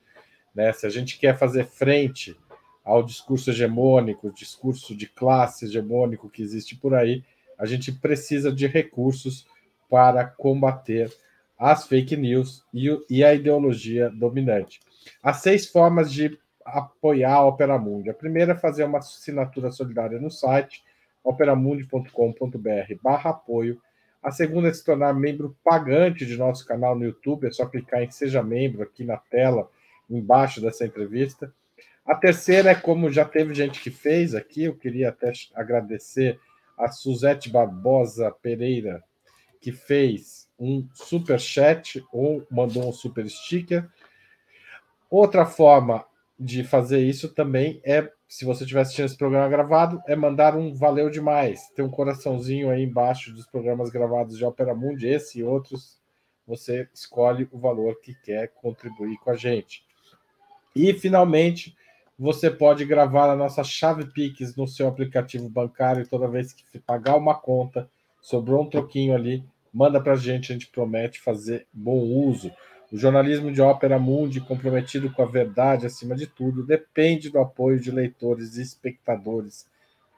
Né? 0.55 0.73
Se 0.73 0.87
a 0.87 0.91
gente 0.91 1.19
quer 1.19 1.37
fazer 1.37 1.67
frente 1.67 2.35
ao 2.83 3.03
discurso 3.03 3.51
hegemônico, 3.51 4.33
discurso 4.33 4.97
de 4.97 5.07
classe 5.07 5.67
hegemônico 5.67 6.31
que 6.31 6.43
existe 6.43 6.75
por 6.75 6.95
aí, 6.95 7.23
a 7.59 7.67
gente 7.67 7.93
precisa 7.93 8.51
de 8.51 8.67
recursos 8.67 9.47
para 9.89 10.25
combater 10.25 11.13
as 11.59 11.87
fake 11.87 12.17
news 12.17 12.65
e, 12.73 12.89
e 13.09 13.23
a 13.23 13.35
ideologia 13.35 14.09
dominante. 14.09 14.81
Há 15.23 15.35
seis 15.35 15.67
formas 15.67 16.11
de 16.11 16.39
apoiar 16.65 17.35
a 17.35 17.47
Opera 17.47 17.79
Mundi. 17.79 18.09
A 18.09 18.15
primeira 18.15 18.53
é 18.53 18.59
fazer 18.59 18.85
uma 18.85 18.99
assinatura 18.99 19.71
solidária 19.71 20.19
no 20.19 20.31
site 20.31 20.83
operamundi.com.br 21.23 22.95
barra 23.03 23.31
apoio. 23.31 23.81
A 24.23 24.31
segunda 24.31 24.69
é 24.69 24.73
se 24.73 24.85
tornar 24.85 25.13
membro 25.15 25.57
pagante 25.65 26.25
de 26.25 26.37
nosso 26.37 26.67
canal 26.67 26.97
no 26.97 27.05
YouTube, 27.05 27.47
é 27.47 27.51
só 27.51 27.67
clicar 27.67 28.03
em 28.03 28.11
Seja 28.11 28.43
Membro 28.43 28.83
aqui 28.83 29.05
na 29.05 29.17
tela, 29.17 29.69
embaixo 30.09 30.61
dessa 30.61 30.85
entrevista. 30.85 31.53
A 32.05 32.15
terceira 32.15 32.71
é 32.71 32.75
como 32.75 33.11
já 33.11 33.25
teve 33.25 33.55
gente 33.55 33.81
que 33.81 33.91
fez 33.91 34.35
aqui, 34.35 34.65
eu 34.65 34.75
queria 34.75 35.09
até 35.09 35.33
agradecer 35.55 36.39
a 36.77 36.89
Suzete 36.89 37.51
Barbosa 37.51 38.31
Pereira, 38.43 39.03
que 39.61 39.71
fez 39.71 40.49
um 40.59 40.87
super 40.95 41.39
chat 41.39 42.05
ou 42.13 42.45
mandou 42.51 42.89
um 42.89 42.93
super 42.93 43.29
sticker. 43.29 43.89
Outra 45.11 45.45
forma 45.45 46.05
de 46.43 46.65
fazer 46.65 47.01
isso 47.01 47.33
também 47.33 47.81
é, 47.85 48.11
se 48.27 48.45
você 48.45 48.65
estiver 48.65 48.81
assistindo 48.81 49.05
esse 49.05 49.17
programa 49.17 49.49
gravado, 49.49 50.03
é 50.07 50.17
mandar 50.17 50.57
um 50.57 50.75
valeu 50.75 51.09
demais. 51.09 51.69
Tem 51.77 51.85
um 51.85 51.91
coraçãozinho 51.91 52.71
aí 52.71 52.83
embaixo 52.83 53.33
dos 53.33 53.47
programas 53.47 53.91
gravados 53.91 54.37
de 54.37 54.45
Opera 54.45 54.75
Mundi, 54.75 55.07
esse 55.07 55.39
e 55.39 55.45
outros. 55.45 56.01
Você 56.47 56.89
escolhe 56.93 57.49
o 57.53 57.59
valor 57.59 58.01
que 58.01 58.15
quer 58.15 58.49
contribuir 58.49 59.17
com 59.19 59.31
a 59.31 59.37
gente. 59.37 59.85
E, 60.75 60.93
finalmente, 60.95 61.77
você 62.19 62.51
pode 62.51 62.85
gravar 62.85 63.31
a 63.31 63.37
nossa 63.37 63.63
chave 63.63 64.07
Pix 64.07 64.57
no 64.57 64.67
seu 64.67 64.89
aplicativo 64.89 65.49
bancário 65.49 66.09
toda 66.09 66.27
vez 66.27 66.53
que 66.53 66.79
pagar 66.81 67.17
uma 67.17 67.35
conta, 67.35 67.89
sobrou 68.21 68.63
um 68.63 68.69
troquinho 68.69 69.15
ali, 69.15 69.45
manda 69.73 70.01
para 70.01 70.15
a 70.15 70.17
gente, 70.17 70.51
a 70.51 70.55
gente 70.55 70.69
promete 70.69 71.21
fazer 71.21 71.67
bom 71.73 72.01
uso. 72.01 72.51
O 72.93 72.99
jornalismo 72.99 73.51
de 73.51 73.63
Ópera 73.63 73.99
Mundi, 73.99 74.39
comprometido 74.39 75.11
com 75.11 75.23
a 75.23 75.27
verdade 75.27 75.87
acima 75.87 76.15
de 76.15 76.27
tudo, 76.27 76.63
depende 76.63 77.31
do 77.31 77.39
apoio 77.39 77.81
de 77.81 77.91
leitores 77.91 78.59
e 78.59 78.63
espectadores 78.63 79.67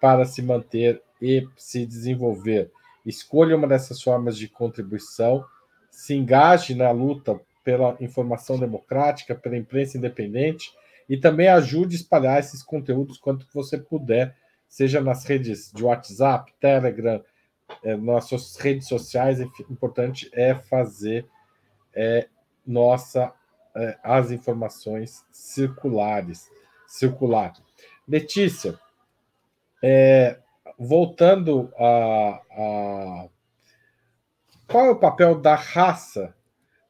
para 0.01 0.25
se 0.25 0.43
manter 0.43 1.01
e 1.23 1.47
se 1.57 1.87
desenvolver. 1.87 2.73
Escolha 3.07 3.57
uma 3.57 3.69
dessas 3.69 4.03
formas 4.03 4.37
de 4.37 4.49
contribuição, 4.49 5.45
se 5.89 6.15
engaje 6.15 6.75
na 6.75 6.91
luta 6.91 7.41
pela 7.63 7.97
informação 8.01 8.59
democrática, 8.59 9.37
pela 9.37 9.57
imprensa 9.57 9.97
independente 9.97 10.73
e 11.09 11.17
também 11.17 11.47
ajude 11.47 11.95
a 11.95 12.01
espalhar 12.01 12.41
esses 12.41 12.61
conteúdos 12.61 13.19
quanto 13.19 13.47
você 13.55 13.79
puder, 13.79 14.35
seja 14.67 15.01
nas 15.01 15.25
redes 15.25 15.71
de 15.73 15.85
WhatsApp, 15.85 16.53
Telegram, 16.59 17.23
é, 17.85 17.97
nas 17.97 18.25
suas 18.25 18.57
redes 18.57 18.89
sociais. 18.89 19.39
O 19.39 19.73
importante 19.73 20.29
é 20.33 20.57
fazer 20.57 21.25
é, 21.95 22.27
nossa 22.67 23.33
é, 23.77 23.99
as 24.03 24.31
informações 24.31 25.25
circulares, 25.33 26.51
circular. 26.87 27.53
Letícia, 28.07 28.79
é, 29.83 30.39
voltando 30.79 31.73
a, 31.77 32.41
a 32.51 33.29
qual 34.67 34.87
é 34.87 34.91
o 34.91 34.99
papel 34.99 35.41
da 35.41 35.55
raça 35.55 36.35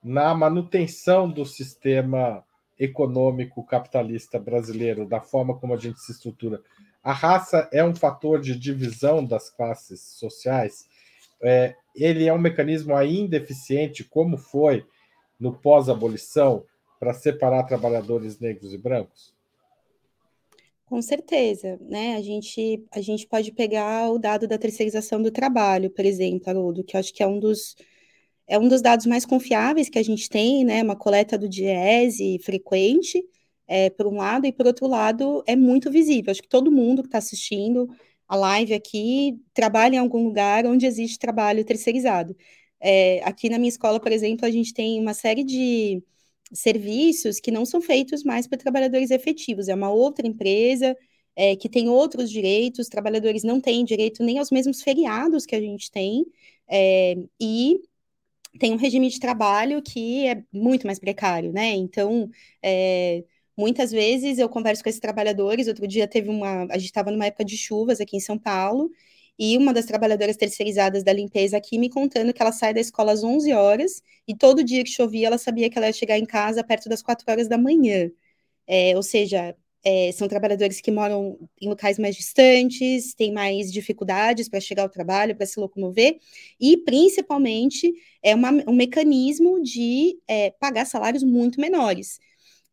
na 0.02 0.34
manutenção 0.34 1.28
do 1.28 1.44
sistema 1.44 2.44
econômico 2.78 3.64
capitalista 3.64 4.38
brasileiro, 4.38 5.06
da 5.06 5.20
forma 5.20 5.56
como 5.58 5.74
a 5.74 5.76
gente 5.76 6.00
se 6.00 6.12
estrutura. 6.12 6.60
A 7.02 7.12
raça 7.12 7.68
é 7.72 7.84
um 7.84 7.94
fator 7.94 8.40
de 8.40 8.58
divisão 8.58 9.24
das 9.24 9.50
classes 9.50 10.00
sociais. 10.00 10.86
É, 11.42 11.74
ele 11.94 12.26
é 12.26 12.32
um 12.32 12.38
mecanismo 12.38 12.94
ainda 12.94 13.36
eficiente, 13.36 14.04
como 14.04 14.36
foi 14.36 14.86
no 15.38 15.52
pós-abolição, 15.52 16.64
para 16.98 17.12
separar 17.12 17.64
trabalhadores 17.64 18.38
negros 18.38 18.72
e 18.72 18.78
brancos? 18.78 19.34
Com 20.86 21.02
certeza, 21.02 21.78
né? 21.82 22.16
A 22.16 22.22
gente, 22.22 22.84
a 22.92 23.00
gente 23.00 23.26
pode 23.26 23.52
pegar 23.52 24.10
o 24.10 24.18
dado 24.18 24.46
da 24.46 24.56
terceirização 24.56 25.20
do 25.20 25.30
trabalho, 25.30 25.90
por 25.90 26.04
exemplo, 26.04 26.48
Haroldo, 26.48 26.84
que 26.84 26.96
eu 26.96 27.00
acho 27.00 27.12
que 27.12 27.22
é 27.22 27.26
um 27.26 27.38
dos 27.38 27.74
é 28.46 28.58
um 28.58 28.68
dos 28.68 28.82
dados 28.82 29.06
mais 29.06 29.24
confiáveis 29.24 29.88
que 29.88 29.98
a 29.98 30.02
gente 30.02 30.28
tem, 30.28 30.64
né? 30.64 30.82
Uma 30.82 30.96
coleta 30.96 31.38
do 31.38 31.48
DIESE 31.48 32.38
frequente, 32.40 33.24
é, 33.66 33.88
por 33.90 34.06
um 34.06 34.16
lado, 34.16 34.46
e 34.46 34.52
por 34.52 34.66
outro 34.66 34.86
lado, 34.86 35.42
é 35.46 35.56
muito 35.56 35.90
visível. 35.90 36.30
Acho 36.30 36.42
que 36.42 36.48
todo 36.48 36.70
mundo 36.70 37.02
que 37.02 37.08
está 37.08 37.18
assistindo 37.18 37.88
a 38.28 38.36
live 38.36 38.74
aqui 38.74 39.40
trabalha 39.54 39.96
em 39.96 39.98
algum 39.98 40.24
lugar 40.24 40.66
onde 40.66 40.86
existe 40.86 41.18
trabalho 41.18 41.64
terceirizado. 41.64 42.36
É, 42.86 43.22
aqui 43.24 43.48
na 43.48 43.58
minha 43.58 43.70
escola, 43.70 43.98
por 43.98 44.12
exemplo, 44.12 44.44
a 44.46 44.50
gente 44.50 44.74
tem 44.74 45.00
uma 45.00 45.14
série 45.14 45.42
de 45.42 46.02
serviços 46.52 47.40
que 47.40 47.50
não 47.50 47.64
são 47.64 47.80
feitos 47.80 48.22
mais 48.22 48.46
por 48.46 48.58
trabalhadores 48.58 49.10
efetivos, 49.10 49.68
é 49.68 49.74
uma 49.74 49.90
outra 49.90 50.26
empresa 50.26 50.96
é, 51.34 51.56
que 51.56 51.68
tem 51.68 51.88
outros 51.88 52.30
direitos, 52.30 52.80
os 52.80 52.88
trabalhadores 52.88 53.42
não 53.42 53.60
têm 53.60 53.84
direito 53.84 54.22
nem 54.22 54.38
aos 54.38 54.50
mesmos 54.50 54.82
feriados 54.82 55.46
que 55.46 55.56
a 55.56 55.60
gente 55.60 55.90
tem, 55.90 56.26
é, 56.68 57.16
e 57.40 57.80
tem 58.58 58.72
um 58.72 58.76
regime 58.76 59.08
de 59.08 59.18
trabalho 59.18 59.82
que 59.82 60.26
é 60.26 60.44
muito 60.52 60.86
mais 60.86 60.98
precário, 60.98 61.52
né? 61.52 61.70
Então, 61.74 62.30
é, 62.62 63.24
muitas 63.56 63.90
vezes 63.90 64.38
eu 64.38 64.48
converso 64.48 64.82
com 64.82 64.88
esses 64.88 65.00
trabalhadores. 65.00 65.68
Outro 65.68 65.86
dia 65.86 66.06
teve 66.06 66.28
uma. 66.28 66.64
A 66.70 66.78
gente 66.78 66.86
estava 66.86 67.10
numa 67.10 67.26
época 67.26 67.44
de 67.44 67.56
chuvas 67.56 68.00
aqui 68.00 68.16
em 68.16 68.20
São 68.20 68.38
Paulo, 68.38 68.90
e 69.38 69.56
uma 69.56 69.72
das 69.72 69.84
trabalhadoras 69.86 70.36
terceirizadas 70.36 71.02
da 71.02 71.12
limpeza 71.12 71.56
aqui 71.56 71.78
me 71.78 71.90
contando 71.90 72.32
que 72.32 72.42
ela 72.42 72.52
sai 72.52 72.72
da 72.74 72.80
escola 72.80 73.12
às 73.12 73.24
11 73.24 73.52
horas 73.52 74.02
e 74.28 74.36
todo 74.36 74.64
dia 74.64 74.84
que 74.84 74.90
chovia 74.90 75.26
ela 75.26 75.38
sabia 75.38 75.68
que 75.70 75.78
ela 75.78 75.88
ia 75.88 75.92
chegar 75.92 76.18
em 76.18 76.26
casa 76.26 76.62
perto 76.64 76.88
das 76.88 77.02
4 77.02 77.24
horas 77.30 77.48
da 77.48 77.58
manhã. 77.58 78.10
É, 78.66 78.96
ou 78.96 79.02
seja, 79.02 79.56
é, 79.84 80.10
são 80.12 80.26
trabalhadores 80.26 80.80
que 80.80 80.90
moram 80.90 81.38
em 81.60 81.68
locais 81.68 81.98
mais 81.98 82.16
distantes, 82.16 83.14
têm 83.14 83.32
mais 83.32 83.70
dificuldades 83.70 84.48
para 84.48 84.60
chegar 84.60 84.82
ao 84.84 84.88
trabalho, 84.88 85.36
para 85.36 85.44
se 85.46 85.60
locomover, 85.60 86.18
e 86.58 86.76
principalmente 86.78 87.92
é 88.22 88.34
uma, 88.34 88.50
um 88.66 88.74
mecanismo 88.74 89.62
de 89.62 90.18
é, 90.26 90.50
pagar 90.52 90.86
salários 90.86 91.22
muito 91.22 91.60
menores. 91.60 92.18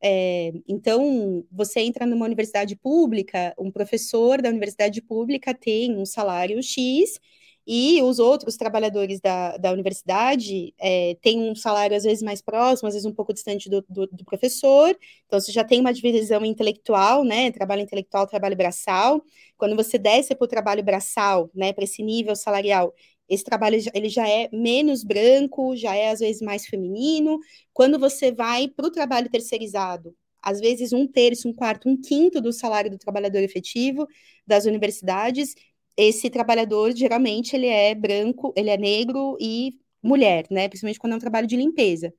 É, 0.04 0.52
então, 0.68 1.46
você 1.52 1.82
entra 1.82 2.06
numa 2.06 2.26
universidade 2.26 2.76
pública, 2.76 3.54
um 3.58 3.72
professor 3.72 4.42
da 4.42 4.50
universidade 4.50 5.02
pública 5.02 5.54
tem 5.54 5.96
um 5.96 6.06
salário 6.06 6.62
X 6.64 7.20
e 7.66 8.02
os 8.02 8.18
outros 8.18 8.58
trabalhadores 8.58 9.20
da, 9.22 9.56
da 9.58 9.72
universidade 9.72 10.74
é, 10.80 11.16
têm 11.22 11.40
um 11.52 11.56
salário 11.56 11.96
às 11.96 12.04
vezes 12.04 12.24
mais 12.24 12.42
próximo, 12.42 12.88
às 12.88 12.96
vezes 12.96 13.06
um 13.06 13.14
pouco 13.14 13.34
distante 13.34 13.70
do, 13.70 13.86
do, 13.88 14.08
do, 14.08 14.26
professor. 14.26 14.98
Então, 15.28 15.40
você 15.40 15.52
já 15.52 15.64
tem 15.64 15.80
uma 15.80 15.94
divisão 15.94 16.44
intelectual, 16.44 17.24
né? 17.24 17.52
Trabalho 17.52 17.82
intelectual, 17.82 18.26
trabalho 18.26 18.56
braçal. 18.58 19.24
Quando 19.58 19.76
você 19.76 19.98
desce 20.00 20.34
para 20.36 20.46
o 20.46 20.48
trabalho 20.48 20.84
braçal, 20.84 21.50
né, 21.54 21.72
para 21.72 21.84
esse 21.84 22.02
nível 22.02 22.36
salarial, 22.36 22.94
esse 23.32 23.44
trabalho 23.44 23.78
ele 23.94 24.10
já 24.10 24.28
é 24.30 24.50
menos 24.54 25.04
branco, 25.04 25.76
já 25.76 25.96
é 25.96 26.10
às 26.12 26.20
vezes 26.20 26.42
mais 26.42 26.66
feminino. 26.66 27.40
Quando 27.74 27.98
você 28.00 28.32
vai 28.32 28.68
para 28.68 28.88
o 28.88 28.92
trabalho 28.92 29.30
terceirizado, 29.30 30.16
às 30.42 30.60
vezes 30.60 30.94
um 30.94 31.08
terço, 31.08 31.48
um 31.50 31.54
quarto, 31.54 31.88
um 31.90 32.00
quinto 32.00 32.42
do 32.42 32.52
salário 32.54 32.92
do 32.92 32.98
trabalhador 32.98 33.40
efetivo 33.40 34.08
das 34.46 34.66
universidades, 34.66 35.56
esse 35.98 36.30
trabalhador 36.30 36.96
geralmente 36.96 37.56
ele 37.56 37.68
é 37.68 37.94
branco, 37.96 38.54
ele 38.56 38.70
é 38.70 38.78
negro 38.78 39.38
e 39.40 39.74
mulher, 40.04 40.46
né? 40.50 40.68
Principalmente 40.68 41.00
quando 41.00 41.14
é 41.14 41.16
um 41.18 41.20
trabalho 41.20 41.48
de 41.48 41.56
limpeza. 41.58 42.14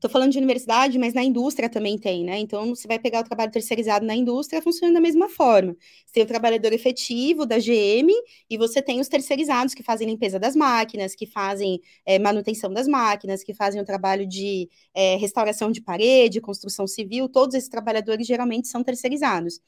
Estou 0.00 0.10
falando 0.10 0.32
de 0.32 0.38
universidade, 0.38 0.98
mas 0.98 1.12
na 1.12 1.22
indústria 1.22 1.68
também 1.68 1.98
tem, 1.98 2.24
né? 2.24 2.38
Então, 2.38 2.74
você 2.74 2.88
vai 2.88 2.98
pegar 2.98 3.20
o 3.20 3.22
trabalho 3.22 3.52
terceirizado 3.52 4.06
na 4.06 4.16
indústria, 4.16 4.62
funciona 4.62 4.94
da 4.94 5.00
mesma 5.00 5.28
forma. 5.28 5.76
Você 6.06 6.14
tem 6.14 6.22
o 6.22 6.26
trabalhador 6.26 6.72
efetivo 6.72 7.44
da 7.44 7.58
GM 7.58 8.10
e 8.48 8.56
você 8.56 8.80
tem 8.80 8.98
os 8.98 9.08
terceirizados 9.08 9.74
que 9.74 9.82
fazem 9.82 10.08
limpeza 10.08 10.38
das 10.38 10.56
máquinas, 10.56 11.14
que 11.14 11.26
fazem 11.26 11.82
é, 12.06 12.18
manutenção 12.18 12.72
das 12.72 12.88
máquinas, 12.88 13.44
que 13.44 13.52
fazem 13.52 13.78
o 13.78 13.84
trabalho 13.84 14.26
de 14.26 14.70
é, 14.94 15.16
restauração 15.16 15.70
de 15.70 15.82
parede, 15.82 16.40
construção 16.40 16.86
civil. 16.86 17.28
Todos 17.28 17.54
esses 17.54 17.68
trabalhadores 17.68 18.26
geralmente 18.26 18.68
são 18.68 18.82
terceirizados. 18.82 19.60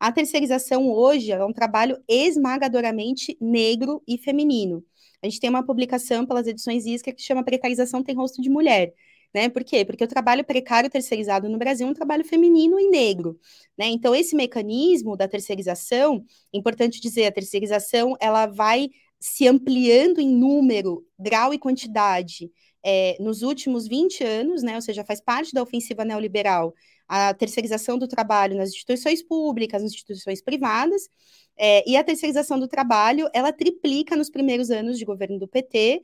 A 0.00 0.10
terceirização 0.10 0.90
hoje 0.90 1.30
é 1.30 1.44
um 1.44 1.52
trabalho 1.52 1.96
esmagadoramente 2.08 3.36
negro 3.40 4.02
e 4.04 4.18
feminino. 4.18 4.84
A 5.22 5.28
gente 5.28 5.38
tem 5.38 5.48
uma 5.48 5.64
publicação 5.64 6.26
pelas 6.26 6.48
edições 6.48 6.86
Isca 6.86 7.12
que 7.12 7.22
chama 7.22 7.44
Precarização 7.44 8.02
tem 8.02 8.16
rosto 8.16 8.42
de 8.42 8.50
mulher. 8.50 8.92
Né? 9.36 9.50
Por 9.50 9.62
quê? 9.62 9.84
Porque 9.84 10.02
o 10.02 10.08
trabalho 10.08 10.42
precário 10.42 10.88
terceirizado 10.88 11.46
no 11.46 11.58
Brasil 11.58 11.86
é 11.86 11.90
um 11.90 11.92
trabalho 11.92 12.24
feminino 12.24 12.80
e 12.80 12.88
negro, 12.88 13.38
né? 13.76 13.86
Então 13.86 14.14
esse 14.14 14.34
mecanismo 14.34 15.14
da 15.14 15.28
terceirização, 15.28 16.24
importante 16.54 17.02
dizer, 17.02 17.26
a 17.26 17.30
terceirização 17.30 18.16
ela 18.18 18.46
vai 18.46 18.88
se 19.20 19.46
ampliando 19.46 20.22
em 20.22 20.28
número, 20.34 21.06
grau 21.18 21.52
e 21.52 21.58
quantidade 21.58 22.50
é, 22.82 23.14
nos 23.20 23.42
últimos 23.42 23.86
20 23.86 24.24
anos, 24.24 24.62
né? 24.62 24.74
Ou 24.74 24.80
seja, 24.80 25.04
faz 25.04 25.20
parte 25.20 25.52
da 25.52 25.62
ofensiva 25.62 26.02
neoliberal 26.02 26.74
a 27.06 27.34
terceirização 27.34 27.98
do 27.98 28.08
trabalho 28.08 28.56
nas 28.56 28.70
instituições 28.70 29.22
públicas, 29.22 29.82
nas 29.82 29.92
instituições 29.92 30.40
privadas, 30.40 31.10
é, 31.58 31.86
e 31.86 31.94
a 31.94 32.02
terceirização 32.02 32.58
do 32.58 32.66
trabalho, 32.66 33.28
ela 33.34 33.52
triplica 33.52 34.16
nos 34.16 34.30
primeiros 34.30 34.70
anos 34.70 34.98
de 34.98 35.04
governo 35.04 35.38
do 35.38 35.46
PT, 35.46 36.02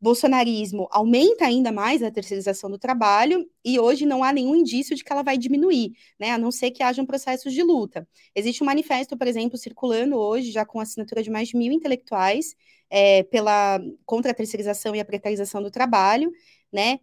bolsonarismo 0.00 0.88
aumenta 0.90 1.44
ainda 1.44 1.70
mais 1.70 2.02
a 2.02 2.10
terceirização 2.10 2.70
do 2.70 2.78
trabalho 2.78 3.46
e 3.64 3.78
hoje 3.78 4.06
não 4.06 4.24
há 4.24 4.32
nenhum 4.32 4.56
indício 4.56 4.96
de 4.96 5.04
que 5.04 5.12
ela 5.12 5.22
vai 5.22 5.36
diminuir, 5.36 5.92
né? 6.18 6.30
A 6.30 6.38
não 6.38 6.50
ser 6.50 6.70
que 6.70 6.82
hajam 6.82 7.04
processos 7.04 7.52
de 7.52 7.62
luta. 7.62 8.08
Existe 8.34 8.62
um 8.62 8.66
manifesto, 8.66 9.16
por 9.16 9.26
exemplo, 9.26 9.58
circulando 9.58 10.16
hoje, 10.16 10.50
já 10.50 10.64
com 10.64 10.80
assinatura 10.80 11.22
de 11.22 11.30
mais 11.30 11.48
de 11.48 11.56
mil 11.56 11.72
intelectuais, 11.72 12.54
é, 12.88 13.22
pela 13.24 13.80
contra 14.06 14.30
a 14.32 14.34
terceirização 14.34 14.94
e 14.96 15.00
a 15.00 15.04
precarização 15.04 15.62
do 15.62 15.70
trabalho, 15.70 16.32
né? 16.72 16.98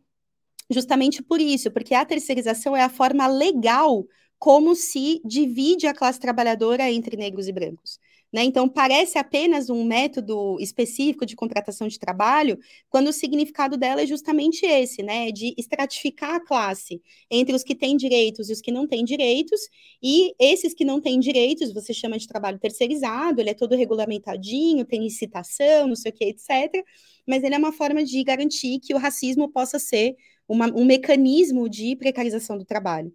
Justamente 0.70 1.24
por 1.24 1.40
isso, 1.40 1.72
porque 1.72 1.94
a 1.96 2.06
terceirização 2.06 2.76
é 2.76 2.84
a 2.84 2.90
forma 2.90 3.28
legal 3.28 4.06
como 4.40 4.76
se 4.76 5.22
divide 5.26 5.88
a 5.88 5.94
classe 5.94 6.20
trabalhadora 6.20 6.92
entre 6.92 7.18
negros 7.18 7.48
e 7.48 7.54
brancos. 7.54 8.00
Né? 8.32 8.44
Então, 8.44 8.68
parece 8.68 9.18
apenas 9.18 9.70
um 9.70 9.86
método 9.86 10.58
específico 10.60 11.26
de 11.26 11.36
contratação 11.36 11.88
de 11.88 11.98
trabalho, 11.98 12.60
quando 12.90 13.08
o 13.08 13.14
significado 13.14 13.78
dela 13.78 14.02
é 14.02 14.06
justamente 14.06 14.66
esse, 14.66 15.02
né? 15.02 15.32
De 15.32 15.54
estratificar 15.58 16.36
a 16.36 16.40
classe 16.40 17.02
entre 17.32 17.56
os 17.56 17.64
que 17.64 17.74
têm 17.74 17.96
direitos 17.96 18.50
e 18.50 18.54
os 18.54 18.62
que 18.62 18.72
não 18.72 18.86
têm 18.86 19.06
direitos, 19.06 19.62
e 20.04 20.34
esses 20.40 20.74
que 20.74 20.84
não 20.84 21.00
têm 21.00 21.20
direitos, 21.20 21.74
você 21.74 21.94
chama 21.94 22.18
de 22.18 22.28
trabalho 22.28 22.60
terceirizado, 22.60 23.40
ele 23.42 23.50
é 23.50 23.54
todo 23.54 23.76
regulamentadinho, 23.76 24.86
tem 24.86 25.04
licitação, 25.04 25.88
não 25.88 25.96
sei 25.96 26.12
o 26.12 26.14
que, 26.14 26.26
etc. 26.26 26.84
Mas 27.26 27.44
ele 27.44 27.56
é 27.56 27.58
uma 27.58 27.72
forma 27.72 28.04
de 28.04 28.24
garantir 28.24 28.80
que 28.80 28.94
o 28.94 28.98
racismo 28.98 29.50
possa 29.50 29.80
ser 29.80 30.16
uma, 30.48 30.68
um 30.68 30.86
mecanismo 30.86 31.70
de 31.70 31.96
precarização 31.96 32.58
do 32.58 32.66
trabalho. 32.66 33.14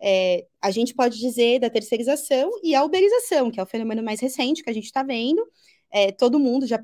É, 0.00 0.46
a 0.60 0.70
gente 0.70 0.94
pode 0.94 1.18
dizer 1.18 1.60
da 1.60 1.70
terceirização 1.70 2.50
e 2.62 2.74
a 2.74 2.84
uberização, 2.84 3.50
que 3.50 3.60
é 3.60 3.62
o 3.62 3.66
fenômeno 3.66 4.02
mais 4.02 4.20
recente 4.20 4.62
que 4.62 4.70
a 4.70 4.72
gente 4.72 4.84
está 4.86 5.02
vendo. 5.02 5.46
É, 5.90 6.12
todo 6.12 6.38
mundo 6.40 6.66
já 6.66 6.78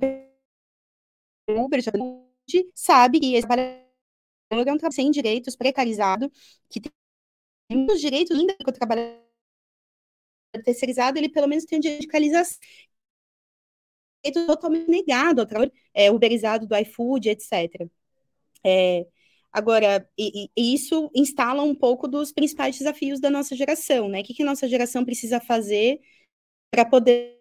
Uber 1.49 1.81
já 1.81 1.91
sabe 2.75 3.21
que 3.21 3.35
esse 3.35 3.47
trabalhador 3.47 3.83
é 4.51 4.73
um 4.73 4.79
trabalho 4.79 4.93
sem 4.95 5.11
direitos, 5.11 5.57
precarizado, 5.57 6.31
que 6.69 6.81
tem 6.81 6.93
muitos 7.73 8.01
direitos 8.01 8.37
ainda 8.37 8.57
que 8.57 8.71
o 8.71 8.73
trabalhador 8.73 9.21
terceirizado, 10.65 11.19
ele 11.19 11.29
pelo 11.29 11.47
menos 11.49 11.65
tem 11.65 11.79
um 11.79 11.81
direito 11.81 12.03
de 12.03 12.09
totalmente 14.47 14.89
negado 14.91 15.41
ao 15.41 15.47
trabalho 15.47 15.73
é, 15.95 16.11
uberizado 16.11 16.67
do 16.67 16.77
iFood, 16.77 17.31
etc. 17.31 17.89
É, 18.65 19.07
Agora, 19.53 20.09
e, 20.19 20.49
e 20.57 20.75
isso 20.75 21.11
instala 21.15 21.63
um 21.63 21.75
pouco 21.75 22.07
dos 22.07 22.33
principais 22.33 22.79
desafios 22.79 23.21
da 23.21 23.31
nossa 23.31 23.57
geração, 23.57 24.09
né? 24.09 24.21
O 24.21 24.25
que, 24.25 24.35
que 24.35 24.43
a 24.43 24.47
nossa 24.47 24.69
geração 24.69 25.05
precisa 25.05 25.41
fazer 25.41 26.01
para 26.71 26.85
poder 26.85 27.41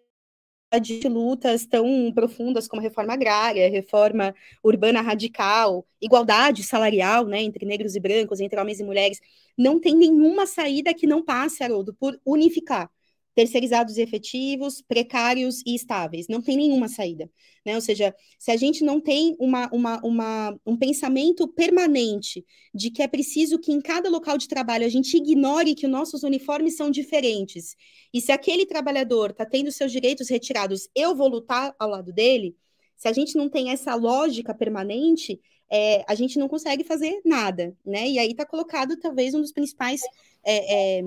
de 0.82 1.08
lutas 1.08 1.66
tão 1.66 2.12
profundas 2.14 2.68
como 2.68 2.82
reforma 2.82 3.14
agrária, 3.14 3.68
reforma 3.68 4.34
urbana 4.62 5.00
radical, 5.00 5.84
igualdade 6.00 6.62
salarial, 6.62 7.26
né, 7.26 7.42
entre 7.42 7.66
negros 7.66 7.96
e 7.96 8.00
brancos, 8.00 8.38
entre 8.38 8.60
homens 8.60 8.78
e 8.78 8.84
mulheres, 8.84 9.20
não 9.58 9.80
tem 9.80 9.96
nenhuma 9.96 10.46
saída 10.46 10.94
que 10.94 11.06
não 11.08 11.24
passe, 11.24 11.64
Haroldo, 11.64 11.92
por 11.94 12.20
unificar 12.24 12.88
terceirizados 13.34 13.96
e 13.96 14.02
efetivos, 14.02 14.82
precários 14.82 15.62
e 15.66 15.74
estáveis. 15.74 16.26
Não 16.28 16.42
tem 16.42 16.56
nenhuma 16.56 16.88
saída. 16.88 17.30
Né? 17.64 17.74
Ou 17.74 17.80
seja, 17.80 18.14
se 18.38 18.50
a 18.50 18.56
gente 18.56 18.82
não 18.82 19.00
tem 19.00 19.36
uma, 19.38 19.68
uma, 19.72 20.00
uma, 20.02 20.60
um 20.66 20.76
pensamento 20.76 21.46
permanente 21.46 22.44
de 22.74 22.90
que 22.90 23.02
é 23.02 23.08
preciso 23.08 23.58
que 23.58 23.72
em 23.72 23.80
cada 23.80 24.08
local 24.08 24.38
de 24.38 24.48
trabalho 24.48 24.84
a 24.84 24.88
gente 24.88 25.16
ignore 25.16 25.74
que 25.74 25.86
os 25.86 25.92
nossos 25.92 26.22
uniformes 26.22 26.76
são 26.76 26.90
diferentes, 26.90 27.76
e 28.12 28.20
se 28.20 28.32
aquele 28.32 28.66
trabalhador 28.66 29.30
está 29.30 29.46
tendo 29.46 29.70
seus 29.70 29.92
direitos 29.92 30.28
retirados, 30.28 30.88
eu 30.94 31.14
vou 31.14 31.28
lutar 31.28 31.74
ao 31.78 31.88
lado 31.88 32.12
dele, 32.12 32.56
se 32.96 33.08
a 33.08 33.12
gente 33.12 33.36
não 33.36 33.48
tem 33.48 33.70
essa 33.70 33.94
lógica 33.94 34.54
permanente, 34.54 35.40
é, 35.70 36.04
a 36.06 36.14
gente 36.14 36.38
não 36.38 36.48
consegue 36.48 36.82
fazer 36.84 37.20
nada, 37.24 37.74
né? 37.86 38.08
E 38.08 38.18
aí 38.18 38.32
está 38.32 38.44
colocado 38.44 38.98
talvez 38.98 39.34
um 39.34 39.40
dos 39.40 39.52
principais 39.52 40.02
é, 40.44 40.98
é, 40.98 41.02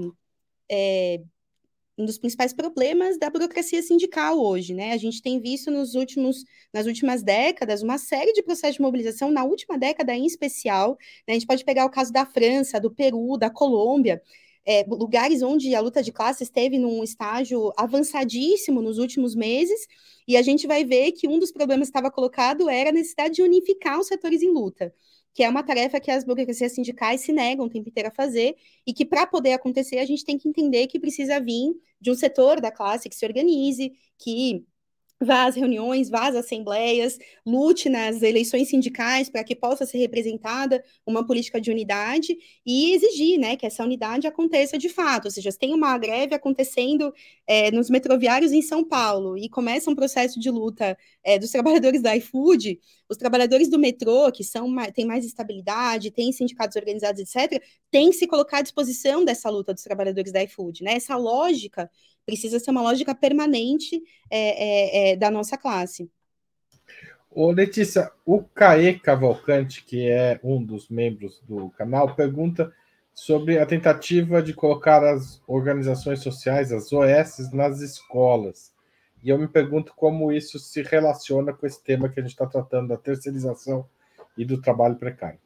é 0.72 1.22
um 1.98 2.06
dos 2.06 2.18
principais 2.18 2.54
problemas 2.54 3.18
da 3.18 3.30
burocracia 3.30 3.82
sindical 3.82 4.40
hoje, 4.40 4.74
né? 4.74 4.94
A 4.94 4.98
gente 4.98 5.22
tem 5.22 5.40
visto 5.40 5.70
nos 5.70 5.94
últimos, 5.94 6.44
nas 6.74 6.88
últimas 6.88 7.22
décadas 7.22 7.84
uma 7.84 7.98
série 7.98 8.34
de 8.34 8.42
processos 8.42 8.76
de 8.76 8.82
mobilização, 8.82 9.30
na 9.32 9.44
última 9.44 9.78
década 9.78 10.16
em 10.16 10.26
especial, 10.26 10.98
né? 11.28 11.32
A 11.32 11.34
gente 11.34 11.46
pode 11.46 11.64
pegar 11.64 11.86
o 11.86 11.92
caso 11.92 12.12
da 12.12 12.26
França, 12.26 12.80
do 12.80 12.90
Peru, 12.92 13.38
da 13.38 13.50
Colômbia, 13.50 14.22
é, 14.66 14.84
lugares 14.88 15.42
onde 15.42 15.76
a 15.76 15.82
luta 15.82 16.02
de 16.02 16.12
classes 16.12 16.44
esteve 16.44 16.80
num 16.80 17.04
estágio 17.04 17.72
avançadíssimo 17.78 18.82
nos 18.82 18.98
últimos 18.98 19.36
meses, 19.36 19.88
e 20.28 20.38
a 20.38 20.42
gente 20.42 20.66
vai 20.66 20.84
ver 20.86 21.12
que 21.12 21.28
um 21.28 21.38
dos 21.38 21.52
problemas 21.52 21.90
que 21.90 21.92
estava 21.92 22.10
colocado 22.10 22.70
era 22.70 22.90
a 22.90 22.94
necessidade 22.94 23.36
de 23.36 23.44
unificar 23.44 24.00
os 24.00 24.08
setores 24.08 24.42
em 24.42 24.50
luta 24.50 24.94
que 25.34 25.44
é 25.44 25.50
uma 25.50 25.64
tarefa 25.64 26.00
que 26.00 26.12
as 26.12 26.24
burocracias 26.24 26.74
sindicais 26.74 27.22
se 27.22 27.32
negam 27.32 27.66
o 27.66 27.70
tempo 27.70 27.90
inteiro 27.90 28.10
a 28.10 28.12
fazer, 28.12 28.56
e 28.86 28.94
que 28.94 29.06
para 29.06 29.26
poder 29.26 29.54
acontecer 29.54 30.00
a 30.00 30.06
gente 30.06 30.24
tem 30.24 30.38
que 30.38 30.48
entender 30.48 30.88
que 30.88 31.00
precisa 31.00 31.40
vir 31.40 31.74
de 32.00 32.12
um 32.12 32.16
setor 32.16 32.62
da 32.62 32.72
classe 32.72 33.10
que 33.10 33.16
se 33.16 33.26
organize, 33.26 33.94
que 34.18 34.66
vá 35.24 35.46
às 35.46 35.56
reuniões, 35.56 36.10
vá 36.10 36.28
às 36.28 36.36
assembleias, 36.36 37.18
lute 37.46 37.90
nas 37.90 38.22
eleições 38.22 38.70
sindicais 38.70 39.30
para 39.30 39.44
que 39.44 39.56
possa 39.56 39.86
ser 39.86 39.98
representada 39.98 40.84
uma 41.06 41.26
política 41.26 41.60
de 41.60 41.72
unidade 41.72 42.36
e 42.66 42.94
exigir 42.94 43.40
né, 43.40 43.56
que 43.56 43.66
essa 43.66 43.84
unidade 43.84 44.28
aconteça 44.28 44.78
de 44.78 44.90
fato. 44.90 45.26
Ou 45.26 45.32
seja, 45.32 45.52
se 45.52 45.58
tem 45.58 45.74
uma 45.74 45.98
greve 45.98 46.36
acontecendo 46.36 47.14
é, 47.48 47.72
nos 47.72 47.90
metroviários 47.90 48.52
em 48.52 48.62
São 48.62 48.84
Paulo 48.84 49.38
e 49.38 49.50
começa 49.50 49.90
um 49.90 49.96
processo 49.96 50.40
de 50.40 50.50
luta 50.50 50.98
é, 51.24 51.40
dos 51.40 51.52
trabalhadores 51.52 52.02
da 52.02 52.16
iFood, 52.18 52.80
os 53.14 53.18
trabalhadores 53.18 53.70
do 53.70 53.80
metrô, 53.80 54.32
que 54.32 54.44
são 54.44 54.68
têm 54.94 55.06
mais 55.06 55.26
estabilidade, 55.26 56.12
têm 56.12 56.32
sindicatos 56.32 56.76
organizados, 56.76 57.22
etc., 57.22 57.64
têm 57.90 58.10
que 58.10 58.18
se 58.18 58.28
colocar 58.28 58.58
à 58.58 58.62
disposição 58.62 59.24
dessa 59.24 59.50
luta 59.50 59.74
dos 59.74 59.84
trabalhadores 59.84 60.32
da 60.32 60.44
iFood. 60.44 60.84
Né? 60.84 60.94
Essa 60.96 61.16
lógica 61.16 61.90
precisa 62.26 62.60
ser 62.60 62.72
uma 62.72 62.82
lógica 62.82 63.14
permanente 63.14 64.02
é, 64.30 64.40
é, 64.40 65.12
é, 65.12 65.16
da 65.16 65.30
nossa 65.30 65.58
classe. 65.58 66.10
Ô, 67.30 67.52
Letícia, 67.52 68.12
o 68.26 68.44
Caê 68.44 68.94
Cavalcante, 68.94 69.84
que 69.84 70.08
é 70.08 70.40
um 70.44 70.64
dos 70.64 70.90
membros 70.90 71.42
do 71.48 71.70
canal, 71.72 72.16
pergunta 72.16 72.72
sobre 73.14 73.60
a 73.60 73.66
tentativa 73.66 74.42
de 74.42 74.54
colocar 74.54 75.04
as 75.04 75.42
organizações 75.48 76.20
sociais, 76.20 76.72
as 76.72 76.92
OS, 76.92 77.52
nas 77.52 77.80
escolas. 77.80 78.73
E 79.24 79.30
eu 79.30 79.38
me 79.38 79.48
pergunto 79.48 79.94
como 79.96 80.32
isso 80.32 80.60
se 80.60 80.82
relaciona 80.82 81.54
com 81.54 81.66
esse 81.66 81.82
tema 81.82 82.10
que 82.10 82.20
a 82.20 82.24
gente 82.24 82.34
está 82.34 82.46
tratando, 82.46 82.90
da 82.90 82.98
terceirização 82.98 83.88
e 84.38 84.44
do 84.44 84.62
trabalho 84.62 84.96
precário. 84.96 85.40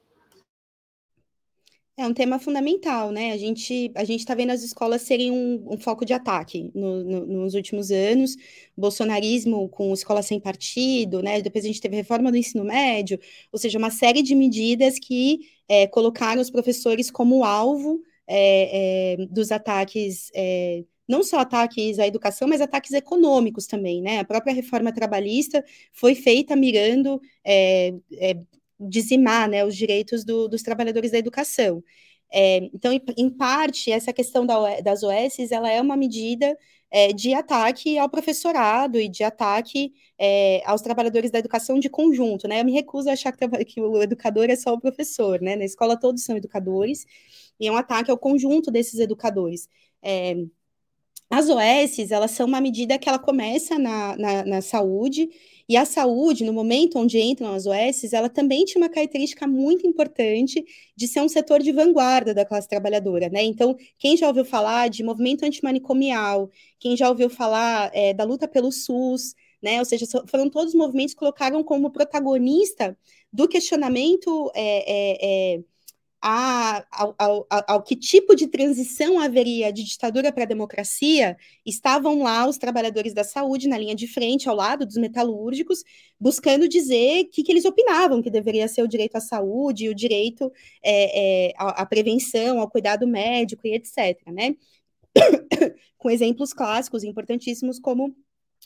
É 2.00 2.06
um 2.06 2.14
tema 2.14 2.38
fundamental, 2.38 3.12
né? 3.12 3.32
A 3.32 3.38
gente 3.38 3.92
a 3.96 4.04
gente 4.04 4.20
está 4.20 4.36
vendo 4.36 4.52
as 4.52 4.62
escolas 4.62 5.02
serem 5.02 5.32
um, 5.32 5.74
um 5.74 5.78
foco 5.80 6.06
de 6.06 6.14
ataque 6.14 6.72
no, 6.76 7.04
no, 7.04 7.26
nos 7.26 7.56
últimos 7.56 7.90
anos, 7.90 8.36
bolsonarismo 8.78 9.68
com 9.70 9.92
escola 9.94 10.22
sem 10.22 10.40
partido, 10.40 11.24
né? 11.24 11.42
Depois 11.42 11.64
a 11.64 11.68
gente 11.68 11.82
teve 11.82 11.96
reforma 11.96 12.32
do 12.32 12.38
ensino 12.38 12.64
médio, 12.64 13.20
ou 13.52 13.58
seja, 13.58 13.80
uma 13.80 13.90
série 13.90 14.22
de 14.22 14.36
medidas 14.36 15.00
que 15.00 15.50
é, 15.68 15.88
colocaram 15.88 16.40
os 16.40 16.52
professores 16.52 17.10
como 17.10 17.44
alvo 17.44 18.00
é, 18.28 19.14
é, 19.22 19.26
dos 19.28 19.52
ataques, 19.52 20.30
é, 20.36 20.84
não 21.08 21.24
só 21.24 21.40
ataques 21.40 22.00
à 22.00 22.08
educação, 22.08 22.48
mas 22.48 22.62
ataques 22.62 22.92
econômicos 22.92 23.66
também, 23.68 24.02
né? 24.02 24.20
A 24.20 24.26
própria 24.26 24.54
reforma 24.54 24.92
trabalhista 24.92 25.64
foi 25.94 26.16
feita 26.16 26.56
mirando 26.56 27.22
é, 27.44 27.94
é, 28.14 28.38
dizimar 28.80 29.50
né, 29.50 29.66
os 29.66 29.76
direitos 29.76 30.24
do, 30.24 30.48
dos 30.48 30.62
trabalhadores 30.62 31.12
da 31.12 31.18
educação. 31.18 31.84
É, 32.32 32.58
então, 32.74 32.92
em, 33.18 33.30
parte, 33.30 33.92
essa 33.92 34.12
questão 34.12 34.46
da, 34.46 34.82
das 34.82 35.02
OS, 35.04 35.52
ela 35.52 35.72
é 35.72 35.82
uma 35.82 35.96
medida 35.96 36.58
é, 36.92 37.14
de 37.14 37.34
ataque 37.34 37.98
ao 37.98 38.10
professorado 38.10 39.00
e 39.00 39.08
de 39.08 39.24
ataque 39.24 39.94
é, 40.18 40.62
aos 40.66 40.82
trabalhadores 40.82 41.32
da 41.32 41.40
educação 41.40 41.80
de 41.80 41.90
conjunto, 41.90 42.48
né? 42.48 42.62
Eu 42.62 42.66
me 42.66 42.74
recuso 42.74 43.10
a 43.10 43.14
achar 43.14 43.32
que, 43.32 43.48
que, 43.66 43.82
o 43.82 44.02
educador 44.02 44.50
é 44.50 44.56
só 44.56 44.74
o 44.74 44.80
professor, 44.80 45.42
né? 45.42 45.56
Na 45.56 45.66
escola 45.66 45.98
todos 45.98 46.24
são 46.24 46.38
educadores, 46.38 47.06
e 47.60 47.68
é 47.68 47.72
um 47.72 47.78
ataque 47.78 48.12
ao 48.12 48.18
conjunto 48.18 48.72
desses 48.72 49.00
educadores. 49.00 49.70
As 51.30 51.50
OS, 51.50 52.12
elas 52.12 52.32
são 52.32 52.48
uma 52.48 52.62
medida 52.62 52.98
que 52.98 53.10
ela 53.10 53.20
começa 53.20 53.78
na, 53.78 54.16
na, 54.16 54.46
na 54.46 54.62
saúde, 54.62 55.30
e 55.70 55.76
a 55.76 55.84
saúde, 55.84 56.46
no 56.46 56.54
momento 56.54 56.98
onde 56.98 57.20
entram 57.20 57.54
as 57.54 57.66
OS, 57.66 58.14
ela 58.14 58.30
também 58.30 58.64
tinha 58.64 58.82
uma 58.82 58.90
característica 58.90 59.46
muito 59.46 59.86
importante 59.86 60.66
de 60.96 61.08
ser 61.08 61.22
um 61.22 61.28
setor 61.28 61.62
de 61.62 61.74
vanguarda 61.74 62.34
da 62.34 62.46
classe 62.46 62.70
trabalhadora, 62.70 63.28
né? 63.28 63.44
Então, 63.44 63.76
quem 63.98 64.16
já 64.16 64.28
ouviu 64.30 64.46
falar 64.46 64.90
de 64.90 65.04
movimento 65.04 65.44
antimanicomial, 65.44 66.50
quem 66.80 66.96
já 66.96 67.10
ouviu 67.10 67.30
falar 67.30 67.92
é, 67.94 68.14
da 68.14 68.24
luta 68.24 68.48
pelo 68.48 68.72
SUS, 68.72 69.36
né? 69.62 69.80
Ou 69.80 69.86
seja, 69.86 70.06
foram 70.28 70.50
todos 70.50 70.70
os 70.74 70.80
movimentos 70.80 71.14
que 71.14 71.20
colocaram 71.20 71.62
como 71.64 71.92
protagonista 71.92 72.98
do 73.32 73.46
questionamento 73.48 74.50
é, 74.56 75.56
é, 75.56 75.56
é 75.58 75.64
a, 76.22 76.86
ao, 76.92 77.16
ao, 77.18 77.48
ao, 77.50 77.84
que 77.84 77.96
tipo 77.96 78.36
de 78.36 78.48
transição 78.48 79.20
haveria 79.20 79.72
de 79.72 79.84
ditadura 79.84 80.32
para 80.32 80.46
democracia, 80.46 81.38
estavam 81.66 82.24
lá 82.24 82.48
os 82.48 82.58
trabalhadores 82.58 83.14
da 83.14 83.24
saúde 83.24 83.68
na 83.68 83.78
linha 83.78 83.96
de 83.96 84.08
frente, 84.08 84.50
ao 84.50 84.56
lado 84.56 84.86
dos 84.86 84.98
metalúrgicos, 84.98 85.84
buscando 86.20 86.68
dizer 86.68 87.26
o 87.26 87.30
que, 87.30 87.44
que 87.44 87.52
eles 87.52 87.66
opinavam 87.66 88.22
que 88.22 88.32
deveria 88.32 88.68
ser 88.68 88.82
o 88.82 88.88
direito 88.88 89.16
à 89.16 89.22
saúde, 89.22 89.90
o 89.90 89.96
direito 89.96 90.52
é, 90.84 91.50
é, 91.50 91.54
à, 91.58 91.82
à, 91.82 91.86
prevenção, 91.86 92.60
ao 92.60 92.70
cuidado 92.70 93.08
médico 93.08 93.68
e 93.68 93.76
etc. 93.76 94.20
Né? 94.28 94.56
Com 95.98 96.10
exemplos 96.10 96.54
clássicos 96.54 97.04
importantíssimos 97.04 97.80
como 97.80 98.16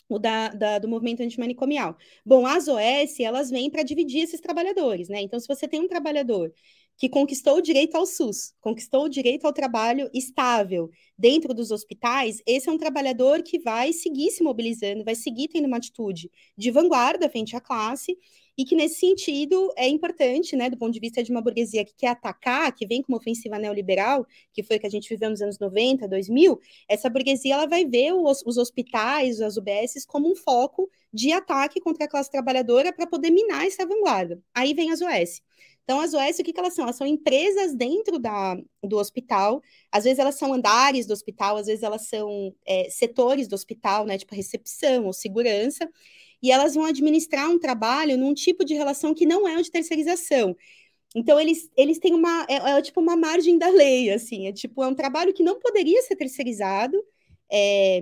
o 0.08 0.18
da, 0.18 0.48
da, 0.48 0.78
do 0.78 0.88
movimento 0.88 1.22
antimanicomial. 1.22 1.96
Bom, 2.24 2.46
as 2.46 2.68
OS, 2.68 3.20
elas 3.20 3.50
vêm 3.50 3.70
para 3.70 3.82
dividir 3.82 4.22
esses 4.22 4.40
trabalhadores, 4.40 5.08
né? 5.08 5.22
Então, 5.22 5.40
se 5.40 5.48
você 5.48 5.66
tem 5.66 5.80
um 5.80 5.88
trabalhador 5.88 6.52
que 6.96 7.08
conquistou 7.08 7.56
o 7.56 7.62
direito 7.62 7.96
ao 7.96 8.06
SUS, 8.06 8.54
conquistou 8.60 9.04
o 9.04 9.08
direito 9.08 9.46
ao 9.46 9.52
trabalho 9.52 10.08
estável 10.14 10.90
dentro 11.18 11.52
dos 11.52 11.70
hospitais, 11.70 12.40
esse 12.46 12.68
é 12.68 12.72
um 12.72 12.78
trabalhador 12.78 13.42
que 13.42 13.58
vai 13.58 13.92
seguir 13.92 14.30
se 14.30 14.42
mobilizando, 14.42 15.04
vai 15.04 15.14
seguir 15.14 15.48
tendo 15.48 15.66
uma 15.66 15.78
atitude 15.78 16.30
de 16.56 16.70
vanguarda 16.70 17.28
frente 17.28 17.56
à 17.56 17.60
classe, 17.60 18.16
e 18.56 18.64
que 18.64 18.76
nesse 18.76 19.00
sentido 19.00 19.72
é 19.76 19.88
importante, 19.88 20.54
né, 20.54 20.68
do 20.68 20.76
ponto 20.76 20.92
de 20.92 21.00
vista 21.00 21.22
de 21.22 21.30
uma 21.30 21.40
burguesia 21.40 21.84
que 21.84 21.94
quer 21.96 22.08
atacar, 22.08 22.72
que 22.74 22.86
vem 22.86 23.02
com 23.02 23.12
uma 23.12 23.18
ofensiva 23.18 23.58
neoliberal, 23.58 24.26
que 24.52 24.62
foi 24.62 24.78
que 24.78 24.86
a 24.86 24.90
gente 24.90 25.08
viveu 25.08 25.30
nos 25.30 25.40
anos 25.40 25.58
90, 25.58 26.06
2000, 26.06 26.60
essa 26.88 27.08
burguesia 27.08 27.54
ela 27.54 27.66
vai 27.66 27.84
ver 27.84 28.12
os, 28.12 28.42
os 28.44 28.58
hospitais, 28.58 29.40
as 29.40 29.56
UBSs 29.56 30.06
como 30.06 30.30
um 30.30 30.36
foco 30.36 30.90
de 31.12 31.32
ataque 31.32 31.80
contra 31.80 32.04
a 32.04 32.08
classe 32.08 32.30
trabalhadora 32.30 32.92
para 32.92 33.06
poder 33.06 33.30
minar 33.30 33.66
essa 33.66 33.86
vanguarda. 33.86 34.42
Aí 34.54 34.74
vem 34.74 34.90
as 34.90 35.00
OS. 35.00 35.42
Então, 35.84 36.00
as 36.00 36.14
OS, 36.14 36.38
o 36.38 36.44
que, 36.44 36.52
que 36.52 36.60
elas 36.60 36.74
são? 36.74 36.84
Elas 36.84 36.96
são 36.96 37.06
empresas 37.06 37.74
dentro 37.74 38.18
da, 38.18 38.56
do 38.82 38.96
hospital, 38.98 39.60
às 39.90 40.04
vezes 40.04 40.18
elas 40.18 40.36
são 40.36 40.52
andares 40.52 41.06
do 41.06 41.12
hospital, 41.12 41.56
às 41.56 41.66
vezes 41.66 41.82
elas 41.82 42.08
são 42.08 42.54
é, 42.66 42.88
setores 42.88 43.48
do 43.48 43.54
hospital, 43.54 44.06
né, 44.06 44.16
tipo 44.16 44.34
recepção 44.34 45.06
ou 45.06 45.12
segurança, 45.12 45.88
e 46.42 46.50
elas 46.52 46.74
vão 46.74 46.84
administrar 46.84 47.48
um 47.50 47.58
trabalho 47.58 48.16
num 48.16 48.34
tipo 48.34 48.64
de 48.64 48.74
relação 48.74 49.14
que 49.14 49.26
não 49.26 49.46
é 49.46 49.56
o 49.58 49.62
de 49.62 49.70
terceirização. 49.70 50.56
Então, 51.14 51.38
eles, 51.38 51.70
eles 51.76 51.98
têm 51.98 52.14
uma, 52.14 52.46
é, 52.48 52.56
é 52.78 52.82
tipo 52.82 53.00
uma 53.00 53.16
margem 53.16 53.58
da 53.58 53.68
lei, 53.68 54.10
assim, 54.10 54.46
é 54.46 54.52
tipo, 54.52 54.82
é 54.82 54.88
um 54.88 54.94
trabalho 54.94 55.34
que 55.34 55.42
não 55.42 55.58
poderia 55.58 56.00
ser 56.02 56.16
terceirizado, 56.16 56.96
é, 57.50 58.00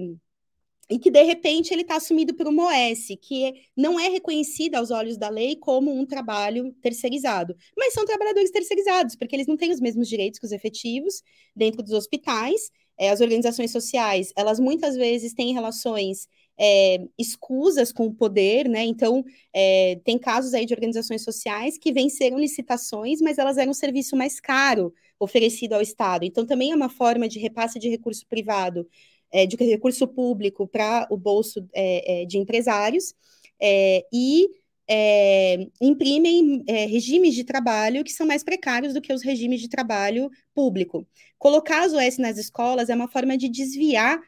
e 0.91 0.99
que 0.99 1.11
de 1.11 1.23
repente 1.23 1.73
ele 1.73 1.83
está 1.83 1.97
assumido 1.97 2.35
por 2.35 2.49
uma 2.49 2.65
OS, 2.67 3.17
que 3.23 3.55
não 3.77 3.99
é 3.99 4.09
reconhecida 4.09 4.79
aos 4.79 4.91
olhos 4.91 5.17
da 5.17 5.29
lei 5.29 5.55
como 5.55 5.93
um 5.93 6.05
trabalho 6.05 6.73
terceirizado, 6.83 7.55
mas 7.77 7.95
são 7.95 8.05
trabalhadores 8.05 8.51
terceirizados, 8.51 9.15
porque 9.15 9.37
eles 9.37 9.47
não 9.47 9.57
têm 9.57 9.71
os 9.71 9.81
mesmos 9.81 10.09
direitos 10.09 10.41
que 10.41 10.47
os 10.47 10.53
efetivos 10.53 11.23
dentro 11.55 11.83
dos 11.83 11.93
hospitais. 11.93 12.71
É, 12.99 13.09
as 13.09 13.23
organizações 13.23 13.71
sociais, 13.71 14.31
elas 14.37 14.61
muitas 14.61 14.95
vezes 14.95 15.33
têm 15.33 15.55
relações 15.55 16.29
é, 16.59 16.99
escusas 17.19 17.91
com 17.91 18.07
o 18.07 18.13
poder, 18.15 18.69
né? 18.69 18.85
Então, 18.85 19.25
é, 19.55 19.99
tem 20.05 20.19
casos 20.19 20.53
aí 20.53 20.67
de 20.67 20.75
organizações 20.75 21.25
sociais 21.25 21.79
que 21.79 21.91
venceram 21.91 22.39
licitações, 22.39 23.23
mas 23.23 23.39
elas 23.39 23.57
eram 23.57 23.71
um 23.71 23.75
serviço 23.75 24.15
mais 24.15 24.39
caro 24.39 24.93
oferecido 25.19 25.73
ao 25.73 25.81
Estado. 25.81 26.27
Então, 26.27 26.45
também 26.45 26.73
é 26.73 26.77
uma 26.77 26.91
forma 26.91 27.27
de 27.27 27.39
repasse 27.39 27.79
de 27.79 27.89
recurso 27.89 28.27
privado 28.27 28.87
é, 29.33 29.47
de 29.47 29.57
recurso 29.57 30.07
público 30.07 30.67
para 30.67 31.07
o 31.11 31.17
bolso 31.17 31.67
é, 31.75 32.23
é, 32.23 32.25
de 32.25 32.39
empresários 32.39 33.15
é, 33.61 34.05
e 34.13 34.49
é, 34.89 35.69
imprimem 35.81 36.65
regimes 36.67 37.35
de 37.35 37.45
trabalho 37.45 38.03
que 38.03 38.13
são 38.13 38.27
mais 38.27 38.43
precários 38.43 38.93
do 38.93 39.01
que 39.01 39.13
os 39.13 39.23
regimes 39.23 39.61
de 39.61 39.69
trabalho 39.69 40.29
público. 40.53 41.07
Colocar 41.39 41.85
as 41.85 41.93
OS 41.93 42.19
nas 42.19 42.39
escolas 42.39 42.91
é 42.91 42.95
uma 42.95 43.07
forma 43.07 43.37
de 43.37 43.49
desviar 43.49 44.21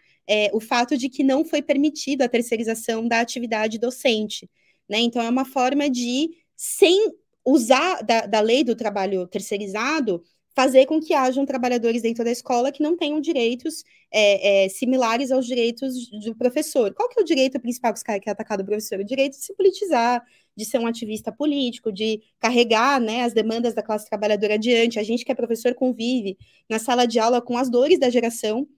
o 0.53 0.61
fato 0.61 0.97
de 0.97 1.09
que 1.09 1.25
não 1.25 1.45
foi 1.45 1.61
permitida 1.61 2.25
a 2.25 2.29
terceirização 2.29 3.09
da 3.09 3.21
atividade 3.21 3.77
docente. 3.77 4.49
Né? 4.89 5.01
Então, 5.01 5.21
é 5.21 5.29
uma 5.29 5.45
forma 5.45 5.91
de, 5.91 6.31
sem 6.57 7.13
usar 7.45 8.03
da, 8.03 8.27
da 8.27 8.41
lei 8.41 8.63
do 8.63 8.77
trabalho 8.77 9.27
terceirizado, 9.27 10.23
fazer 10.55 10.87
com 10.87 11.01
que 11.01 11.15
hajam 11.15 11.47
trabalhadores 11.47 12.03
dentro 12.03 12.25
da 12.25 12.31
escola 12.31 12.71
que 12.71 12.83
não 12.83 12.97
tenham 12.97 13.21
direitos 13.21 13.85
é, 14.11 14.65
é, 14.65 14.69
similares 14.69 15.31
aos 15.31 15.47
direitos 15.47 16.11
do 16.11 16.35
professor. 16.37 16.93
Qual 16.93 17.09
que 17.09 17.19
é 17.19 17.23
o 17.23 17.25
direito 17.25 17.59
principal 17.59 17.93
que 17.93 17.99
os 17.99 18.03
caras 18.03 18.21
querem 18.21 18.33
atacar 18.33 18.59
do 18.59 18.65
professor? 18.65 19.01
O 19.01 19.05
direito 19.05 19.33
de 19.33 19.45
se 19.45 19.55
politizar, 19.55 20.23
de 20.55 20.65
ser 20.65 20.79
um 20.79 20.87
ativista 20.87 21.33
político, 21.33 21.91
de 21.91 22.21
carregar 22.39 23.01
né, 23.01 23.23
as 23.23 23.33
demandas 23.33 23.75
da 23.75 23.83
classe 23.83 24.09
trabalhadora 24.09 24.55
adiante. 24.55 24.99
A 24.99 25.03
gente 25.03 25.25
que 25.25 25.33
é 25.33 25.35
professor 25.35 25.75
convive 25.75 26.37
na 26.69 26.79
sala 26.79 27.07
de 27.07 27.19
aula 27.19 27.41
com 27.41 27.57
as 27.57 27.71
dores 27.71 27.99
da 27.99 28.11
geração 28.11 28.69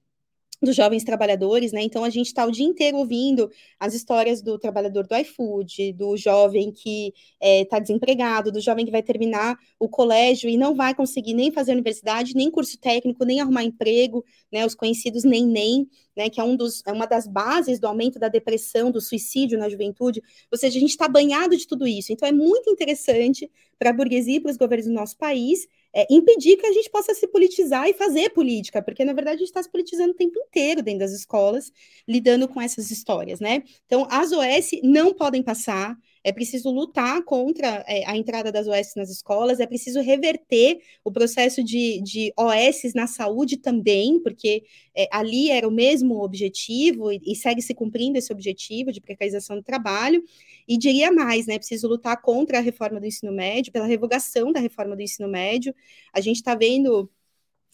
dos 0.64 0.74
jovens 0.74 1.04
trabalhadores, 1.04 1.72
né? 1.72 1.82
Então 1.82 2.04
a 2.04 2.10
gente 2.10 2.26
está 2.26 2.44
o 2.44 2.50
dia 2.50 2.66
inteiro 2.66 2.96
ouvindo 2.96 3.50
as 3.78 3.94
histórias 3.94 4.42
do 4.42 4.58
trabalhador 4.58 5.06
do 5.06 5.16
iFood, 5.16 5.92
do 5.92 6.16
jovem 6.16 6.72
que 6.72 7.12
está 7.40 7.76
é, 7.76 7.80
desempregado, 7.80 8.50
do 8.50 8.60
jovem 8.60 8.84
que 8.84 8.90
vai 8.90 9.02
terminar 9.02 9.56
o 9.78 9.88
colégio 9.88 10.48
e 10.48 10.56
não 10.56 10.74
vai 10.74 10.94
conseguir 10.94 11.34
nem 11.34 11.52
fazer 11.52 11.72
universidade, 11.72 12.34
nem 12.34 12.50
curso 12.50 12.78
técnico, 12.78 13.24
nem 13.24 13.40
arrumar 13.40 13.64
emprego, 13.64 14.24
né? 14.50 14.64
Os 14.66 14.74
conhecidos 14.74 15.24
nem 15.24 15.46
nem, 15.46 15.88
né? 16.16 16.28
Que 16.30 16.40
é 16.40 16.44
um 16.44 16.56
dos, 16.56 16.82
é 16.86 16.92
uma 16.92 17.06
das 17.06 17.26
bases 17.26 17.78
do 17.78 17.86
aumento 17.86 18.18
da 18.18 18.28
depressão, 18.28 18.90
do 18.90 19.00
suicídio 19.00 19.58
na 19.58 19.68
juventude. 19.68 20.22
Ou 20.50 20.58
seja, 20.58 20.78
a 20.78 20.80
gente 20.80 20.90
está 20.90 21.06
banhado 21.06 21.56
de 21.56 21.66
tudo 21.66 21.86
isso. 21.86 22.12
Então 22.12 22.28
é 22.28 22.32
muito 22.32 22.70
interessante 22.70 23.50
para 23.78 23.90
a 23.90 23.92
burguesia 23.92 24.36
e 24.36 24.40
para 24.40 24.50
os 24.50 24.56
governos 24.56 24.86
do 24.86 24.92
nosso 24.92 25.16
país 25.16 25.66
é, 25.95 26.07
impedir 26.11 26.57
que 26.57 26.66
a 26.66 26.72
gente 26.72 26.90
possa 26.90 27.14
se 27.14 27.26
politizar 27.28 27.88
e 27.88 27.95
fazer 27.95 28.30
política, 28.30 28.82
porque 28.82 29.05
na 29.05 29.12
verdade 29.12 29.36
a 29.36 29.38
gente 29.38 29.49
está 29.49 29.62
se 29.62 29.70
politizando 29.70 30.11
o 30.12 30.16
tempo 30.16 30.38
inteiro 30.38 30.82
dentro 30.82 31.01
das 31.01 31.12
escolas, 31.12 31.72
lidando 32.07 32.49
com 32.49 32.61
essas 32.61 32.90
histórias, 32.90 33.40
né? 33.40 33.62
Então, 33.86 34.07
as 34.11 34.32
OS 34.32 34.70
não 34.82 35.14
podem 35.14 35.42
passar, 35.42 35.97
é 36.24 36.32
preciso 36.32 36.70
lutar 36.70 37.22
contra 37.22 37.84
é, 37.86 38.04
a 38.06 38.16
entrada 38.16 38.50
das 38.50 38.66
OS 38.66 38.94
nas 38.96 39.10
escolas, 39.10 39.60
é 39.60 39.66
preciso 39.66 40.00
reverter 40.00 40.80
o 41.04 41.12
processo 41.12 41.62
de, 41.62 42.00
de 42.00 42.32
OS 42.36 42.94
na 42.94 43.06
saúde 43.06 43.58
também, 43.58 44.18
porque 44.20 44.64
é, 44.96 45.06
ali 45.12 45.50
era 45.50 45.68
o 45.68 45.70
mesmo 45.70 46.22
objetivo 46.24 47.12
e, 47.12 47.20
e 47.26 47.36
segue 47.36 47.60
se 47.60 47.74
cumprindo 47.74 48.16
esse 48.16 48.32
objetivo 48.32 48.90
de 48.90 49.02
precarização 49.02 49.56
do 49.56 49.62
trabalho. 49.62 50.24
E 50.66 50.78
diria 50.78 51.12
mais, 51.12 51.46
né? 51.46 51.58
Preciso 51.58 51.86
lutar 51.86 52.20
contra 52.22 52.56
a 52.58 52.60
reforma 52.62 52.98
do 52.98 53.06
ensino 53.06 53.30
médio, 53.30 53.70
pela 53.70 53.86
revogação 53.86 54.50
da 54.50 54.60
reforma 54.60 54.96
do 54.96 55.02
ensino 55.02 55.28
médio. 55.28 55.74
A 56.10 56.22
gente 56.22 56.36
está 56.36 56.54
vendo 56.54 57.10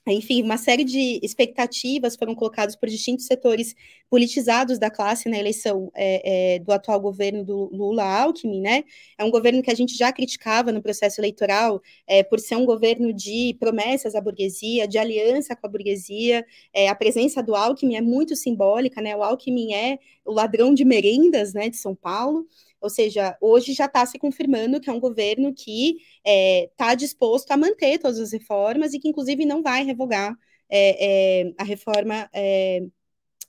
enfim, 0.07 0.43
uma 0.43 0.57
série 0.57 0.83
de 0.83 1.21
expectativas 1.23 2.17
foram 2.17 2.35
colocadas 2.35 2.75
por 2.75 2.89
distintos 2.89 3.27
setores 3.27 3.75
politizados 4.09 4.79
da 4.79 4.91
classe 4.91 5.29
na 5.29 5.39
eleição 5.39 5.91
é, 5.95 6.55
é, 6.55 6.59
do 6.59 6.73
atual 6.73 6.99
governo 7.01 7.45
do 7.45 7.71
Lula-Alckmin, 7.73 8.61
né? 8.61 8.85
É 9.19 9.25
um 9.25 9.31
governo 9.31 9.63
que 9.63 9.71
a 9.71 9.75
gente 9.75 9.97
já 9.97 10.13
criticava 10.13 10.73
no 10.73 10.83
processo 10.83 11.21
eleitoral 11.21 11.81
é, 12.07 12.23
por 12.23 12.41
ser 12.41 12.57
um 12.57 12.65
governo 12.65 13.13
de 13.13 13.57
promessas 13.61 14.15
à 14.15 14.21
burguesia, 14.21 14.89
de 14.89 14.99
aliança 14.99 15.55
com 15.55 15.67
a 15.67 15.71
burguesia. 15.71 16.45
É, 16.73 16.89
a 16.89 16.95
presença 16.95 17.43
do 17.43 17.55
Alckmin 17.55 17.97
é 17.97 18.01
muito 18.01 18.35
simbólica, 18.35 19.01
né? 19.01 19.15
O 19.17 19.23
Alckmin 19.23 19.75
é 19.75 19.99
o 20.25 20.33
ladrão 20.33 20.75
de 20.75 20.85
merendas, 20.85 21.53
né, 21.53 21.69
de 21.69 21.77
São 21.77 21.95
Paulo. 21.95 22.47
Ou 22.81 22.89
seja, 22.91 23.37
hoje 23.41 23.73
já 23.73 23.87
está 23.87 24.05
se 24.07 24.19
confirmando 24.19 24.81
que 24.81 24.89
é 24.89 24.93
um 24.93 25.01
governo 25.01 25.53
que 25.53 25.97
está 25.97 26.01
é, 26.25 26.71
tá 26.77 26.95
disposto 26.95 27.51
a 27.51 27.57
manter 27.57 27.99
todas 27.99 28.19
as 28.19 28.33
reformas 28.33 28.95
e 28.95 28.99
que, 28.99 29.09
inclusive, 29.09 29.45
não 29.45 29.63
vai 29.63 29.85
revogar 29.85 30.35
é, 30.71 31.43
é, 31.43 31.53
a 31.59 31.65
reforma 31.65 32.31
é, 32.33 32.83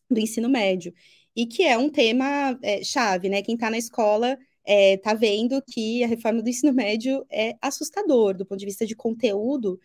do 0.10 0.20
ensino 0.20 0.50
médio. 0.50 0.94
E 1.36 1.46
que 1.46 1.64
é 1.64 1.78
um 1.78 1.90
tema 1.90 2.58
é, 2.62 2.84
chave, 2.84 3.30
né? 3.30 3.42
Quem 3.42 3.56
está 3.56 3.70
na 3.70 3.78
escola 3.78 4.38
está 4.66 5.12
é, 5.12 5.16
vendo 5.16 5.62
que 5.72 6.04
a 6.04 6.08
reforma 6.08 6.42
do 6.42 6.50
ensino 6.50 6.74
médio 6.74 7.26
é 7.30 7.56
assustador 7.62 8.36
do 8.36 8.46
ponto 8.46 8.60
de 8.60 8.66
vista 8.66 8.86
de 8.86 8.96
conteúdo 8.96 9.80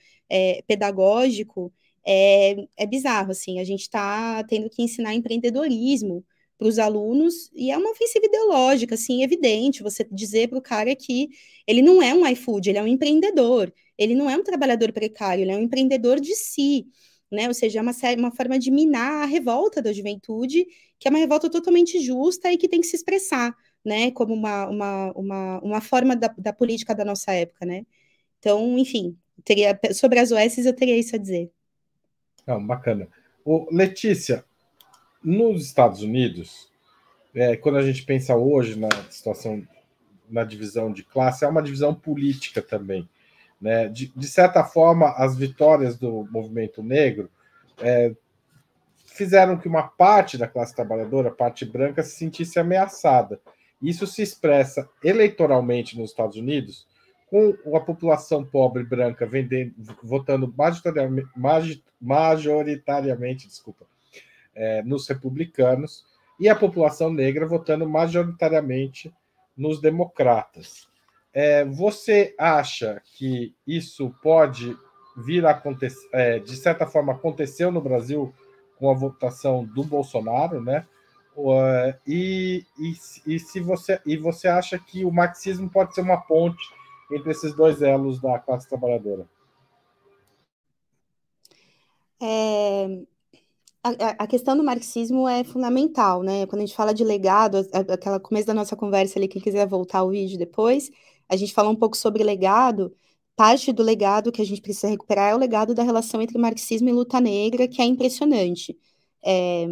pedagógico. 0.66 1.72
É, 2.04 2.56
é 2.76 2.86
bizarro, 2.86 3.32
assim, 3.32 3.58
a 3.58 3.64
gente 3.64 3.82
está 3.82 4.42
tendo 4.44 4.70
que 4.70 4.82
ensinar 4.82 5.14
empreendedorismo 5.14 6.24
para 6.58 6.68
os 6.68 6.78
alunos, 6.78 7.50
e 7.54 7.70
é 7.70 7.76
uma 7.76 7.90
ofensiva 7.90 8.26
ideológica, 8.26 8.94
assim, 8.94 9.22
evidente, 9.22 9.82
você 9.82 10.04
dizer 10.10 10.48
para 10.48 10.58
o 10.58 10.62
cara 10.62 10.94
que 10.96 11.28
ele 11.66 11.82
não 11.82 12.02
é 12.02 12.14
um 12.14 12.26
iFood, 12.28 12.70
ele 12.70 12.78
é 12.78 12.82
um 12.82 12.86
empreendedor, 12.86 13.72
ele 13.98 14.14
não 14.14 14.28
é 14.28 14.36
um 14.36 14.42
trabalhador 14.42 14.92
precário, 14.92 15.42
ele 15.42 15.50
é 15.50 15.56
um 15.56 15.60
empreendedor 15.62 16.20
de 16.20 16.34
si, 16.34 16.86
né? 17.30 17.48
Ou 17.48 17.54
seja, 17.54 17.78
é 17.78 17.82
uma, 17.82 17.92
uma 18.18 18.30
forma 18.30 18.58
de 18.58 18.70
minar 18.70 19.24
a 19.24 19.26
revolta 19.26 19.82
da 19.82 19.92
juventude, 19.92 20.66
que 20.98 21.08
é 21.08 21.10
uma 21.10 21.18
revolta 21.18 21.50
totalmente 21.50 22.00
justa 22.00 22.50
e 22.52 22.56
que 22.56 22.68
tem 22.68 22.80
que 22.80 22.86
se 22.86 22.96
expressar, 22.96 23.54
né? 23.84 24.10
Como 24.12 24.32
uma, 24.34 24.66
uma, 24.68 25.12
uma, 25.12 25.60
uma 25.60 25.80
forma 25.80 26.16
da, 26.16 26.28
da 26.38 26.52
política 26.52 26.94
da 26.94 27.04
nossa 27.04 27.32
época, 27.32 27.66
né? 27.66 27.84
Então, 28.38 28.78
enfim, 28.78 29.16
teria, 29.44 29.78
sobre 29.92 30.18
as 30.18 30.30
OS 30.32 30.58
eu 30.58 30.74
teria 30.74 30.96
isso 30.96 31.16
a 31.16 31.18
dizer. 31.18 31.50
Não, 32.46 32.64
bacana. 32.64 33.08
O, 33.44 33.66
Letícia, 33.74 34.44
nos 35.26 35.64
Estados 35.64 36.02
Unidos, 36.02 36.70
é, 37.34 37.56
quando 37.56 37.78
a 37.78 37.82
gente 37.82 38.04
pensa 38.04 38.36
hoje 38.36 38.78
na 38.78 38.88
situação, 39.10 39.66
na 40.30 40.44
divisão 40.44 40.92
de 40.92 41.02
classe, 41.02 41.44
é 41.44 41.48
uma 41.48 41.62
divisão 41.62 41.92
política 41.92 42.62
também. 42.62 43.08
Né? 43.60 43.88
De, 43.88 44.12
de 44.14 44.28
certa 44.28 44.62
forma, 44.62 45.10
as 45.16 45.36
vitórias 45.36 45.98
do 45.98 46.28
movimento 46.30 46.80
negro 46.80 47.28
é, 47.82 48.14
fizeram 49.04 49.58
que 49.58 49.66
uma 49.66 49.82
parte 49.82 50.38
da 50.38 50.46
classe 50.46 50.76
trabalhadora, 50.76 51.28
parte 51.28 51.64
branca, 51.64 52.04
se 52.04 52.16
sentisse 52.16 52.60
ameaçada. 52.60 53.40
Isso 53.82 54.06
se 54.06 54.22
expressa 54.22 54.88
eleitoralmente 55.02 55.98
nos 55.98 56.10
Estados 56.10 56.36
Unidos, 56.36 56.86
com 57.28 57.76
a 57.76 57.80
população 57.80 58.44
pobre 58.44 58.84
branca 58.84 59.26
vendendo, 59.26 59.74
votando 60.04 60.54
majoritariamente, 60.56 61.82
majoritariamente 62.00 63.48
desculpa, 63.48 63.84
é, 64.56 64.82
nos 64.82 65.06
republicanos, 65.06 66.04
e 66.40 66.48
a 66.48 66.56
população 66.56 67.12
negra 67.12 67.46
votando 67.46 67.88
majoritariamente 67.88 69.14
nos 69.56 69.80
democratas. 69.80 70.88
É, 71.32 71.64
você 71.64 72.34
acha 72.38 73.00
que 73.04 73.54
isso 73.66 74.14
pode 74.22 74.76
vir 75.16 75.46
a 75.46 75.50
acontecer, 75.50 76.08
é, 76.12 76.38
de 76.38 76.56
certa 76.56 76.86
forma, 76.86 77.12
aconteceu 77.12 77.70
no 77.70 77.80
Brasil 77.80 78.34
com 78.78 78.90
a 78.90 78.94
votação 78.94 79.64
do 79.64 79.84
Bolsonaro, 79.84 80.60
né? 80.60 80.86
E, 82.06 82.64
e, 82.78 82.96
e, 83.26 83.38
se 83.38 83.60
você, 83.60 84.00
e 84.06 84.16
você 84.16 84.48
acha 84.48 84.78
que 84.78 85.04
o 85.04 85.12
marxismo 85.12 85.68
pode 85.68 85.94
ser 85.94 86.00
uma 86.00 86.20
ponte 86.20 86.62
entre 87.12 87.30
esses 87.30 87.54
dois 87.54 87.82
elos 87.82 88.20
da 88.20 88.38
classe 88.38 88.68
trabalhadora? 88.68 89.26
É, 92.20 93.06
a, 94.18 94.26
questão 94.26 94.56
do 94.56 94.64
marxismo 94.64 95.28
é 95.28 95.44
fundamental, 95.44 96.22
né? 96.22 96.46
Quando 96.46 96.62
a 96.62 96.66
gente 96.66 96.76
fala 96.76 96.92
de 96.94 97.04
legado, 97.04 97.58
aquela 97.72 98.18
começo 98.20 98.46
da 98.46 98.54
nossa 98.54 98.76
conversa 98.76 99.18
ali, 99.18 99.28
quem 99.28 99.40
quiser 99.40 99.66
voltar 99.66 100.02
o 100.02 100.10
vídeo 100.10 100.38
depois, 100.38 100.90
a 101.28 101.36
gente 101.36 101.52
fala 101.52 101.68
um 101.70 101.76
pouco 101.76 101.96
sobre 101.96 102.22
legado. 102.24 102.94
Parte 103.36 103.72
do 103.72 103.82
legado 103.82 104.32
que 104.32 104.40
a 104.42 104.46
gente 104.46 104.62
precisa 104.62 104.88
recuperar 104.88 105.30
é 105.32 105.34
o 105.34 105.38
legado 105.38 105.74
da 105.74 105.82
relação 105.82 106.22
entre 106.22 106.38
marxismo 106.38 106.88
e 106.88 106.92
luta 106.92 107.20
negra, 107.20 107.68
que 107.68 107.82
é 107.82 107.84
impressionante. 107.84 108.76
É, 109.24 109.66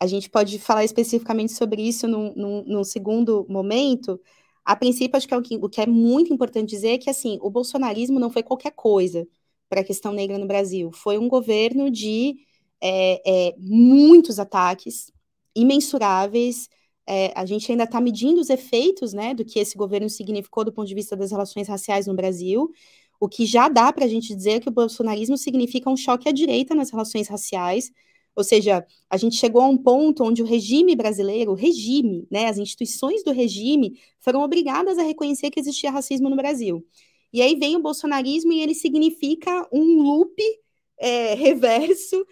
a 0.00 0.06
gente 0.06 0.30
pode 0.30 0.58
falar 0.58 0.84
especificamente 0.84 1.52
sobre 1.52 1.82
isso 1.82 2.08
num, 2.08 2.34
num, 2.34 2.64
num 2.64 2.84
segundo 2.84 3.46
momento. 3.48 4.20
A 4.64 4.76
princípio, 4.76 5.16
acho 5.16 5.28
que, 5.28 5.34
é 5.34 5.36
o, 5.36 5.42
que 5.42 5.56
o 5.56 5.68
que 5.68 5.80
é 5.80 5.86
muito 5.86 6.32
importante 6.32 6.70
dizer 6.70 6.90
é 6.94 6.98
que 6.98 7.10
assim, 7.10 7.38
o 7.42 7.50
bolsonarismo 7.50 8.18
não 8.20 8.30
foi 8.30 8.42
qualquer 8.42 8.72
coisa 8.72 9.26
para 9.68 9.80
a 9.80 9.84
questão 9.84 10.12
negra 10.12 10.38
no 10.38 10.46
Brasil. 10.46 10.90
Foi 10.92 11.18
um 11.18 11.28
governo 11.28 11.90
de 11.90 12.36
é, 12.86 13.22
é, 13.48 13.54
muitos 13.56 14.38
ataques 14.38 15.10
imensuráveis. 15.56 16.68
É, 17.06 17.32
a 17.34 17.46
gente 17.46 17.70
ainda 17.70 17.84
está 17.84 17.98
medindo 18.00 18.40
os 18.40 18.50
efeitos 18.50 19.14
né, 19.14 19.34
do 19.34 19.44
que 19.44 19.58
esse 19.58 19.76
governo 19.76 20.08
significou 20.10 20.64
do 20.64 20.72
ponto 20.72 20.86
de 20.86 20.94
vista 20.94 21.16
das 21.16 21.30
relações 21.30 21.66
raciais 21.66 22.06
no 22.06 22.14
Brasil. 22.14 22.70
O 23.18 23.28
que 23.28 23.46
já 23.46 23.68
dá 23.68 23.90
para 23.90 24.04
a 24.04 24.08
gente 24.08 24.34
dizer 24.34 24.60
que 24.60 24.68
o 24.68 24.72
bolsonarismo 24.72 25.38
significa 25.38 25.88
um 25.88 25.96
choque 25.96 26.28
à 26.28 26.32
direita 26.32 26.74
nas 26.74 26.90
relações 26.90 27.28
raciais, 27.28 27.90
ou 28.36 28.44
seja, 28.44 28.84
a 29.08 29.16
gente 29.16 29.36
chegou 29.36 29.62
a 29.62 29.68
um 29.68 29.76
ponto 29.78 30.24
onde 30.24 30.42
o 30.42 30.46
regime 30.46 30.96
brasileiro, 30.96 31.52
o 31.52 31.54
regime, 31.54 32.26
né, 32.30 32.46
as 32.46 32.58
instituições 32.58 33.22
do 33.22 33.32
regime 33.32 33.98
foram 34.20 34.42
obrigadas 34.42 34.98
a 34.98 35.02
reconhecer 35.02 35.50
que 35.50 35.60
existia 35.60 35.90
racismo 35.90 36.28
no 36.28 36.36
Brasil. 36.36 36.84
E 37.32 37.40
aí 37.40 37.54
vem 37.56 37.76
o 37.76 37.82
bolsonarismo 37.82 38.52
e 38.52 38.60
ele 38.60 38.74
significa 38.74 39.66
um 39.72 40.02
loop 40.02 40.34
é, 40.98 41.34
reverso 41.34 42.26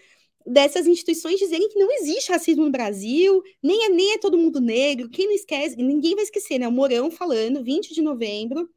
dessas 0.47 0.87
instituições 0.87 1.39
dizerem 1.39 1.69
que 1.69 1.79
não 1.79 1.91
existe 1.93 2.31
racismo 2.33 2.65
no 2.65 2.71
Brasil, 2.71 3.43
nem 3.63 3.87
é, 3.87 3.89
nem 3.89 4.13
é 4.15 4.19
todo 4.19 4.39
mundo 4.39 4.61
negro, 4.61 5.09
quem 5.11 5.27
não 5.27 5.35
esquece, 5.35 5.77
ninguém 5.77 6.15
vai 6.15 6.25
esquecer, 6.25 6.59
né? 6.59 6.69
O 6.69 6.73
Mourão 6.73 7.11
falando, 7.11 7.63
20 7.63 7.95
de 7.95 8.03
novembro, 8.03 8.69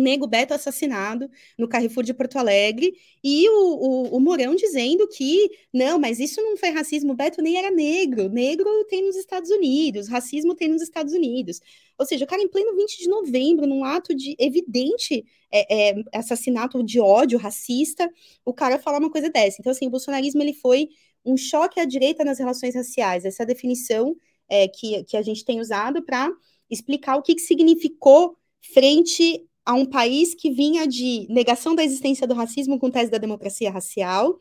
Nego 0.00 0.26
Beto 0.26 0.54
assassinado 0.54 1.30
no 1.58 1.68
Carrefour 1.68 2.02
de 2.02 2.14
Porto 2.14 2.36
Alegre, 2.38 2.92
e 3.22 3.48
o, 3.48 3.52
o, 3.52 4.16
o 4.16 4.20
Mourão 4.20 4.54
dizendo 4.54 5.06
que, 5.08 5.50
não, 5.72 5.98
mas 5.98 6.18
isso 6.18 6.40
não 6.40 6.56
foi 6.56 6.70
racismo, 6.70 7.14
Beto 7.14 7.42
nem 7.42 7.56
era 7.56 7.70
negro, 7.70 8.28
negro 8.28 8.68
tem 8.88 9.04
nos 9.06 9.16
Estados 9.16 9.50
Unidos, 9.50 10.08
racismo 10.08 10.54
tem 10.54 10.68
nos 10.68 10.82
Estados 10.82 11.12
Unidos. 11.12 11.60
Ou 11.98 12.06
seja, 12.06 12.24
o 12.24 12.28
cara 12.28 12.42
em 12.42 12.48
pleno 12.48 12.74
20 12.74 12.98
de 12.98 13.08
novembro, 13.08 13.66
num 13.66 13.84
ato 13.84 14.14
de 14.14 14.34
evidente 14.38 15.24
é, 15.52 15.90
é, 15.90 16.04
assassinato 16.14 16.82
de 16.82 16.98
ódio 16.98 17.38
racista, 17.38 18.10
o 18.44 18.54
cara 18.54 18.78
falar 18.78 18.98
uma 18.98 19.10
coisa 19.10 19.28
dessa. 19.28 19.58
Então, 19.60 19.70
assim, 19.70 19.86
o 19.86 19.90
bolsonarismo 19.90 20.42
ele 20.42 20.54
foi 20.54 20.88
um 21.24 21.36
choque 21.36 21.78
à 21.78 21.84
direita 21.84 22.24
nas 22.24 22.38
relações 22.38 22.74
raciais, 22.74 23.24
essa 23.24 23.44
definição 23.44 24.16
é, 24.48 24.66
que, 24.68 25.04
que 25.04 25.16
a 25.16 25.22
gente 25.22 25.44
tem 25.44 25.60
usado 25.60 26.02
para 26.02 26.30
explicar 26.70 27.16
o 27.16 27.22
que, 27.22 27.34
que 27.34 27.40
significou 27.40 28.36
frente 28.72 29.46
a 29.70 29.74
um 29.74 29.86
país 29.86 30.34
que 30.34 30.50
vinha 30.50 30.84
de 30.84 31.28
negação 31.30 31.76
da 31.76 31.84
existência 31.84 32.26
do 32.26 32.34
racismo 32.34 32.76
com 32.76 32.90
tese 32.90 33.08
da 33.08 33.18
democracia 33.18 33.70
racial. 33.70 34.36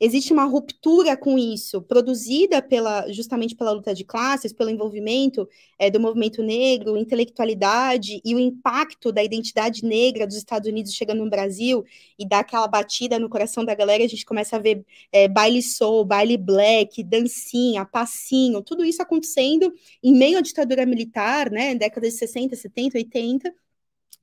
Existe 0.00 0.32
uma 0.32 0.42
ruptura 0.42 1.16
com 1.16 1.38
isso, 1.38 1.80
produzida 1.80 2.60
pela, 2.60 3.08
justamente 3.12 3.54
pela 3.54 3.70
luta 3.70 3.94
de 3.94 4.02
classes, 4.04 4.52
pelo 4.52 4.70
envolvimento 4.70 5.48
é, 5.78 5.88
do 5.88 6.00
movimento 6.00 6.42
negro, 6.42 6.96
intelectualidade 6.96 8.20
e 8.24 8.34
o 8.34 8.40
impacto 8.40 9.12
da 9.12 9.22
identidade 9.22 9.84
negra 9.84 10.26
dos 10.26 10.36
Estados 10.36 10.68
Unidos 10.68 10.92
chegando 10.92 11.22
no 11.22 11.30
Brasil 11.30 11.84
e 12.18 12.26
dá 12.26 12.40
aquela 12.40 12.66
batida 12.66 13.16
no 13.16 13.28
coração 13.28 13.64
da 13.64 13.76
galera. 13.76 14.02
A 14.02 14.08
gente 14.08 14.26
começa 14.26 14.56
a 14.56 14.58
ver 14.58 14.84
é, 15.12 15.28
baile 15.28 15.62
soul, 15.62 16.04
baile 16.04 16.36
black, 16.36 17.00
dancinha, 17.04 17.84
passinho, 17.84 18.60
tudo 18.60 18.84
isso 18.84 19.00
acontecendo 19.00 19.72
em 20.02 20.12
meio 20.16 20.38
à 20.38 20.40
ditadura 20.40 20.84
militar, 20.84 21.48
né, 21.48 21.76
décadas 21.76 22.14
de 22.14 22.18
60, 22.18 22.56
70, 22.56 22.98
80 22.98 23.48
e 23.48 23.63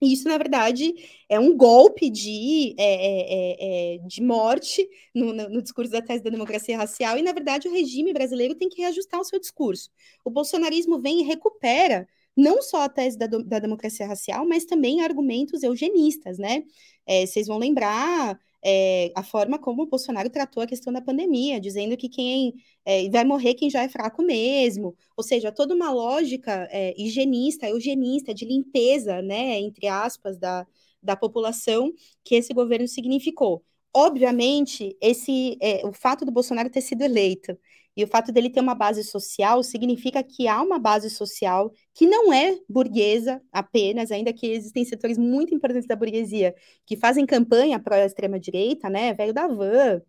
isso, 0.02 0.28
na 0.28 0.38
verdade, 0.38 0.94
é 1.30 1.40
um 1.40 1.56
golpe 1.56 2.10
de, 2.10 2.74
é, 2.78 2.84
é, 2.84 3.34
é, 3.34 3.96
é, 3.96 3.98
de 4.00 4.22
morte 4.22 4.90
no, 5.14 5.32
no, 5.32 5.50
no, 5.50 5.62
discurso 5.62 5.92
da 5.92 6.02
tese 6.02 6.24
da 6.24 6.30
democracia 6.30 6.76
racial, 6.78 7.18
e, 7.18 7.22
na 7.22 7.32
verdade, 7.32 7.68
o 7.68 7.72
regime 7.72 8.12
brasileiro 8.12 8.56
tem 8.56 8.68
que 8.68 8.82
reajustar 8.82 9.20
o 9.20 9.24
seu 9.24 9.40
discurso. 9.40 9.90
O 10.26 10.32
bolsonarismo 10.32 11.00
vem 11.00 11.22
e 11.22 11.24
recupera 11.24 12.08
não 12.36 12.62
só 12.62 12.82
a 12.84 12.90
tese 12.90 13.18
da, 13.18 13.28
da 13.28 13.60
democracia 13.60 14.08
racial, 14.08 14.46
mas 14.46 14.66
também 14.66 15.02
argumentos 15.02 15.64
eugenistas, 15.64 16.38
né? 16.38 16.64
É, 17.06 17.26
vocês 17.26 17.48
vão 17.48 17.58
lembrar 17.58 18.40
é, 18.64 19.12
a 19.16 19.24
forma 19.24 19.58
como 19.60 19.84
o 19.84 19.86
Bolsonaro 19.88 20.30
tratou 20.30 20.62
a 20.64 20.68
questão 20.68 20.94
da 20.94 21.02
pandemia, 21.02 21.60
dizendo 21.60 21.98
que 21.98 22.10
quem 22.10 22.54
é, 22.86 23.10
vai 23.10 23.24
morrer 23.24 23.56
quem 23.56 23.70
já 23.70 23.84
é 23.84 23.90
fraco 23.90 24.24
mesmo, 24.24 24.96
ou 25.18 25.24
seja, 25.24 25.52
toda 25.52 25.74
uma 25.76 25.92
lógica 25.92 26.68
é, 26.72 26.94
higienista, 27.02 27.68
eugenista, 27.68 28.34
de 28.34 28.46
limpeza, 28.46 29.22
né, 29.22 29.60
entre 29.60 29.88
aspas, 29.88 30.38
da, 30.38 30.66
da 31.02 31.16
população 31.16 31.92
que 32.24 32.36
esse 32.36 32.54
governo 32.54 32.88
significou. 32.88 33.64
Obviamente, 33.94 34.96
esse 35.02 35.58
o 35.84 35.92
fato 35.92 36.24
do 36.24 36.32
Bolsonaro 36.32 36.70
ter 36.70 36.80
sido 36.82 37.02
eleito 37.02 37.58
e 37.96 38.04
o 38.04 38.08
fato 38.08 38.32
dele 38.32 38.50
ter 38.50 38.62
uma 38.62 38.76
base 38.76 39.04
social 39.04 39.62
significa 39.64 40.24
que 40.24 40.48
há 40.48 40.62
uma 40.62 40.80
base 40.80 41.10
social 41.10 41.72
que 41.94 42.08
não 42.08 42.32
é 42.32 42.58
burguesa 42.70 43.42
apenas, 43.52 44.12
ainda 44.12 44.32
que 44.34 44.48
existem 44.48 44.86
setores 44.86 45.18
muito 45.18 45.54
importantes 45.54 45.88
da 45.88 45.96
burguesia 45.96 46.56
que 46.86 46.96
fazem 46.96 47.26
campanha 47.26 47.80
para 47.80 47.98
a 47.98 48.06
extrema-direita, 48.06 48.90
né? 48.90 49.14
Velho 49.14 49.34
da 49.34 49.48
van, 49.48 50.02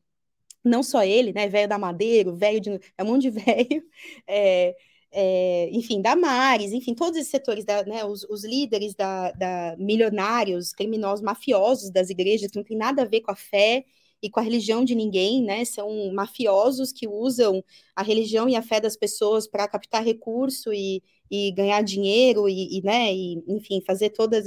não 0.65 0.83
só 0.83 1.03
ele, 1.05 1.33
né? 1.33 1.49
Velho 1.49 1.69
da 1.69 1.79
Madeiro, 1.79 2.35
velho 2.37 2.61
de. 2.61 2.71
É 2.97 3.03
um 3.03 3.07
monte 3.07 3.23
de 3.23 3.31
velho. 3.41 3.83
É, 4.27 4.75
é, 5.13 5.69
enfim, 5.73 6.01
da 6.01 6.17
Mares, 6.17 6.73
enfim, 6.73 6.95
todos 6.95 7.19
esses 7.19 7.31
setores, 7.31 7.65
da, 7.65 7.85
né, 7.85 8.05
os, 8.05 8.25
os, 8.25 8.45
líderes 8.45 8.95
da, 8.95 9.31
da, 9.33 9.77
milionários, 9.79 10.73
criminosos, 10.73 11.23
mafiosos 11.23 11.91
das 11.91 12.09
igrejas, 12.11 12.51
que 12.51 12.57
não 12.57 12.65
tem 12.65 12.77
nada 12.77 13.03
a 13.03 13.05
ver 13.05 13.21
com 13.21 13.31
a 13.31 13.37
fé 13.37 13.85
e 14.23 14.31
com 14.31 14.41
a 14.41 14.43
religião 14.43 14.85
de 14.85 14.95
ninguém, 14.95 15.43
né? 15.43 15.65
São 15.65 16.13
mafiosos 16.13 16.93
que 16.93 17.09
usam 17.09 17.63
a 17.97 18.03
religião 18.03 18.49
e 18.49 18.57
a 18.57 18.63
fé 18.63 18.81
das 18.81 18.97
pessoas 18.97 19.47
para 19.49 19.67
captar 19.69 20.05
recurso 20.05 20.73
e, 20.73 21.03
e 21.31 21.51
ganhar 21.53 21.83
dinheiro 21.83 22.49
e, 22.49 22.79
e, 22.79 22.83
né, 22.83 23.13
e, 23.13 23.43
enfim, 23.49 23.81
fazer 23.87 24.11
todos 24.11 24.45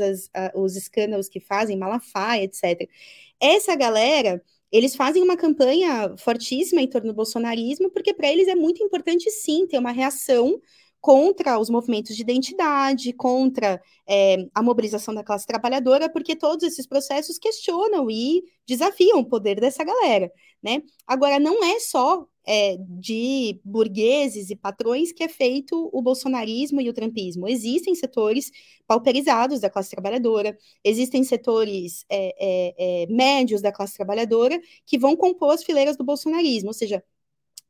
os 0.55 0.75
escândalos 0.75 1.27
que 1.27 1.39
fazem, 1.39 1.77
Malafaia, 1.77 2.43
etc. 2.43 2.89
Essa 3.39 3.75
galera, 3.75 4.41
eles 4.71 4.95
fazem 4.95 5.23
uma 5.23 5.37
campanha 5.37 6.15
fortíssima 6.17 6.81
em 6.81 6.87
torno 6.87 7.07
do 7.09 7.15
bolsonarismo, 7.15 7.89
porque 7.89 8.13
para 8.13 8.31
eles 8.31 8.47
é 8.47 8.55
muito 8.55 8.83
importante, 8.83 9.29
sim, 9.31 9.67
ter 9.67 9.77
uma 9.77 9.91
reação 9.91 10.61
contra 11.05 11.59
os 11.59 11.69
movimentos 11.69 12.15
de 12.15 12.23
identidade, 12.23 13.13
contra 13.13 13.79
é, 14.07 14.37
a 14.55 14.63
mobilização 14.63 15.13
da 15.13 15.23
classe 15.23 15.45
trabalhadora, 15.45 16.09
porque 16.09 16.35
todos 16.35 16.65
esses 16.65 16.87
processos 16.87 17.37
questionam 17.37 18.09
e 18.09 18.41
desafiam 18.67 19.19
o 19.19 19.23
poder 19.23 19.61
dessa 19.61 19.83
galera, 19.83 20.31
né? 20.63 20.81
Agora, 21.05 21.39
não 21.39 21.63
é 21.63 21.79
só 21.79 22.25
é, 22.43 22.77
de 22.79 23.61
burgueses 23.63 24.49
e 24.49 24.55
patrões 24.55 25.11
que 25.11 25.23
é 25.23 25.27
feito 25.29 25.91
o 25.93 26.01
bolsonarismo 26.01 26.81
e 26.81 26.89
o 26.89 26.93
trumpismo. 26.93 27.47
Existem 27.47 27.93
setores 27.93 28.49
pauperizados 28.87 29.59
da 29.59 29.69
classe 29.69 29.91
trabalhadora, 29.91 30.57
existem 30.83 31.23
setores 31.23 32.03
é, 32.09 32.33
é, 32.39 33.03
é 33.03 33.07
médios 33.13 33.61
da 33.61 33.71
classe 33.71 33.93
trabalhadora 33.93 34.59
que 34.87 34.97
vão 34.97 35.15
compor 35.15 35.53
as 35.53 35.63
fileiras 35.63 35.97
do 35.97 36.03
bolsonarismo, 36.03 36.69
ou 36.69 36.73
seja, 36.73 37.03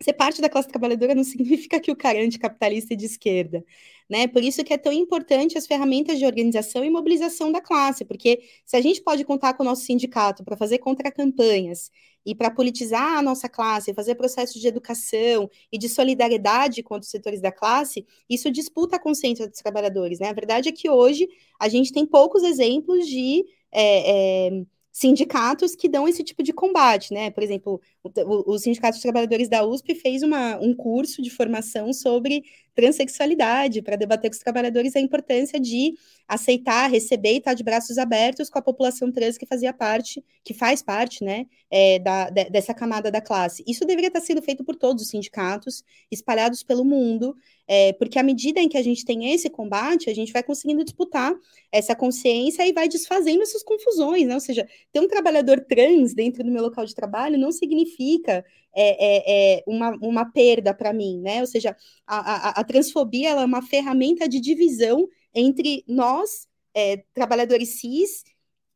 ser 0.04 0.14
parte 0.14 0.42
da 0.42 0.50
classe 0.50 0.68
trabalhadora 0.68 1.16
não 1.16 1.24
significa 1.26 1.80
que 1.80 1.92
o 1.92 1.96
cara 1.96 2.18
é 2.20 2.26
anticapitalista 2.26 2.94
e 2.94 2.98
de 2.98 3.06
esquerda, 3.06 3.64
né? 4.10 4.28
Por 4.28 4.44
isso 4.44 4.64
que 4.64 4.74
é 4.74 4.78
tão 4.78 4.92
importante 4.92 5.58
as 5.58 5.66
ferramentas 5.66 6.20
de 6.20 6.26
organização 6.26 6.84
e 6.84 6.90
mobilização 6.90 7.52
da 7.52 7.62
classe, 7.62 8.04
porque 8.06 8.44
se 8.66 8.76
a 8.76 8.82
gente 8.82 9.02
pode 9.02 9.24
contar 9.24 9.54
com 9.54 9.64
o 9.64 9.66
nosso 9.66 9.84
sindicato 9.84 10.44
para 10.44 10.58
fazer 10.58 10.80
contra-campanhas 10.80 11.90
e 12.26 12.36
para 12.36 12.52
politizar 12.52 13.18
a 13.18 13.22
nossa 13.22 13.48
classe, 13.48 13.94
fazer 13.94 14.16
processos 14.16 14.60
de 14.60 14.68
educação 14.68 15.50
e 15.72 15.78
de 15.78 15.88
solidariedade 15.88 16.84
com 16.84 16.98
os 16.98 17.08
setores 17.08 17.40
da 17.40 17.52
classe, 17.52 18.06
isso 18.30 18.52
disputa 18.52 18.98
a 18.98 19.00
consciência 19.00 19.48
dos 19.48 19.60
trabalhadores, 19.60 20.20
né? 20.20 20.30
A 20.30 20.34
verdade 20.34 20.70
é 20.70 20.72
que 20.72 20.90
hoje 20.90 21.28
a 21.60 21.70
gente 21.70 21.92
tem 21.94 22.06
poucos 22.06 22.44
exemplos 22.44 23.08
de 23.08 23.46
é, 23.72 24.48
é, 24.48 24.66
sindicatos 24.96 25.76
que 25.76 25.90
dão 25.90 26.08
esse 26.08 26.24
tipo 26.24 26.42
de 26.42 26.54
combate, 26.54 27.14
né? 27.14 27.30
Por 27.30 27.44
exemplo, 27.44 27.82
o, 28.02 28.54
o 28.54 28.58
Sindicato 28.58 28.96
de 28.96 29.04
Trabalhadores 29.04 29.50
da 29.50 29.62
USP 29.66 29.94
fez 29.94 30.24
uma, 30.24 30.58
um 30.58 30.74
curso 30.74 31.22
de 31.22 31.30
formação 31.30 31.92
sobre 31.92 32.46
transexualidade 32.74 33.82
para 33.82 33.98
debater 33.98 34.30
com 34.30 34.36
os 34.36 34.40
trabalhadores 34.40 34.96
a 34.96 35.02
importância 35.02 35.60
de 35.60 35.96
aceitar, 36.28 36.88
receber 36.90 37.34
e 37.34 37.38
estar 37.38 37.54
de 37.54 37.64
braços 37.64 37.98
abertos 37.98 38.50
com 38.50 38.58
a 38.58 38.62
população 38.62 39.12
trans 39.12 39.38
que 39.38 39.46
fazia 39.46 39.72
parte, 39.72 40.24
que 40.44 40.54
faz 40.54 40.82
parte, 40.82 41.24
né, 41.24 41.46
é, 41.70 42.00
da, 42.00 42.30
de, 42.30 42.50
dessa 42.50 42.74
camada 42.74 43.12
da 43.12 43.22
classe. 43.22 43.64
Isso 43.68 43.86
deveria 43.86 44.08
estar 44.08 44.22
sendo 44.22 44.42
feito 44.42 44.64
por 44.64 44.76
todos 44.76 45.04
os 45.04 45.10
sindicatos, 45.10 45.84
espalhados 46.12 46.64
pelo 46.64 46.84
mundo, 46.84 47.36
é, 47.68 47.94
porque 47.94 48.18
à 48.18 48.24
medida 48.24 48.60
em 48.60 48.70
que 48.70 48.78
a 48.78 48.84
gente 48.84 49.06
tem 49.06 49.34
esse 49.34 49.50
combate, 49.50 50.10
a 50.10 50.14
gente 50.14 50.32
vai 50.34 50.44
conseguindo 50.44 50.84
disputar 50.84 51.34
essa 51.72 51.96
consciência 51.96 52.66
e 52.66 52.74
vai 52.74 52.88
desfazendo 52.88 53.42
essas 53.42 53.64
confusões, 53.64 54.28
né? 54.28 54.34
Ou 54.34 54.40
seja, 54.40 54.68
ter 54.92 55.00
um 55.00 55.08
trabalhador 55.08 55.60
trans 55.62 56.14
dentro 56.14 56.44
do 56.44 56.52
meu 56.52 56.62
local 56.64 56.86
de 56.86 56.94
trabalho 56.94 57.38
não 57.38 57.52
significa 57.52 58.46
é, 58.76 59.56
é, 59.56 59.58
é 59.58 59.64
uma, 59.66 59.92
uma 60.02 60.26
perda 60.26 60.74
para 60.74 60.94
mim, 60.94 61.20
né? 61.22 61.42
Ou 61.42 61.48
seja, 61.48 61.76
a, 62.06 62.50
a, 62.50 62.62
a 62.62 62.64
transfobia 62.64 63.30
é 63.30 63.46
uma 63.46 63.62
ferramenta 63.62 64.28
de 64.28 64.40
divisão 64.40 65.08
entre 65.36 65.84
nós, 65.88 66.48
é, 66.74 67.04
trabalhadores 67.14 67.80
cis, 67.80 68.24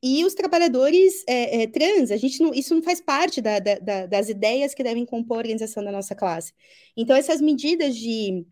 e 0.01 0.23
os 0.23 0.33
trabalhadores 0.33 1.23
é, 1.27 1.63
é, 1.63 1.67
trans, 1.67 2.09
a 2.11 2.17
gente 2.17 2.41
não, 2.41 2.53
isso 2.53 2.73
não 2.73 2.81
faz 2.81 3.01
parte 3.01 3.41
da, 3.41 3.59
da, 3.59 4.05
das 4.05 4.29
ideias 4.29 4.73
que 4.73 4.83
devem 4.83 5.05
compor 5.05 5.37
a 5.37 5.39
organização 5.39 5.83
da 5.83 5.91
nossa 5.91 6.15
classe. 6.15 6.53
Então, 6.95 7.15
essas 7.15 7.41
medidas 7.41 7.95
de 7.95 8.45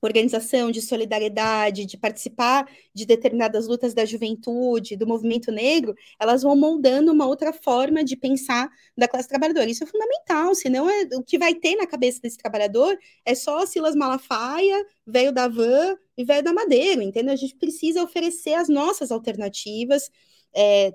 organização, 0.00 0.70
de 0.70 0.80
solidariedade, 0.80 1.84
de 1.84 1.96
participar 1.96 2.68
de 2.94 3.04
determinadas 3.04 3.66
lutas 3.66 3.94
da 3.94 4.04
juventude, 4.04 4.96
do 4.96 5.06
movimento 5.06 5.50
negro, 5.50 5.94
elas 6.20 6.42
vão 6.42 6.56
moldando 6.56 7.12
uma 7.12 7.26
outra 7.26 7.52
forma 7.52 8.04
de 8.04 8.16
pensar 8.16 8.68
da 8.96 9.08
classe 9.08 9.28
trabalhadora. 9.28 9.70
Isso 9.70 9.84
é 9.84 9.86
fundamental, 9.86 10.54
senão 10.54 10.88
é, 10.88 11.08
o 11.14 11.22
que 11.22 11.38
vai 11.38 11.54
ter 11.54 11.76
na 11.76 11.86
cabeça 11.86 12.20
desse 12.20 12.36
trabalhador 12.36 12.96
é 13.24 13.34
só 13.34 13.66
Silas 13.66 13.96
Malafaia, 13.96 14.86
velho 15.06 15.32
da 15.32 15.48
van 15.48 15.96
e 16.16 16.24
velho 16.24 16.42
da 16.42 16.52
madeira, 16.52 17.02
entendeu? 17.02 17.32
A 17.32 17.36
gente 17.36 17.56
precisa 17.56 18.02
oferecer 18.02 18.54
as 18.54 18.68
nossas 18.68 19.10
alternativas 19.10 20.10
é, 20.54 20.92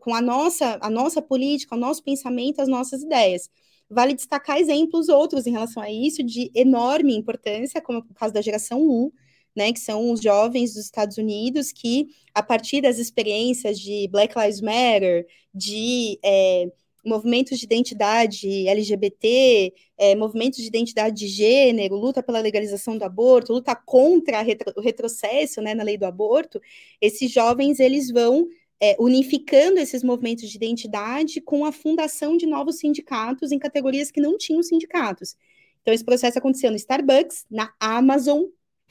com 0.00 0.14
a 0.14 0.20
nossa, 0.20 0.78
a 0.80 0.90
nossa 0.90 1.22
política, 1.22 1.74
o 1.74 1.78
nosso 1.78 2.02
pensamento, 2.02 2.60
as 2.60 2.68
nossas 2.68 3.02
ideias. 3.02 3.50
Vale 3.88 4.14
destacar 4.14 4.58
exemplos 4.58 5.08
outros 5.08 5.46
em 5.46 5.52
relação 5.52 5.82
a 5.82 5.90
isso, 5.90 6.22
de 6.22 6.50
enorme 6.54 7.14
importância, 7.14 7.80
como 7.80 8.00
o 8.00 8.14
caso 8.14 8.34
da 8.34 8.42
geração 8.42 8.80
U, 8.82 9.12
né, 9.54 9.72
que 9.72 9.80
são 9.80 10.10
os 10.10 10.20
jovens 10.20 10.74
dos 10.74 10.84
Estados 10.84 11.16
Unidos 11.16 11.72
que, 11.72 12.08
a 12.34 12.42
partir 12.42 12.82
das 12.82 12.98
experiências 12.98 13.78
de 13.80 14.06
Black 14.08 14.38
Lives 14.38 14.60
Matter, 14.60 15.26
de 15.54 16.18
é, 16.22 16.70
movimentos 17.06 17.58
de 17.58 17.64
identidade 17.64 18.68
LGBT, 18.68 19.72
é, 19.96 20.14
movimentos 20.16 20.58
de 20.58 20.66
identidade 20.66 21.16
de 21.16 21.28
gênero, 21.28 21.96
luta 21.96 22.22
pela 22.22 22.40
legalização 22.40 22.98
do 22.98 23.04
aborto, 23.04 23.52
luta 23.52 23.74
contra 23.74 24.42
retro, 24.42 24.72
o 24.76 24.80
retrocesso 24.80 25.62
né, 25.62 25.74
na 25.74 25.84
lei 25.84 25.96
do 25.96 26.04
aborto, 26.04 26.60
esses 27.00 27.30
jovens 27.30 27.80
eles 27.80 28.10
vão 28.10 28.46
é, 28.80 28.96
unificando 28.98 29.78
esses 29.78 30.02
movimentos 30.02 30.48
de 30.48 30.56
identidade 30.56 31.40
com 31.40 31.64
a 31.64 31.72
fundação 31.72 32.36
de 32.36 32.46
novos 32.46 32.78
sindicatos 32.78 33.52
em 33.52 33.58
categorias 33.58 34.10
que 34.10 34.20
não 34.20 34.36
tinham 34.36 34.62
sindicatos. 34.62 35.36
Então, 35.82 35.94
esse 35.94 36.04
processo 36.04 36.38
aconteceu 36.38 36.70
no 36.70 36.76
Starbucks, 36.76 37.46
na 37.50 37.72
Amazon, 37.78 38.42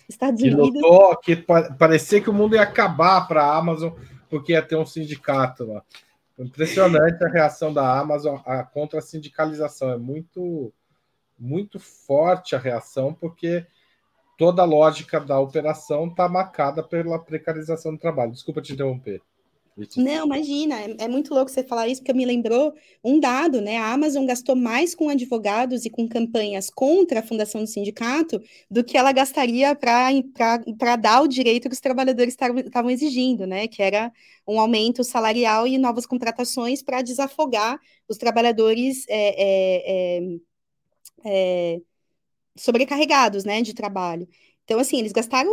Estados 0.08 0.42
que 0.42 0.50
Unidos. 0.50 0.82
Que 1.24 1.36
parecia 1.78 2.22
que 2.22 2.30
o 2.30 2.34
mundo 2.34 2.56
ia 2.56 2.62
acabar 2.62 3.28
para 3.28 3.44
a 3.44 3.58
Amazon 3.58 3.92
porque 4.30 4.54
ia 4.54 4.62
ter 4.62 4.76
um 4.76 4.86
sindicato 4.86 5.66
lá. 5.66 5.84
Impressionante 6.38 7.24
a 7.24 7.30
reação 7.30 7.74
da 7.74 7.98
Amazon 7.98 8.38
contra 8.74 9.00
a 9.00 9.02
sindicalização. 9.02 9.92
É 9.92 9.98
muito, 9.98 10.74
muito 11.38 11.80
forte 11.80 12.56
a 12.56 12.60
reação, 12.60 13.14
porque 13.14 13.66
toda 14.38 14.62
a 14.62 14.66
lógica 14.66 15.20
da 15.20 15.40
operação 15.40 16.08
está 16.08 16.28
marcada 16.28 16.84
pela 16.84 17.20
precarização 17.20 17.94
do 17.94 18.00
trabalho. 18.00 18.34
Desculpa 18.34 18.62
te 18.62 18.74
interromper. 18.74 19.22
Não, 19.98 20.26
imagina, 20.26 20.80
é, 20.80 20.96
é, 21.00 21.08
muito 21.08 21.34
louco 21.34 21.52
você 21.52 21.62
falar 21.62 21.90
isso, 21.90 22.02
porque 22.02 22.14
me 22.14 22.26
lembrou 22.26 22.74
um 23.04 23.20
dado, 23.20 23.60
né? 23.60 23.78
A 23.78 23.92
Amazon 23.92 24.26
gastou 24.26 24.56
mais 24.56 24.96
com 24.96 25.10
advogados 25.10 25.86
e 25.86 25.90
com 25.90 26.08
campanhas 26.08 26.70
contra 26.70 27.20
a 27.20 27.24
fundação 27.24 27.62
do 27.62 27.68
sindicato 27.68 28.42
do 28.72 28.86
que 28.86 28.98
ela 28.98 29.12
gastaria 29.12 29.76
para 29.76 30.96
dar 30.96 31.22
o 31.22 31.28
direito 31.28 31.68
que 31.68 31.74
os 31.74 31.82
trabalhadores 31.82 32.34
estavam 32.34 32.90
exigindo, 32.90 33.46
né? 33.46 33.68
Que 33.68 33.84
era 33.84 34.14
um 34.48 34.60
aumento 34.62 35.04
salarial 35.04 35.68
e 35.68 35.78
novas 35.78 36.06
contratações 36.06 36.82
para 36.82 37.02
desafogar 37.02 37.78
os 38.08 38.18
trabalhadores 38.18 39.06
é, 39.10 40.18
é, 40.18 40.20
é, 41.26 41.76
é, 41.76 41.82
sobrecarregados, 42.56 43.44
né, 43.44 43.62
de 43.62 43.74
trabalho. 43.74 44.28
Então, 44.64 44.80
assim, 44.80 45.00
eles 45.00 45.12
gastaram 45.12 45.52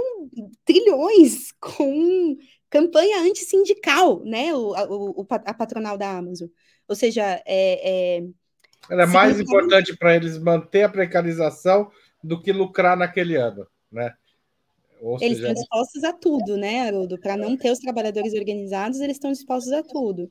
trilhões 0.65 1.53
com 1.61 2.37
campanha 2.73 3.21
antissindical, 3.21 4.25
né? 4.25 4.55
O, 4.55 5.21
o, 5.21 5.27
a 5.29 5.53
patronal 5.53 5.99
da 5.99 6.11
Amazon. 6.11 6.49
Ou 6.89 6.97
seja, 6.97 7.23
é. 7.45 8.17
é 8.17 8.25
Era 8.91 9.07
mais 9.07 9.39
importante 9.39 9.95
para 9.95 10.17
eles 10.17 10.39
manter 10.39 10.85
a 10.85 10.89
precarização 10.89 11.91
do 12.25 12.41
que 12.41 12.51
lucrar 12.51 12.97
naquele 12.97 13.37
ano, 13.37 13.67
né? 13.91 14.15
Ou 15.03 15.19
eles 15.21 15.37
seja, 15.37 15.49
estão 15.49 15.55
dispostos 15.55 16.05
a 16.05 16.13
tudo, 16.15 16.57
né, 16.57 16.89
Haroldo? 16.89 17.19
Para 17.19 17.37
não 17.37 17.57
ter 17.59 17.71
os 17.71 17.79
trabalhadores 17.79 18.33
organizados, 18.33 19.01
eles 19.01 19.17
estão 19.17 19.33
dispostos 19.33 19.73
a 19.73 19.83
tudo. 19.83 20.31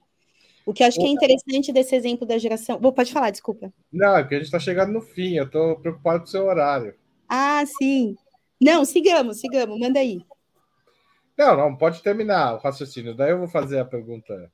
O 0.65 0.73
que 0.73 0.81
eu 0.81 0.87
acho 0.87 0.97
que 0.97 1.05
é 1.05 1.09
interessante 1.09 1.71
desse 1.71 1.95
exemplo 1.95 2.25
da 2.25 2.37
geração. 2.37 2.79
Bom, 2.79 2.91
pode 2.91 3.11
falar, 3.11 3.29
desculpa. 3.29 3.71
Não, 3.91 4.17
é 4.17 4.23
que 4.23 4.33
a 4.33 4.37
gente 4.37 4.45
está 4.45 4.59
chegando 4.59 4.93
no 4.93 5.01
fim, 5.01 5.35
eu 5.35 5.45
estou 5.45 5.77
preocupado 5.79 6.19
com 6.19 6.25
o 6.25 6.29
seu 6.29 6.45
horário. 6.45 6.95
Ah, 7.27 7.63
sim. 7.79 8.15
Não, 8.59 8.85
sigamos, 8.85 9.39
sigamos, 9.39 9.79
manda 9.79 9.99
aí. 9.99 10.21
Não, 11.41 11.57
não, 11.57 11.75
pode 11.75 12.03
terminar 12.03 12.53
o 12.53 12.57
raciocínio. 12.59 13.15
Daí 13.15 13.31
eu 13.31 13.39
vou 13.39 13.47
fazer 13.47 13.79
a 13.79 13.85
pergunta. 13.85 14.51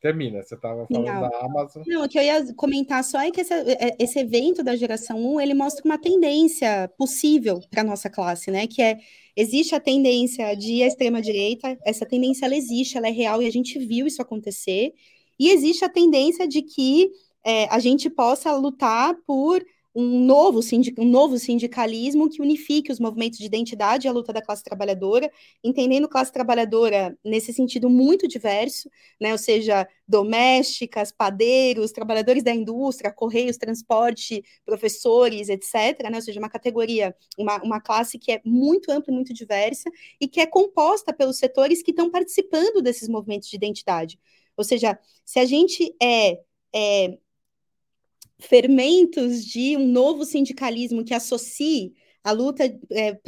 Termina, 0.00 0.42
você 0.42 0.54
estava 0.54 0.86
falando 0.86 1.06
não. 1.06 1.28
da 1.28 1.44
Amazon. 1.44 1.82
Não, 1.86 2.04
o 2.04 2.08
que 2.08 2.18
eu 2.18 2.22
ia 2.22 2.54
comentar 2.54 3.02
só 3.04 3.20
é 3.20 3.30
que 3.30 3.40
esse, 3.40 3.52
é, 3.52 3.96
esse 3.98 4.18
evento 4.18 4.62
da 4.62 4.76
geração 4.76 5.18
1, 5.34 5.40
ele 5.40 5.54
mostra 5.54 5.84
uma 5.84 5.98
tendência 5.98 6.88
possível 6.96 7.60
para 7.68 7.82
a 7.82 7.84
nossa 7.84 8.08
classe, 8.08 8.50
né? 8.50 8.66
Que 8.66 8.80
é, 8.80 8.98
existe 9.36 9.74
a 9.74 9.80
tendência 9.80 10.54
de 10.54 10.82
à 10.84 10.86
extrema-direita, 10.86 11.76
essa 11.84 12.06
tendência 12.06 12.46
ela 12.46 12.56
existe, 12.56 12.96
ela 12.96 13.08
é 13.08 13.10
real, 13.10 13.42
e 13.42 13.46
a 13.46 13.52
gente 13.52 13.78
viu 13.78 14.06
isso 14.06 14.22
acontecer, 14.22 14.94
e 15.38 15.50
existe 15.50 15.84
a 15.84 15.88
tendência 15.88 16.48
de 16.48 16.62
que 16.62 17.10
é, 17.44 17.66
a 17.66 17.78
gente 17.78 18.08
possa 18.08 18.54
lutar 18.54 19.14
por 19.26 19.62
um 19.94 20.24
novo, 20.24 20.60
um 20.98 21.04
novo 21.04 21.38
sindicalismo 21.38 22.28
que 22.30 22.40
unifique 22.40 22.92
os 22.92 23.00
movimentos 23.00 23.38
de 23.38 23.46
identidade 23.46 24.06
e 24.06 24.08
a 24.08 24.12
luta 24.12 24.32
da 24.32 24.40
classe 24.40 24.62
trabalhadora, 24.62 25.30
entendendo 25.64 26.08
classe 26.08 26.32
trabalhadora 26.32 27.18
nesse 27.24 27.52
sentido 27.52 27.90
muito 27.90 28.28
diverso, 28.28 28.88
né? 29.20 29.32
ou 29.32 29.38
seja, 29.38 29.88
domésticas, 30.06 31.10
padeiros, 31.10 31.90
trabalhadores 31.90 32.42
da 32.44 32.54
indústria, 32.54 33.12
correios, 33.12 33.56
transporte, 33.56 34.44
professores, 34.64 35.48
etc., 35.48 36.08
né? 36.08 36.16
ou 36.16 36.22
seja, 36.22 36.38
uma 36.38 36.50
categoria, 36.50 37.14
uma, 37.36 37.60
uma 37.62 37.80
classe 37.80 38.18
que 38.18 38.30
é 38.32 38.40
muito 38.44 38.92
ampla 38.92 39.12
e 39.12 39.14
muito 39.14 39.34
diversa 39.34 39.90
e 40.20 40.28
que 40.28 40.40
é 40.40 40.46
composta 40.46 41.12
pelos 41.12 41.38
setores 41.38 41.82
que 41.82 41.90
estão 41.90 42.10
participando 42.10 42.80
desses 42.80 43.08
movimentos 43.08 43.48
de 43.48 43.56
identidade. 43.56 44.20
Ou 44.56 44.62
seja, 44.62 44.98
se 45.24 45.40
a 45.40 45.44
gente 45.44 45.94
é, 46.00 46.38
é 46.74 47.18
fermentos 48.40 49.44
de 49.44 49.76
um 49.76 49.86
novo 49.86 50.24
sindicalismo 50.24 51.04
que 51.04 51.14
associe 51.14 51.92
a 52.22 52.32
luta 52.32 52.64
é, 52.90 53.18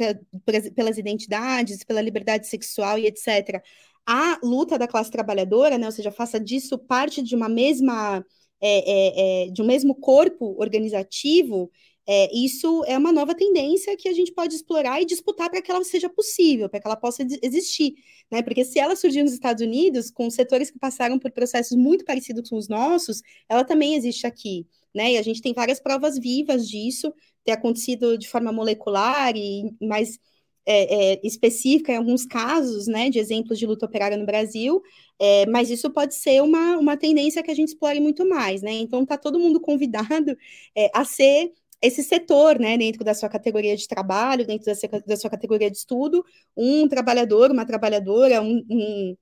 pelas 0.75 0.97
identidades, 0.97 1.83
pela 1.83 2.01
liberdade 2.01 2.47
sexual 2.47 2.97
e 2.99 3.07
etc., 3.07 3.61
a 4.05 4.39
luta 4.43 4.77
da 4.77 4.87
classe 4.87 5.09
trabalhadora, 5.09 5.77
né, 5.77 5.85
ou 5.85 5.91
seja, 5.91 6.11
faça 6.11 6.39
disso 6.39 6.77
parte 6.77 7.21
de 7.21 7.35
uma 7.35 7.47
mesma, 7.47 8.23
é, 8.61 9.43
é, 9.43 9.45
é 9.47 9.49
de 9.49 9.61
um 9.61 9.65
mesmo 9.65 9.95
corpo 9.95 10.55
organizativo, 10.59 11.71
é, 12.05 12.29
isso 12.35 12.83
é 12.85 12.97
uma 12.97 13.13
nova 13.13 13.33
tendência 13.33 13.95
que 13.95 14.09
a 14.09 14.13
gente 14.13 14.33
pode 14.33 14.55
explorar 14.55 15.01
e 15.01 15.05
disputar 15.05 15.49
para 15.49 15.61
que 15.61 15.71
ela 15.71 15.83
seja 15.85 16.09
possível, 16.09 16.67
para 16.67 16.81
que 16.81 16.87
ela 16.87 16.97
possa 16.97 17.25
existir, 17.41 17.95
né? 18.29 18.41
Porque 18.41 18.65
se 18.65 18.77
ela 18.77 18.93
surgiu 18.95 19.23
nos 19.23 19.31
Estados 19.31 19.65
Unidos, 19.65 20.11
com 20.11 20.29
setores 20.29 20.69
que 20.69 20.77
passaram 20.77 21.17
por 21.17 21.31
processos 21.31 21.77
muito 21.77 22.03
parecidos 22.03 22.49
com 22.49 22.57
os 22.57 22.67
nossos, 22.67 23.21
ela 23.47 23.63
também 23.63 23.95
existe 23.95 24.27
aqui 24.27 24.67
né? 24.93 25.13
E 25.13 25.17
a 25.17 25.21
gente 25.21 25.41
tem 25.41 25.53
várias 25.53 25.79
provas 25.79 26.17
vivas 26.17 26.67
disso, 26.67 27.13
ter 27.43 27.51
acontecido 27.51 28.17
de 28.17 28.27
forma 28.27 28.51
molecular 28.51 29.35
e 29.35 29.75
mais 29.81 30.19
é, 30.65 31.13
é, 31.15 31.21
específica 31.23 31.91
em 31.91 31.97
alguns 31.97 32.25
casos, 32.25 32.87
né, 32.87 33.09
de 33.09 33.19
exemplos 33.19 33.59
de 33.59 33.65
luta 33.65 33.85
operária 33.85 34.17
no 34.17 34.25
Brasil, 34.25 34.81
é, 35.19 35.45
mas 35.47 35.69
isso 35.69 35.89
pode 35.91 36.15
ser 36.15 36.41
uma, 36.41 36.77
uma 36.77 36.97
tendência 36.97 37.43
que 37.43 37.51
a 37.51 37.55
gente 37.55 37.69
explore 37.69 37.99
muito 37.99 38.27
mais, 38.27 38.61
né? 38.61 38.71
Então 38.71 39.03
está 39.03 39.17
todo 39.17 39.39
mundo 39.39 39.59
convidado 39.61 40.37
é, 40.75 40.89
a 40.93 41.03
ser 41.05 41.51
esse 41.81 42.01
setor, 42.01 42.57
né, 42.59 42.77
dentro 42.77 43.03
da 43.03 43.13
sua 43.13 43.27
categoria 43.27 43.75
de 43.75 43.87
trabalho, 43.89 44.47
dentro 44.47 44.65
da 44.65 44.75
sua, 44.75 44.89
da 45.05 45.17
sua 45.17 45.29
categoria 45.29 45.69
de 45.69 45.77
estudo, 45.77 46.23
um 46.55 46.87
trabalhador, 46.87 47.51
uma 47.51 47.65
trabalhadora, 47.65 48.41
um, 48.41 48.63
um 48.69 49.17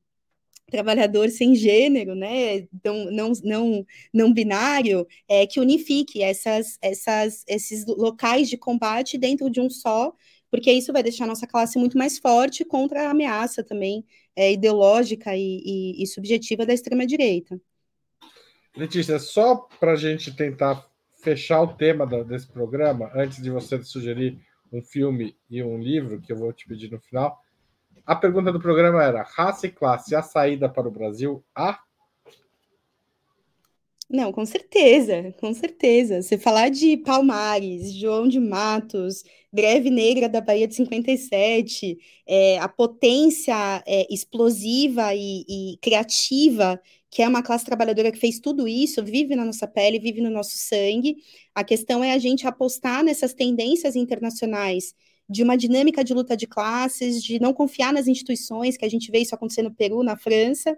trabalhador 0.71 1.29
sem 1.29 1.53
gênero, 1.53 2.15
né, 2.15 2.67
então, 2.73 3.11
não, 3.11 3.31
não, 3.43 3.85
não 4.11 4.33
binário, 4.33 5.05
é, 5.27 5.45
que 5.45 5.59
unifique 5.59 6.23
essas, 6.23 6.77
essas, 6.81 7.43
esses 7.47 7.85
locais 7.85 8.49
de 8.49 8.57
combate 8.57 9.17
dentro 9.17 9.49
de 9.49 9.61
um 9.61 9.69
só, 9.69 10.13
porque 10.49 10.71
isso 10.71 10.91
vai 10.91 11.03
deixar 11.03 11.25
a 11.25 11.27
nossa 11.27 11.45
classe 11.45 11.77
muito 11.77 11.97
mais 11.97 12.17
forte 12.17 12.65
contra 12.65 13.07
a 13.07 13.11
ameaça 13.11 13.63
também 13.63 14.03
é, 14.35 14.51
ideológica 14.51 15.35
e, 15.35 15.61
e, 15.63 16.03
e 16.03 16.07
subjetiva 16.07 16.65
da 16.65 16.73
extrema-direita. 16.73 17.59
Letícia, 18.75 19.19
só 19.19 19.55
para 19.79 19.93
a 19.93 19.95
gente 19.95 20.35
tentar 20.35 20.89
fechar 21.21 21.61
o 21.61 21.73
tema 21.75 22.05
desse 22.23 22.47
programa, 22.47 23.11
antes 23.13 23.41
de 23.41 23.49
você 23.49 23.81
sugerir 23.83 24.39
um 24.71 24.81
filme 24.81 25.35
e 25.49 25.61
um 25.61 25.77
livro, 25.77 26.21
que 26.21 26.31
eu 26.31 26.37
vou 26.37 26.51
te 26.53 26.65
pedir 26.65 26.89
no 26.89 26.99
final, 26.99 27.39
a 28.05 28.15
pergunta 28.15 28.51
do 28.51 28.59
programa 28.59 29.03
era: 29.03 29.23
raça 29.23 29.67
e 29.67 29.71
classe, 29.71 30.15
a 30.15 30.21
saída 30.21 30.69
para 30.69 30.87
o 30.87 30.91
Brasil? 30.91 31.43
A? 31.55 31.79
Não, 34.11 34.33
com 34.33 34.45
certeza, 34.45 35.33
com 35.39 35.53
certeza. 35.53 36.21
Você 36.21 36.37
falar 36.37 36.69
de 36.69 36.97
Palmares, 36.97 37.93
João 37.93 38.27
de 38.27 38.41
Matos, 38.41 39.23
Greve 39.53 39.89
Negra 39.89 40.27
da 40.27 40.41
Bahia 40.41 40.67
de 40.67 40.75
57, 40.75 41.97
é, 42.27 42.57
a 42.59 42.67
potência 42.67 43.55
é, 43.87 44.05
explosiva 44.13 45.15
e, 45.15 45.45
e, 45.47 45.77
criativa, 45.81 46.81
que 47.09 47.21
é 47.21 47.27
uma 47.27 47.41
classe 47.41 47.63
trabalhadora 47.63 48.11
que 48.11 48.19
fez 48.19 48.37
tudo 48.37 48.67
isso, 48.67 49.01
vive 49.01 49.33
na 49.33 49.45
nossa 49.45 49.65
pele, 49.65 49.97
vive 49.97 50.19
no 50.19 50.29
nosso 50.29 50.57
sangue. 50.57 51.15
A 51.55 51.63
questão 51.63 52.03
é 52.03 52.11
a 52.11 52.17
gente 52.17 52.45
apostar 52.45 53.03
nessas 53.05 53.33
tendências 53.33 53.95
internacionais 53.95 54.93
de 55.31 55.43
uma 55.43 55.55
dinâmica 55.55 56.03
de 56.03 56.13
luta 56.13 56.35
de 56.35 56.45
classes, 56.45 57.23
de 57.23 57.39
não 57.39 57.53
confiar 57.53 57.93
nas 57.93 58.07
instituições, 58.07 58.75
que 58.75 58.85
a 58.85 58.89
gente 58.89 59.09
vê 59.09 59.19
isso 59.19 59.33
acontecer 59.33 59.61
no 59.61 59.73
Peru, 59.73 60.03
na 60.03 60.17
França, 60.17 60.77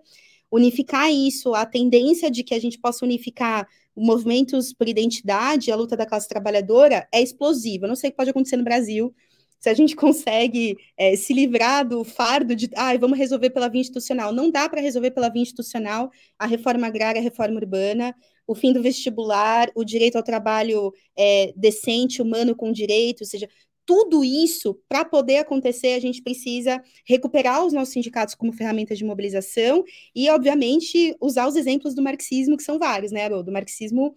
unificar 0.52 1.12
isso, 1.12 1.56
a 1.56 1.66
tendência 1.66 2.30
de 2.30 2.44
que 2.44 2.54
a 2.54 2.60
gente 2.60 2.80
possa 2.80 3.04
unificar 3.04 3.68
movimentos 3.96 4.72
por 4.72 4.88
identidade, 4.88 5.72
a 5.72 5.76
luta 5.76 5.98
da 5.98 6.06
classe 6.06 6.28
trabalhadora, 6.28 7.08
é 7.12 7.22
explosiva. 7.22 7.88
não 7.88 7.96
sei 7.96 8.10
o 8.10 8.12
que 8.12 8.18
pode 8.18 8.30
acontecer 8.30 8.58
no 8.58 8.64
Brasil, 8.64 9.14
se 9.60 9.70
a 9.70 9.74
gente 9.74 9.96
consegue 9.98 10.78
é, 10.98 11.16
se 11.16 11.34
livrar 11.34 11.88
do 11.88 12.04
fardo 12.04 12.56
de, 12.56 12.70
ah, 12.76 12.96
vamos 12.98 13.18
resolver 13.18 13.50
pela 13.50 13.70
via 13.70 13.82
institucional. 13.82 14.32
Não 14.32 14.52
dá 14.52 14.68
para 14.70 14.82
resolver 14.82 15.12
pela 15.12 15.30
via 15.30 15.42
institucional 15.42 16.12
a 16.38 16.46
reforma 16.46 16.86
agrária, 16.86 17.20
a 17.20 17.24
reforma 17.24 17.56
urbana, 17.56 18.14
o 18.46 18.54
fim 18.54 18.74
do 18.74 18.82
vestibular, 18.82 19.72
o 19.74 19.84
direito 19.84 20.18
ao 20.18 20.24
trabalho 20.24 20.94
é, 21.18 21.54
decente, 21.56 22.22
humano, 22.22 22.56
com 22.56 22.72
direito, 22.72 23.22
ou 23.22 23.28
seja, 23.28 23.48
tudo 23.86 24.24
isso, 24.24 24.80
para 24.88 25.04
poder 25.06 25.38
acontecer, 25.38 25.94
a 25.94 26.00
gente 26.00 26.22
precisa 26.22 26.82
recuperar 27.06 27.66
os 27.66 27.74
nossos 27.74 27.94
sindicatos 27.94 28.36
como 28.36 28.54
ferramenta 28.54 28.96
de 28.96 29.04
mobilização 29.04 29.84
e, 30.16 30.30
obviamente, 30.30 31.16
usar 31.22 31.48
os 31.48 31.56
exemplos 31.56 31.94
do 31.94 32.02
marxismo, 32.02 32.58
que 32.58 32.64
são 32.64 32.80
vários, 32.80 33.12
né, 33.12 33.24
Haroldo? 33.26 33.50
O 33.50 33.54
marxismo 33.54 34.16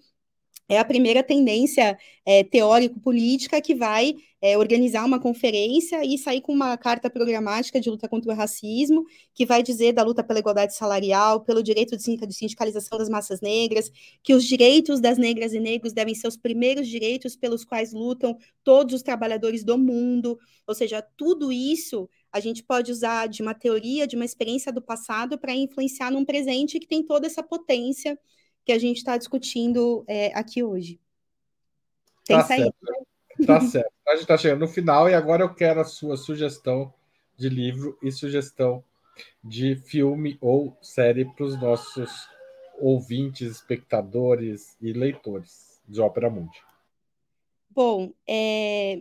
é 0.69 0.79
a 0.79 0.85
primeira 0.85 1.23
tendência 1.23 1.97
é, 2.25 2.43
teórico-política 2.43 3.61
que 3.61 3.75
vai 3.75 4.15
é, 4.41 4.59
organizar 4.59 5.05
uma 5.05 5.21
conferência 5.21 6.05
e 6.05 6.19
sair 6.19 6.41
com 6.41 6.53
uma 6.53 6.77
carta 6.77 7.09
programática 7.09 7.81
de 7.81 7.89
luta 7.89 8.09
contra 8.09 8.33
o 8.33 8.35
racismo, 8.35 9.05
que 9.33 9.47
vai 9.47 9.63
dizer 9.63 9.93
da 9.93 10.03
luta 10.03 10.23
pela 10.23 10.39
igualdade 10.39 10.75
salarial, 10.75 11.41
pelo 11.41 11.63
direito 11.63 11.97
de 11.97 12.35
sindicalização 12.35 12.99
das 12.99 13.09
massas 13.09 13.41
negras, 13.41 13.91
que 14.23 14.35
os 14.35 14.45
direitos 14.45 15.01
das 15.01 15.19
negras 15.19 15.53
e 15.53 15.61
negros 15.61 15.93
devem 15.93 16.15
ser 16.15 16.29
os 16.29 16.37
primeiros 16.37 16.89
direitos 16.89 17.37
pelos 17.37 17.65
quais 17.65 17.93
lutam 17.93 18.37
todos 18.63 18.95
os 18.95 19.03
trabalhadores 19.03 19.65
do 19.65 19.79
mundo. 19.79 20.39
Ou 20.67 20.75
seja, 20.75 21.01
tudo 21.17 21.51
isso 21.53 22.09
a 22.33 22.41
gente 22.41 22.63
pode 22.63 22.93
usar 22.93 23.29
de 23.29 23.41
uma 23.41 23.55
teoria, 23.55 24.07
de 24.07 24.17
uma 24.17 24.25
experiência 24.25 24.73
do 24.73 24.83
passado 24.83 25.39
para 25.39 25.55
influenciar 25.55 26.11
num 26.11 26.25
presente 26.25 26.79
que 26.79 26.87
tem 26.87 27.03
toda 27.03 27.27
essa 27.27 27.43
potência 27.43 28.19
que 28.67 28.73
a 28.73 28.79
gente 28.79 28.97
está 28.97 29.17
discutindo 29.17 30.05
é, 30.09 30.37
aqui 30.37 30.61
hoje. 30.65 30.99
Tem 32.25 32.37
tá 32.37 32.43
saída. 32.43 32.75
Certo. 32.85 33.47
Tá 33.47 33.61
certo. 33.63 33.93
A 34.09 34.11
gente 34.13 34.23
está 34.23 34.37
chegando 34.37 34.61
no 34.61 34.69
final 34.69 35.09
e 35.09 35.15
agora 35.15 35.45
eu 35.45 35.55
quero 35.55 35.81
a 35.81 35.85
sua 35.85 36.17
sugestão 36.17 36.93
de 37.37 37.49
livro 37.49 37.97
e 38.03 38.11
sugestão 38.11 38.83
de 39.43 39.77
filme 39.77 40.37
ou 40.41 40.77
série 40.83 41.25
para 41.25 41.45
os 41.45 41.59
nossos 41.61 42.29
ouvintes, 42.81 43.53
espectadores 43.53 44.77
e 44.83 44.93
leitores 44.93 45.81
de 45.89 46.01
Ópera 46.01 46.29
Mundi. 46.29 46.61
Bom, 47.71 48.13
é, 48.27 49.01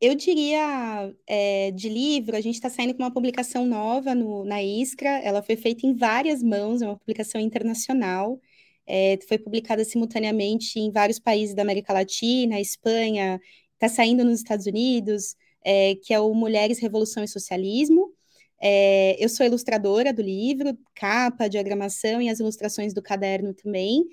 eu 0.00 0.16
diria 0.16 1.14
é, 1.26 1.70
de 1.70 1.88
livro, 1.88 2.36
a 2.36 2.40
gente 2.40 2.56
está 2.56 2.68
saindo 2.68 2.94
com 2.94 3.02
uma 3.02 3.12
publicação 3.12 3.64
nova 3.64 4.12
no, 4.14 4.44
na 4.44 4.62
Iskra, 4.62 5.08
ela 5.22 5.40
foi 5.40 5.56
feita 5.56 5.86
em 5.86 5.94
várias 5.94 6.42
mãos, 6.42 6.82
é 6.82 6.86
uma 6.86 6.98
publicação 6.98 7.40
internacional 7.40 8.40
é, 8.86 9.18
foi 9.28 9.38
publicada 9.38 9.84
simultaneamente 9.84 10.78
em 10.78 10.90
vários 10.90 11.18
países 11.18 11.54
da 11.54 11.62
América 11.62 11.92
Latina, 11.92 12.60
Espanha, 12.60 13.40
está 13.74 13.88
saindo 13.88 14.24
nos 14.24 14.38
Estados 14.38 14.66
Unidos, 14.66 15.36
é, 15.64 15.94
que 15.96 16.12
é 16.12 16.20
o 16.20 16.34
Mulheres, 16.34 16.78
Revolução 16.78 17.24
e 17.24 17.28
Socialismo. 17.28 18.12
É, 18.60 19.16
eu 19.22 19.28
sou 19.28 19.44
ilustradora 19.44 20.12
do 20.12 20.22
livro, 20.22 20.76
capa, 20.94 21.48
diagramação 21.48 22.20
e 22.22 22.28
as 22.28 22.40
ilustrações 22.40 22.94
do 22.94 23.02
caderno 23.02 23.54
também. 23.54 24.04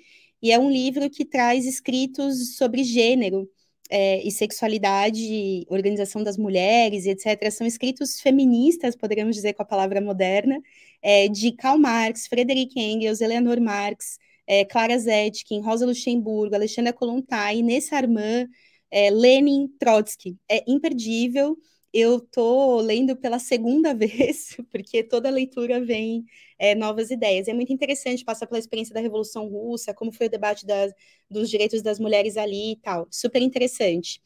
E 0.42 0.50
é 0.52 0.58
um 0.58 0.70
livro 0.70 1.08
que 1.08 1.24
traz 1.24 1.66
escritos 1.66 2.56
sobre 2.56 2.82
gênero 2.84 3.48
é, 3.90 4.26
e 4.26 4.30
sexualidade, 4.30 5.66
organização 5.68 6.22
das 6.22 6.36
mulheres, 6.36 7.06
etc. 7.06 7.50
São 7.50 7.66
escritos 7.66 8.20
feministas, 8.20 8.96
poderíamos 8.96 9.36
dizer 9.36 9.52
com 9.52 9.62
a 9.62 9.66
palavra 9.66 10.00
moderna, 10.00 10.60
é, 11.02 11.28
de 11.28 11.52
Karl 11.52 11.78
Marx, 11.78 12.26
Frederick 12.26 12.78
Engels, 12.80 13.20
Eleanor 13.20 13.60
Marx, 13.60 14.18
é, 14.52 14.66
Clara 14.66 14.98
Zetkin, 14.98 15.62
Rosa 15.62 15.86
Luxemburgo, 15.86 16.54
Alexandra 16.54 16.92
Kolontai, 16.92 17.62
Nessa 17.62 17.96
Armand, 17.96 18.46
é, 18.90 19.08
Lenin, 19.08 19.66
Trotsky. 19.78 20.36
É 20.46 20.62
imperdível. 20.70 21.56
Eu 21.90 22.18
estou 22.18 22.82
lendo 22.82 23.16
pela 23.16 23.38
segunda 23.38 23.94
vez, 23.96 24.54
porque 24.70 25.02
toda 25.02 25.30
leitura 25.30 25.82
vem 25.82 26.26
é, 26.58 26.74
novas 26.74 27.10
ideias. 27.10 27.48
É 27.48 27.54
muito 27.54 27.72
interessante 27.72 28.26
passar 28.26 28.46
pela 28.46 28.58
experiência 28.58 28.92
da 28.92 29.00
Revolução 29.00 29.48
Russa, 29.48 29.94
como 29.94 30.12
foi 30.12 30.26
o 30.26 30.30
debate 30.30 30.66
das, 30.66 30.92
dos 31.30 31.48
direitos 31.48 31.80
das 31.80 31.98
mulheres 31.98 32.36
ali 32.36 32.72
e 32.72 32.76
tal. 32.76 33.08
Super 33.10 33.40
interessante. 33.40 34.20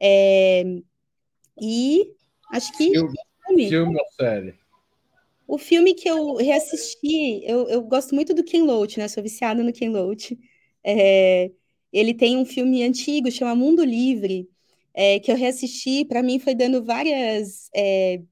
É, 0.00 0.64
e 1.60 2.12
acho 2.50 2.76
que. 2.76 2.90
Filme, 2.90 3.68
filme 3.68 3.96
ou 3.96 4.06
série? 4.16 4.61
O 5.52 5.58
filme 5.58 5.92
que 5.92 6.08
eu 6.08 6.36
reassisti, 6.36 7.42
eu, 7.44 7.68
eu 7.68 7.82
gosto 7.82 8.14
muito 8.14 8.32
do 8.32 8.42
Ken 8.42 8.62
Loach, 8.62 8.98
né? 8.98 9.06
Sou 9.06 9.22
viciada 9.22 9.62
no 9.62 9.70
Ken 9.70 9.90
Loach. 9.90 10.38
É, 10.82 11.50
ele 11.92 12.14
tem 12.14 12.38
um 12.38 12.46
filme 12.46 12.82
antigo, 12.82 13.30
chama 13.30 13.54
Mundo 13.54 13.84
Livre, 13.84 14.48
é, 14.94 15.20
que 15.20 15.30
eu 15.30 15.36
reassisti, 15.36 16.06
para 16.06 16.22
mim 16.22 16.38
foi 16.38 16.54
dando 16.54 16.82
várias 16.82 17.68
é, 17.76 18.22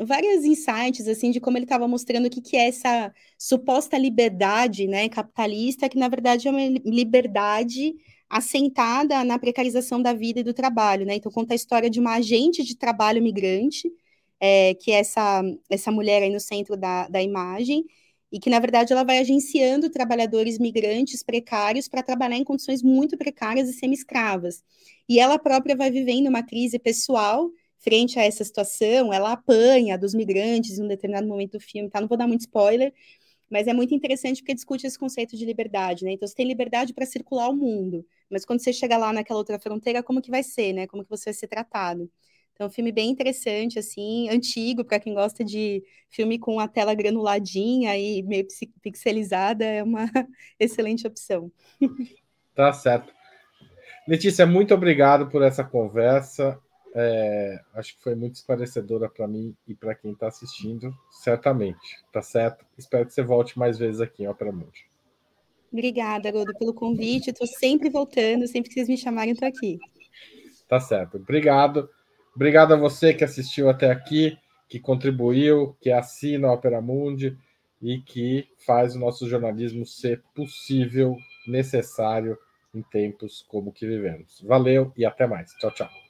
várias 0.00 0.44
insights 0.44 1.06
assim 1.06 1.30
de 1.30 1.38
como 1.40 1.56
ele 1.56 1.66
estava 1.66 1.86
mostrando 1.86 2.26
o 2.26 2.30
que, 2.30 2.40
que 2.40 2.56
é 2.56 2.66
essa 2.66 3.14
suposta 3.38 3.96
liberdade 3.96 4.88
né, 4.88 5.08
capitalista, 5.08 5.88
que 5.88 5.96
na 5.96 6.08
verdade 6.08 6.48
é 6.48 6.50
uma 6.50 6.66
liberdade 6.84 7.94
assentada 8.28 9.22
na 9.22 9.38
precarização 9.38 10.02
da 10.02 10.12
vida 10.12 10.40
e 10.40 10.44
do 10.44 10.52
trabalho. 10.52 11.06
Né? 11.06 11.14
Então 11.14 11.30
conta 11.30 11.54
a 11.54 11.56
história 11.56 11.88
de 11.88 12.00
uma 12.00 12.14
agente 12.16 12.64
de 12.64 12.76
trabalho 12.76 13.22
migrante 13.22 13.88
é, 14.40 14.74
que 14.74 14.90
é 14.92 14.96
essa, 15.00 15.42
essa 15.70 15.90
mulher 15.90 16.22
aí 16.22 16.30
no 16.30 16.40
centro 16.40 16.76
da, 16.76 17.08
da 17.08 17.22
imagem, 17.22 17.84
e 18.30 18.40
que, 18.40 18.50
na 18.50 18.58
verdade, 18.58 18.92
ela 18.92 19.04
vai 19.04 19.18
agenciando 19.18 19.88
trabalhadores 19.88 20.58
migrantes 20.58 21.22
precários 21.22 21.88
para 21.88 22.02
trabalhar 22.02 22.36
em 22.36 22.44
condições 22.44 22.82
muito 22.82 23.16
precárias 23.16 23.68
e 23.68 23.72
semi-escravas. 23.72 24.64
E 25.08 25.20
ela 25.20 25.38
própria 25.38 25.76
vai 25.76 25.90
vivendo 25.90 26.26
uma 26.28 26.42
crise 26.42 26.78
pessoal 26.78 27.50
frente 27.78 28.18
a 28.18 28.24
essa 28.24 28.42
situação, 28.44 29.12
ela 29.12 29.32
apanha 29.32 29.96
dos 29.96 30.12
migrantes 30.14 30.78
em 30.78 30.82
um 30.84 30.88
determinado 30.88 31.26
momento 31.28 31.52
do 31.52 31.60
filme, 31.60 31.88
tá? 31.88 32.00
Não 32.00 32.08
vou 32.08 32.18
dar 32.18 32.26
muito 32.26 32.40
spoiler, 32.40 32.92
mas 33.50 33.66
é 33.68 33.72
muito 33.72 33.94
interessante 33.94 34.42
porque 34.42 34.54
discute 34.54 34.86
esse 34.86 34.98
conceito 34.98 35.36
de 35.36 35.44
liberdade, 35.44 36.04
né? 36.04 36.12
Então, 36.12 36.26
você 36.26 36.34
tem 36.34 36.46
liberdade 36.46 36.92
para 36.92 37.06
circular 37.06 37.48
o 37.48 37.56
mundo, 37.56 38.04
mas 38.30 38.44
quando 38.44 38.60
você 38.60 38.72
chega 38.72 38.96
lá 38.96 39.12
naquela 39.12 39.38
outra 39.38 39.58
fronteira, 39.58 40.02
como 40.02 40.20
que 40.22 40.30
vai 40.30 40.42
ser, 40.42 40.72
né? 40.72 40.86
Como 40.86 41.04
que 41.04 41.10
você 41.10 41.26
vai 41.26 41.34
ser 41.34 41.46
tratado? 41.48 42.10
Então, 42.56 42.64
é 42.64 42.68
um 42.68 42.72
filme 42.72 42.90
bem 42.90 43.10
interessante, 43.10 43.78
assim, 43.78 44.30
antigo, 44.30 44.82
para 44.82 44.98
quem 44.98 45.12
gosta 45.12 45.44
de 45.44 45.84
filme 46.08 46.38
com 46.38 46.58
a 46.58 46.66
tela 46.66 46.94
granuladinha 46.94 47.94
e 47.98 48.22
meio 48.22 48.46
pixelizada, 48.80 49.62
é 49.62 49.82
uma 49.82 50.06
excelente 50.58 51.06
opção. 51.06 51.52
Tá 52.54 52.72
certo. 52.72 53.12
Letícia, 54.08 54.46
muito 54.46 54.72
obrigado 54.72 55.28
por 55.28 55.42
essa 55.42 55.62
conversa. 55.62 56.58
É, 56.94 57.60
acho 57.74 57.94
que 57.94 58.02
foi 58.02 58.14
muito 58.14 58.36
esclarecedora 58.36 59.10
para 59.10 59.28
mim 59.28 59.54
e 59.68 59.74
para 59.74 59.94
quem 59.94 60.12
está 60.12 60.28
assistindo, 60.28 60.96
certamente. 61.10 62.02
Tá 62.10 62.22
certo? 62.22 62.64
Espero 62.78 63.04
que 63.04 63.12
você 63.12 63.22
volte 63.22 63.58
mais 63.58 63.76
vezes 63.76 64.00
aqui 64.00 64.22
em 64.22 64.28
Opera 64.28 64.50
Mundi. 64.50 64.86
Obrigada, 65.70 66.30
Haroldo, 66.30 66.56
pelo 66.58 66.72
convite. 66.72 67.28
Estou 67.28 67.46
sempre 67.46 67.90
voltando, 67.90 68.46
sempre 68.46 68.70
que 68.70 68.76
vocês 68.76 68.88
me 68.88 68.96
chamarem, 68.96 69.34
estou 69.34 69.46
aqui. 69.46 69.78
Tá 70.66 70.80
certo. 70.80 71.18
Obrigado. 71.18 71.90
Obrigado 72.36 72.74
a 72.74 72.76
você 72.76 73.14
que 73.14 73.24
assistiu 73.24 73.70
até 73.70 73.90
aqui, 73.90 74.38
que 74.68 74.78
contribuiu, 74.78 75.74
que 75.80 75.90
assina 75.90 76.48
a 76.48 76.52
Opera 76.52 76.82
Mundi 76.82 77.34
e 77.80 77.98
que 77.98 78.46
faz 78.66 78.94
o 78.94 78.98
nosso 78.98 79.26
jornalismo 79.26 79.86
ser 79.86 80.22
possível, 80.34 81.16
necessário 81.48 82.36
em 82.74 82.82
tempos 82.82 83.42
como 83.48 83.72
que 83.72 83.86
vivemos. 83.86 84.42
Valeu 84.42 84.92
e 84.98 85.06
até 85.06 85.26
mais. 85.26 85.50
Tchau, 85.54 85.70
tchau. 85.70 86.05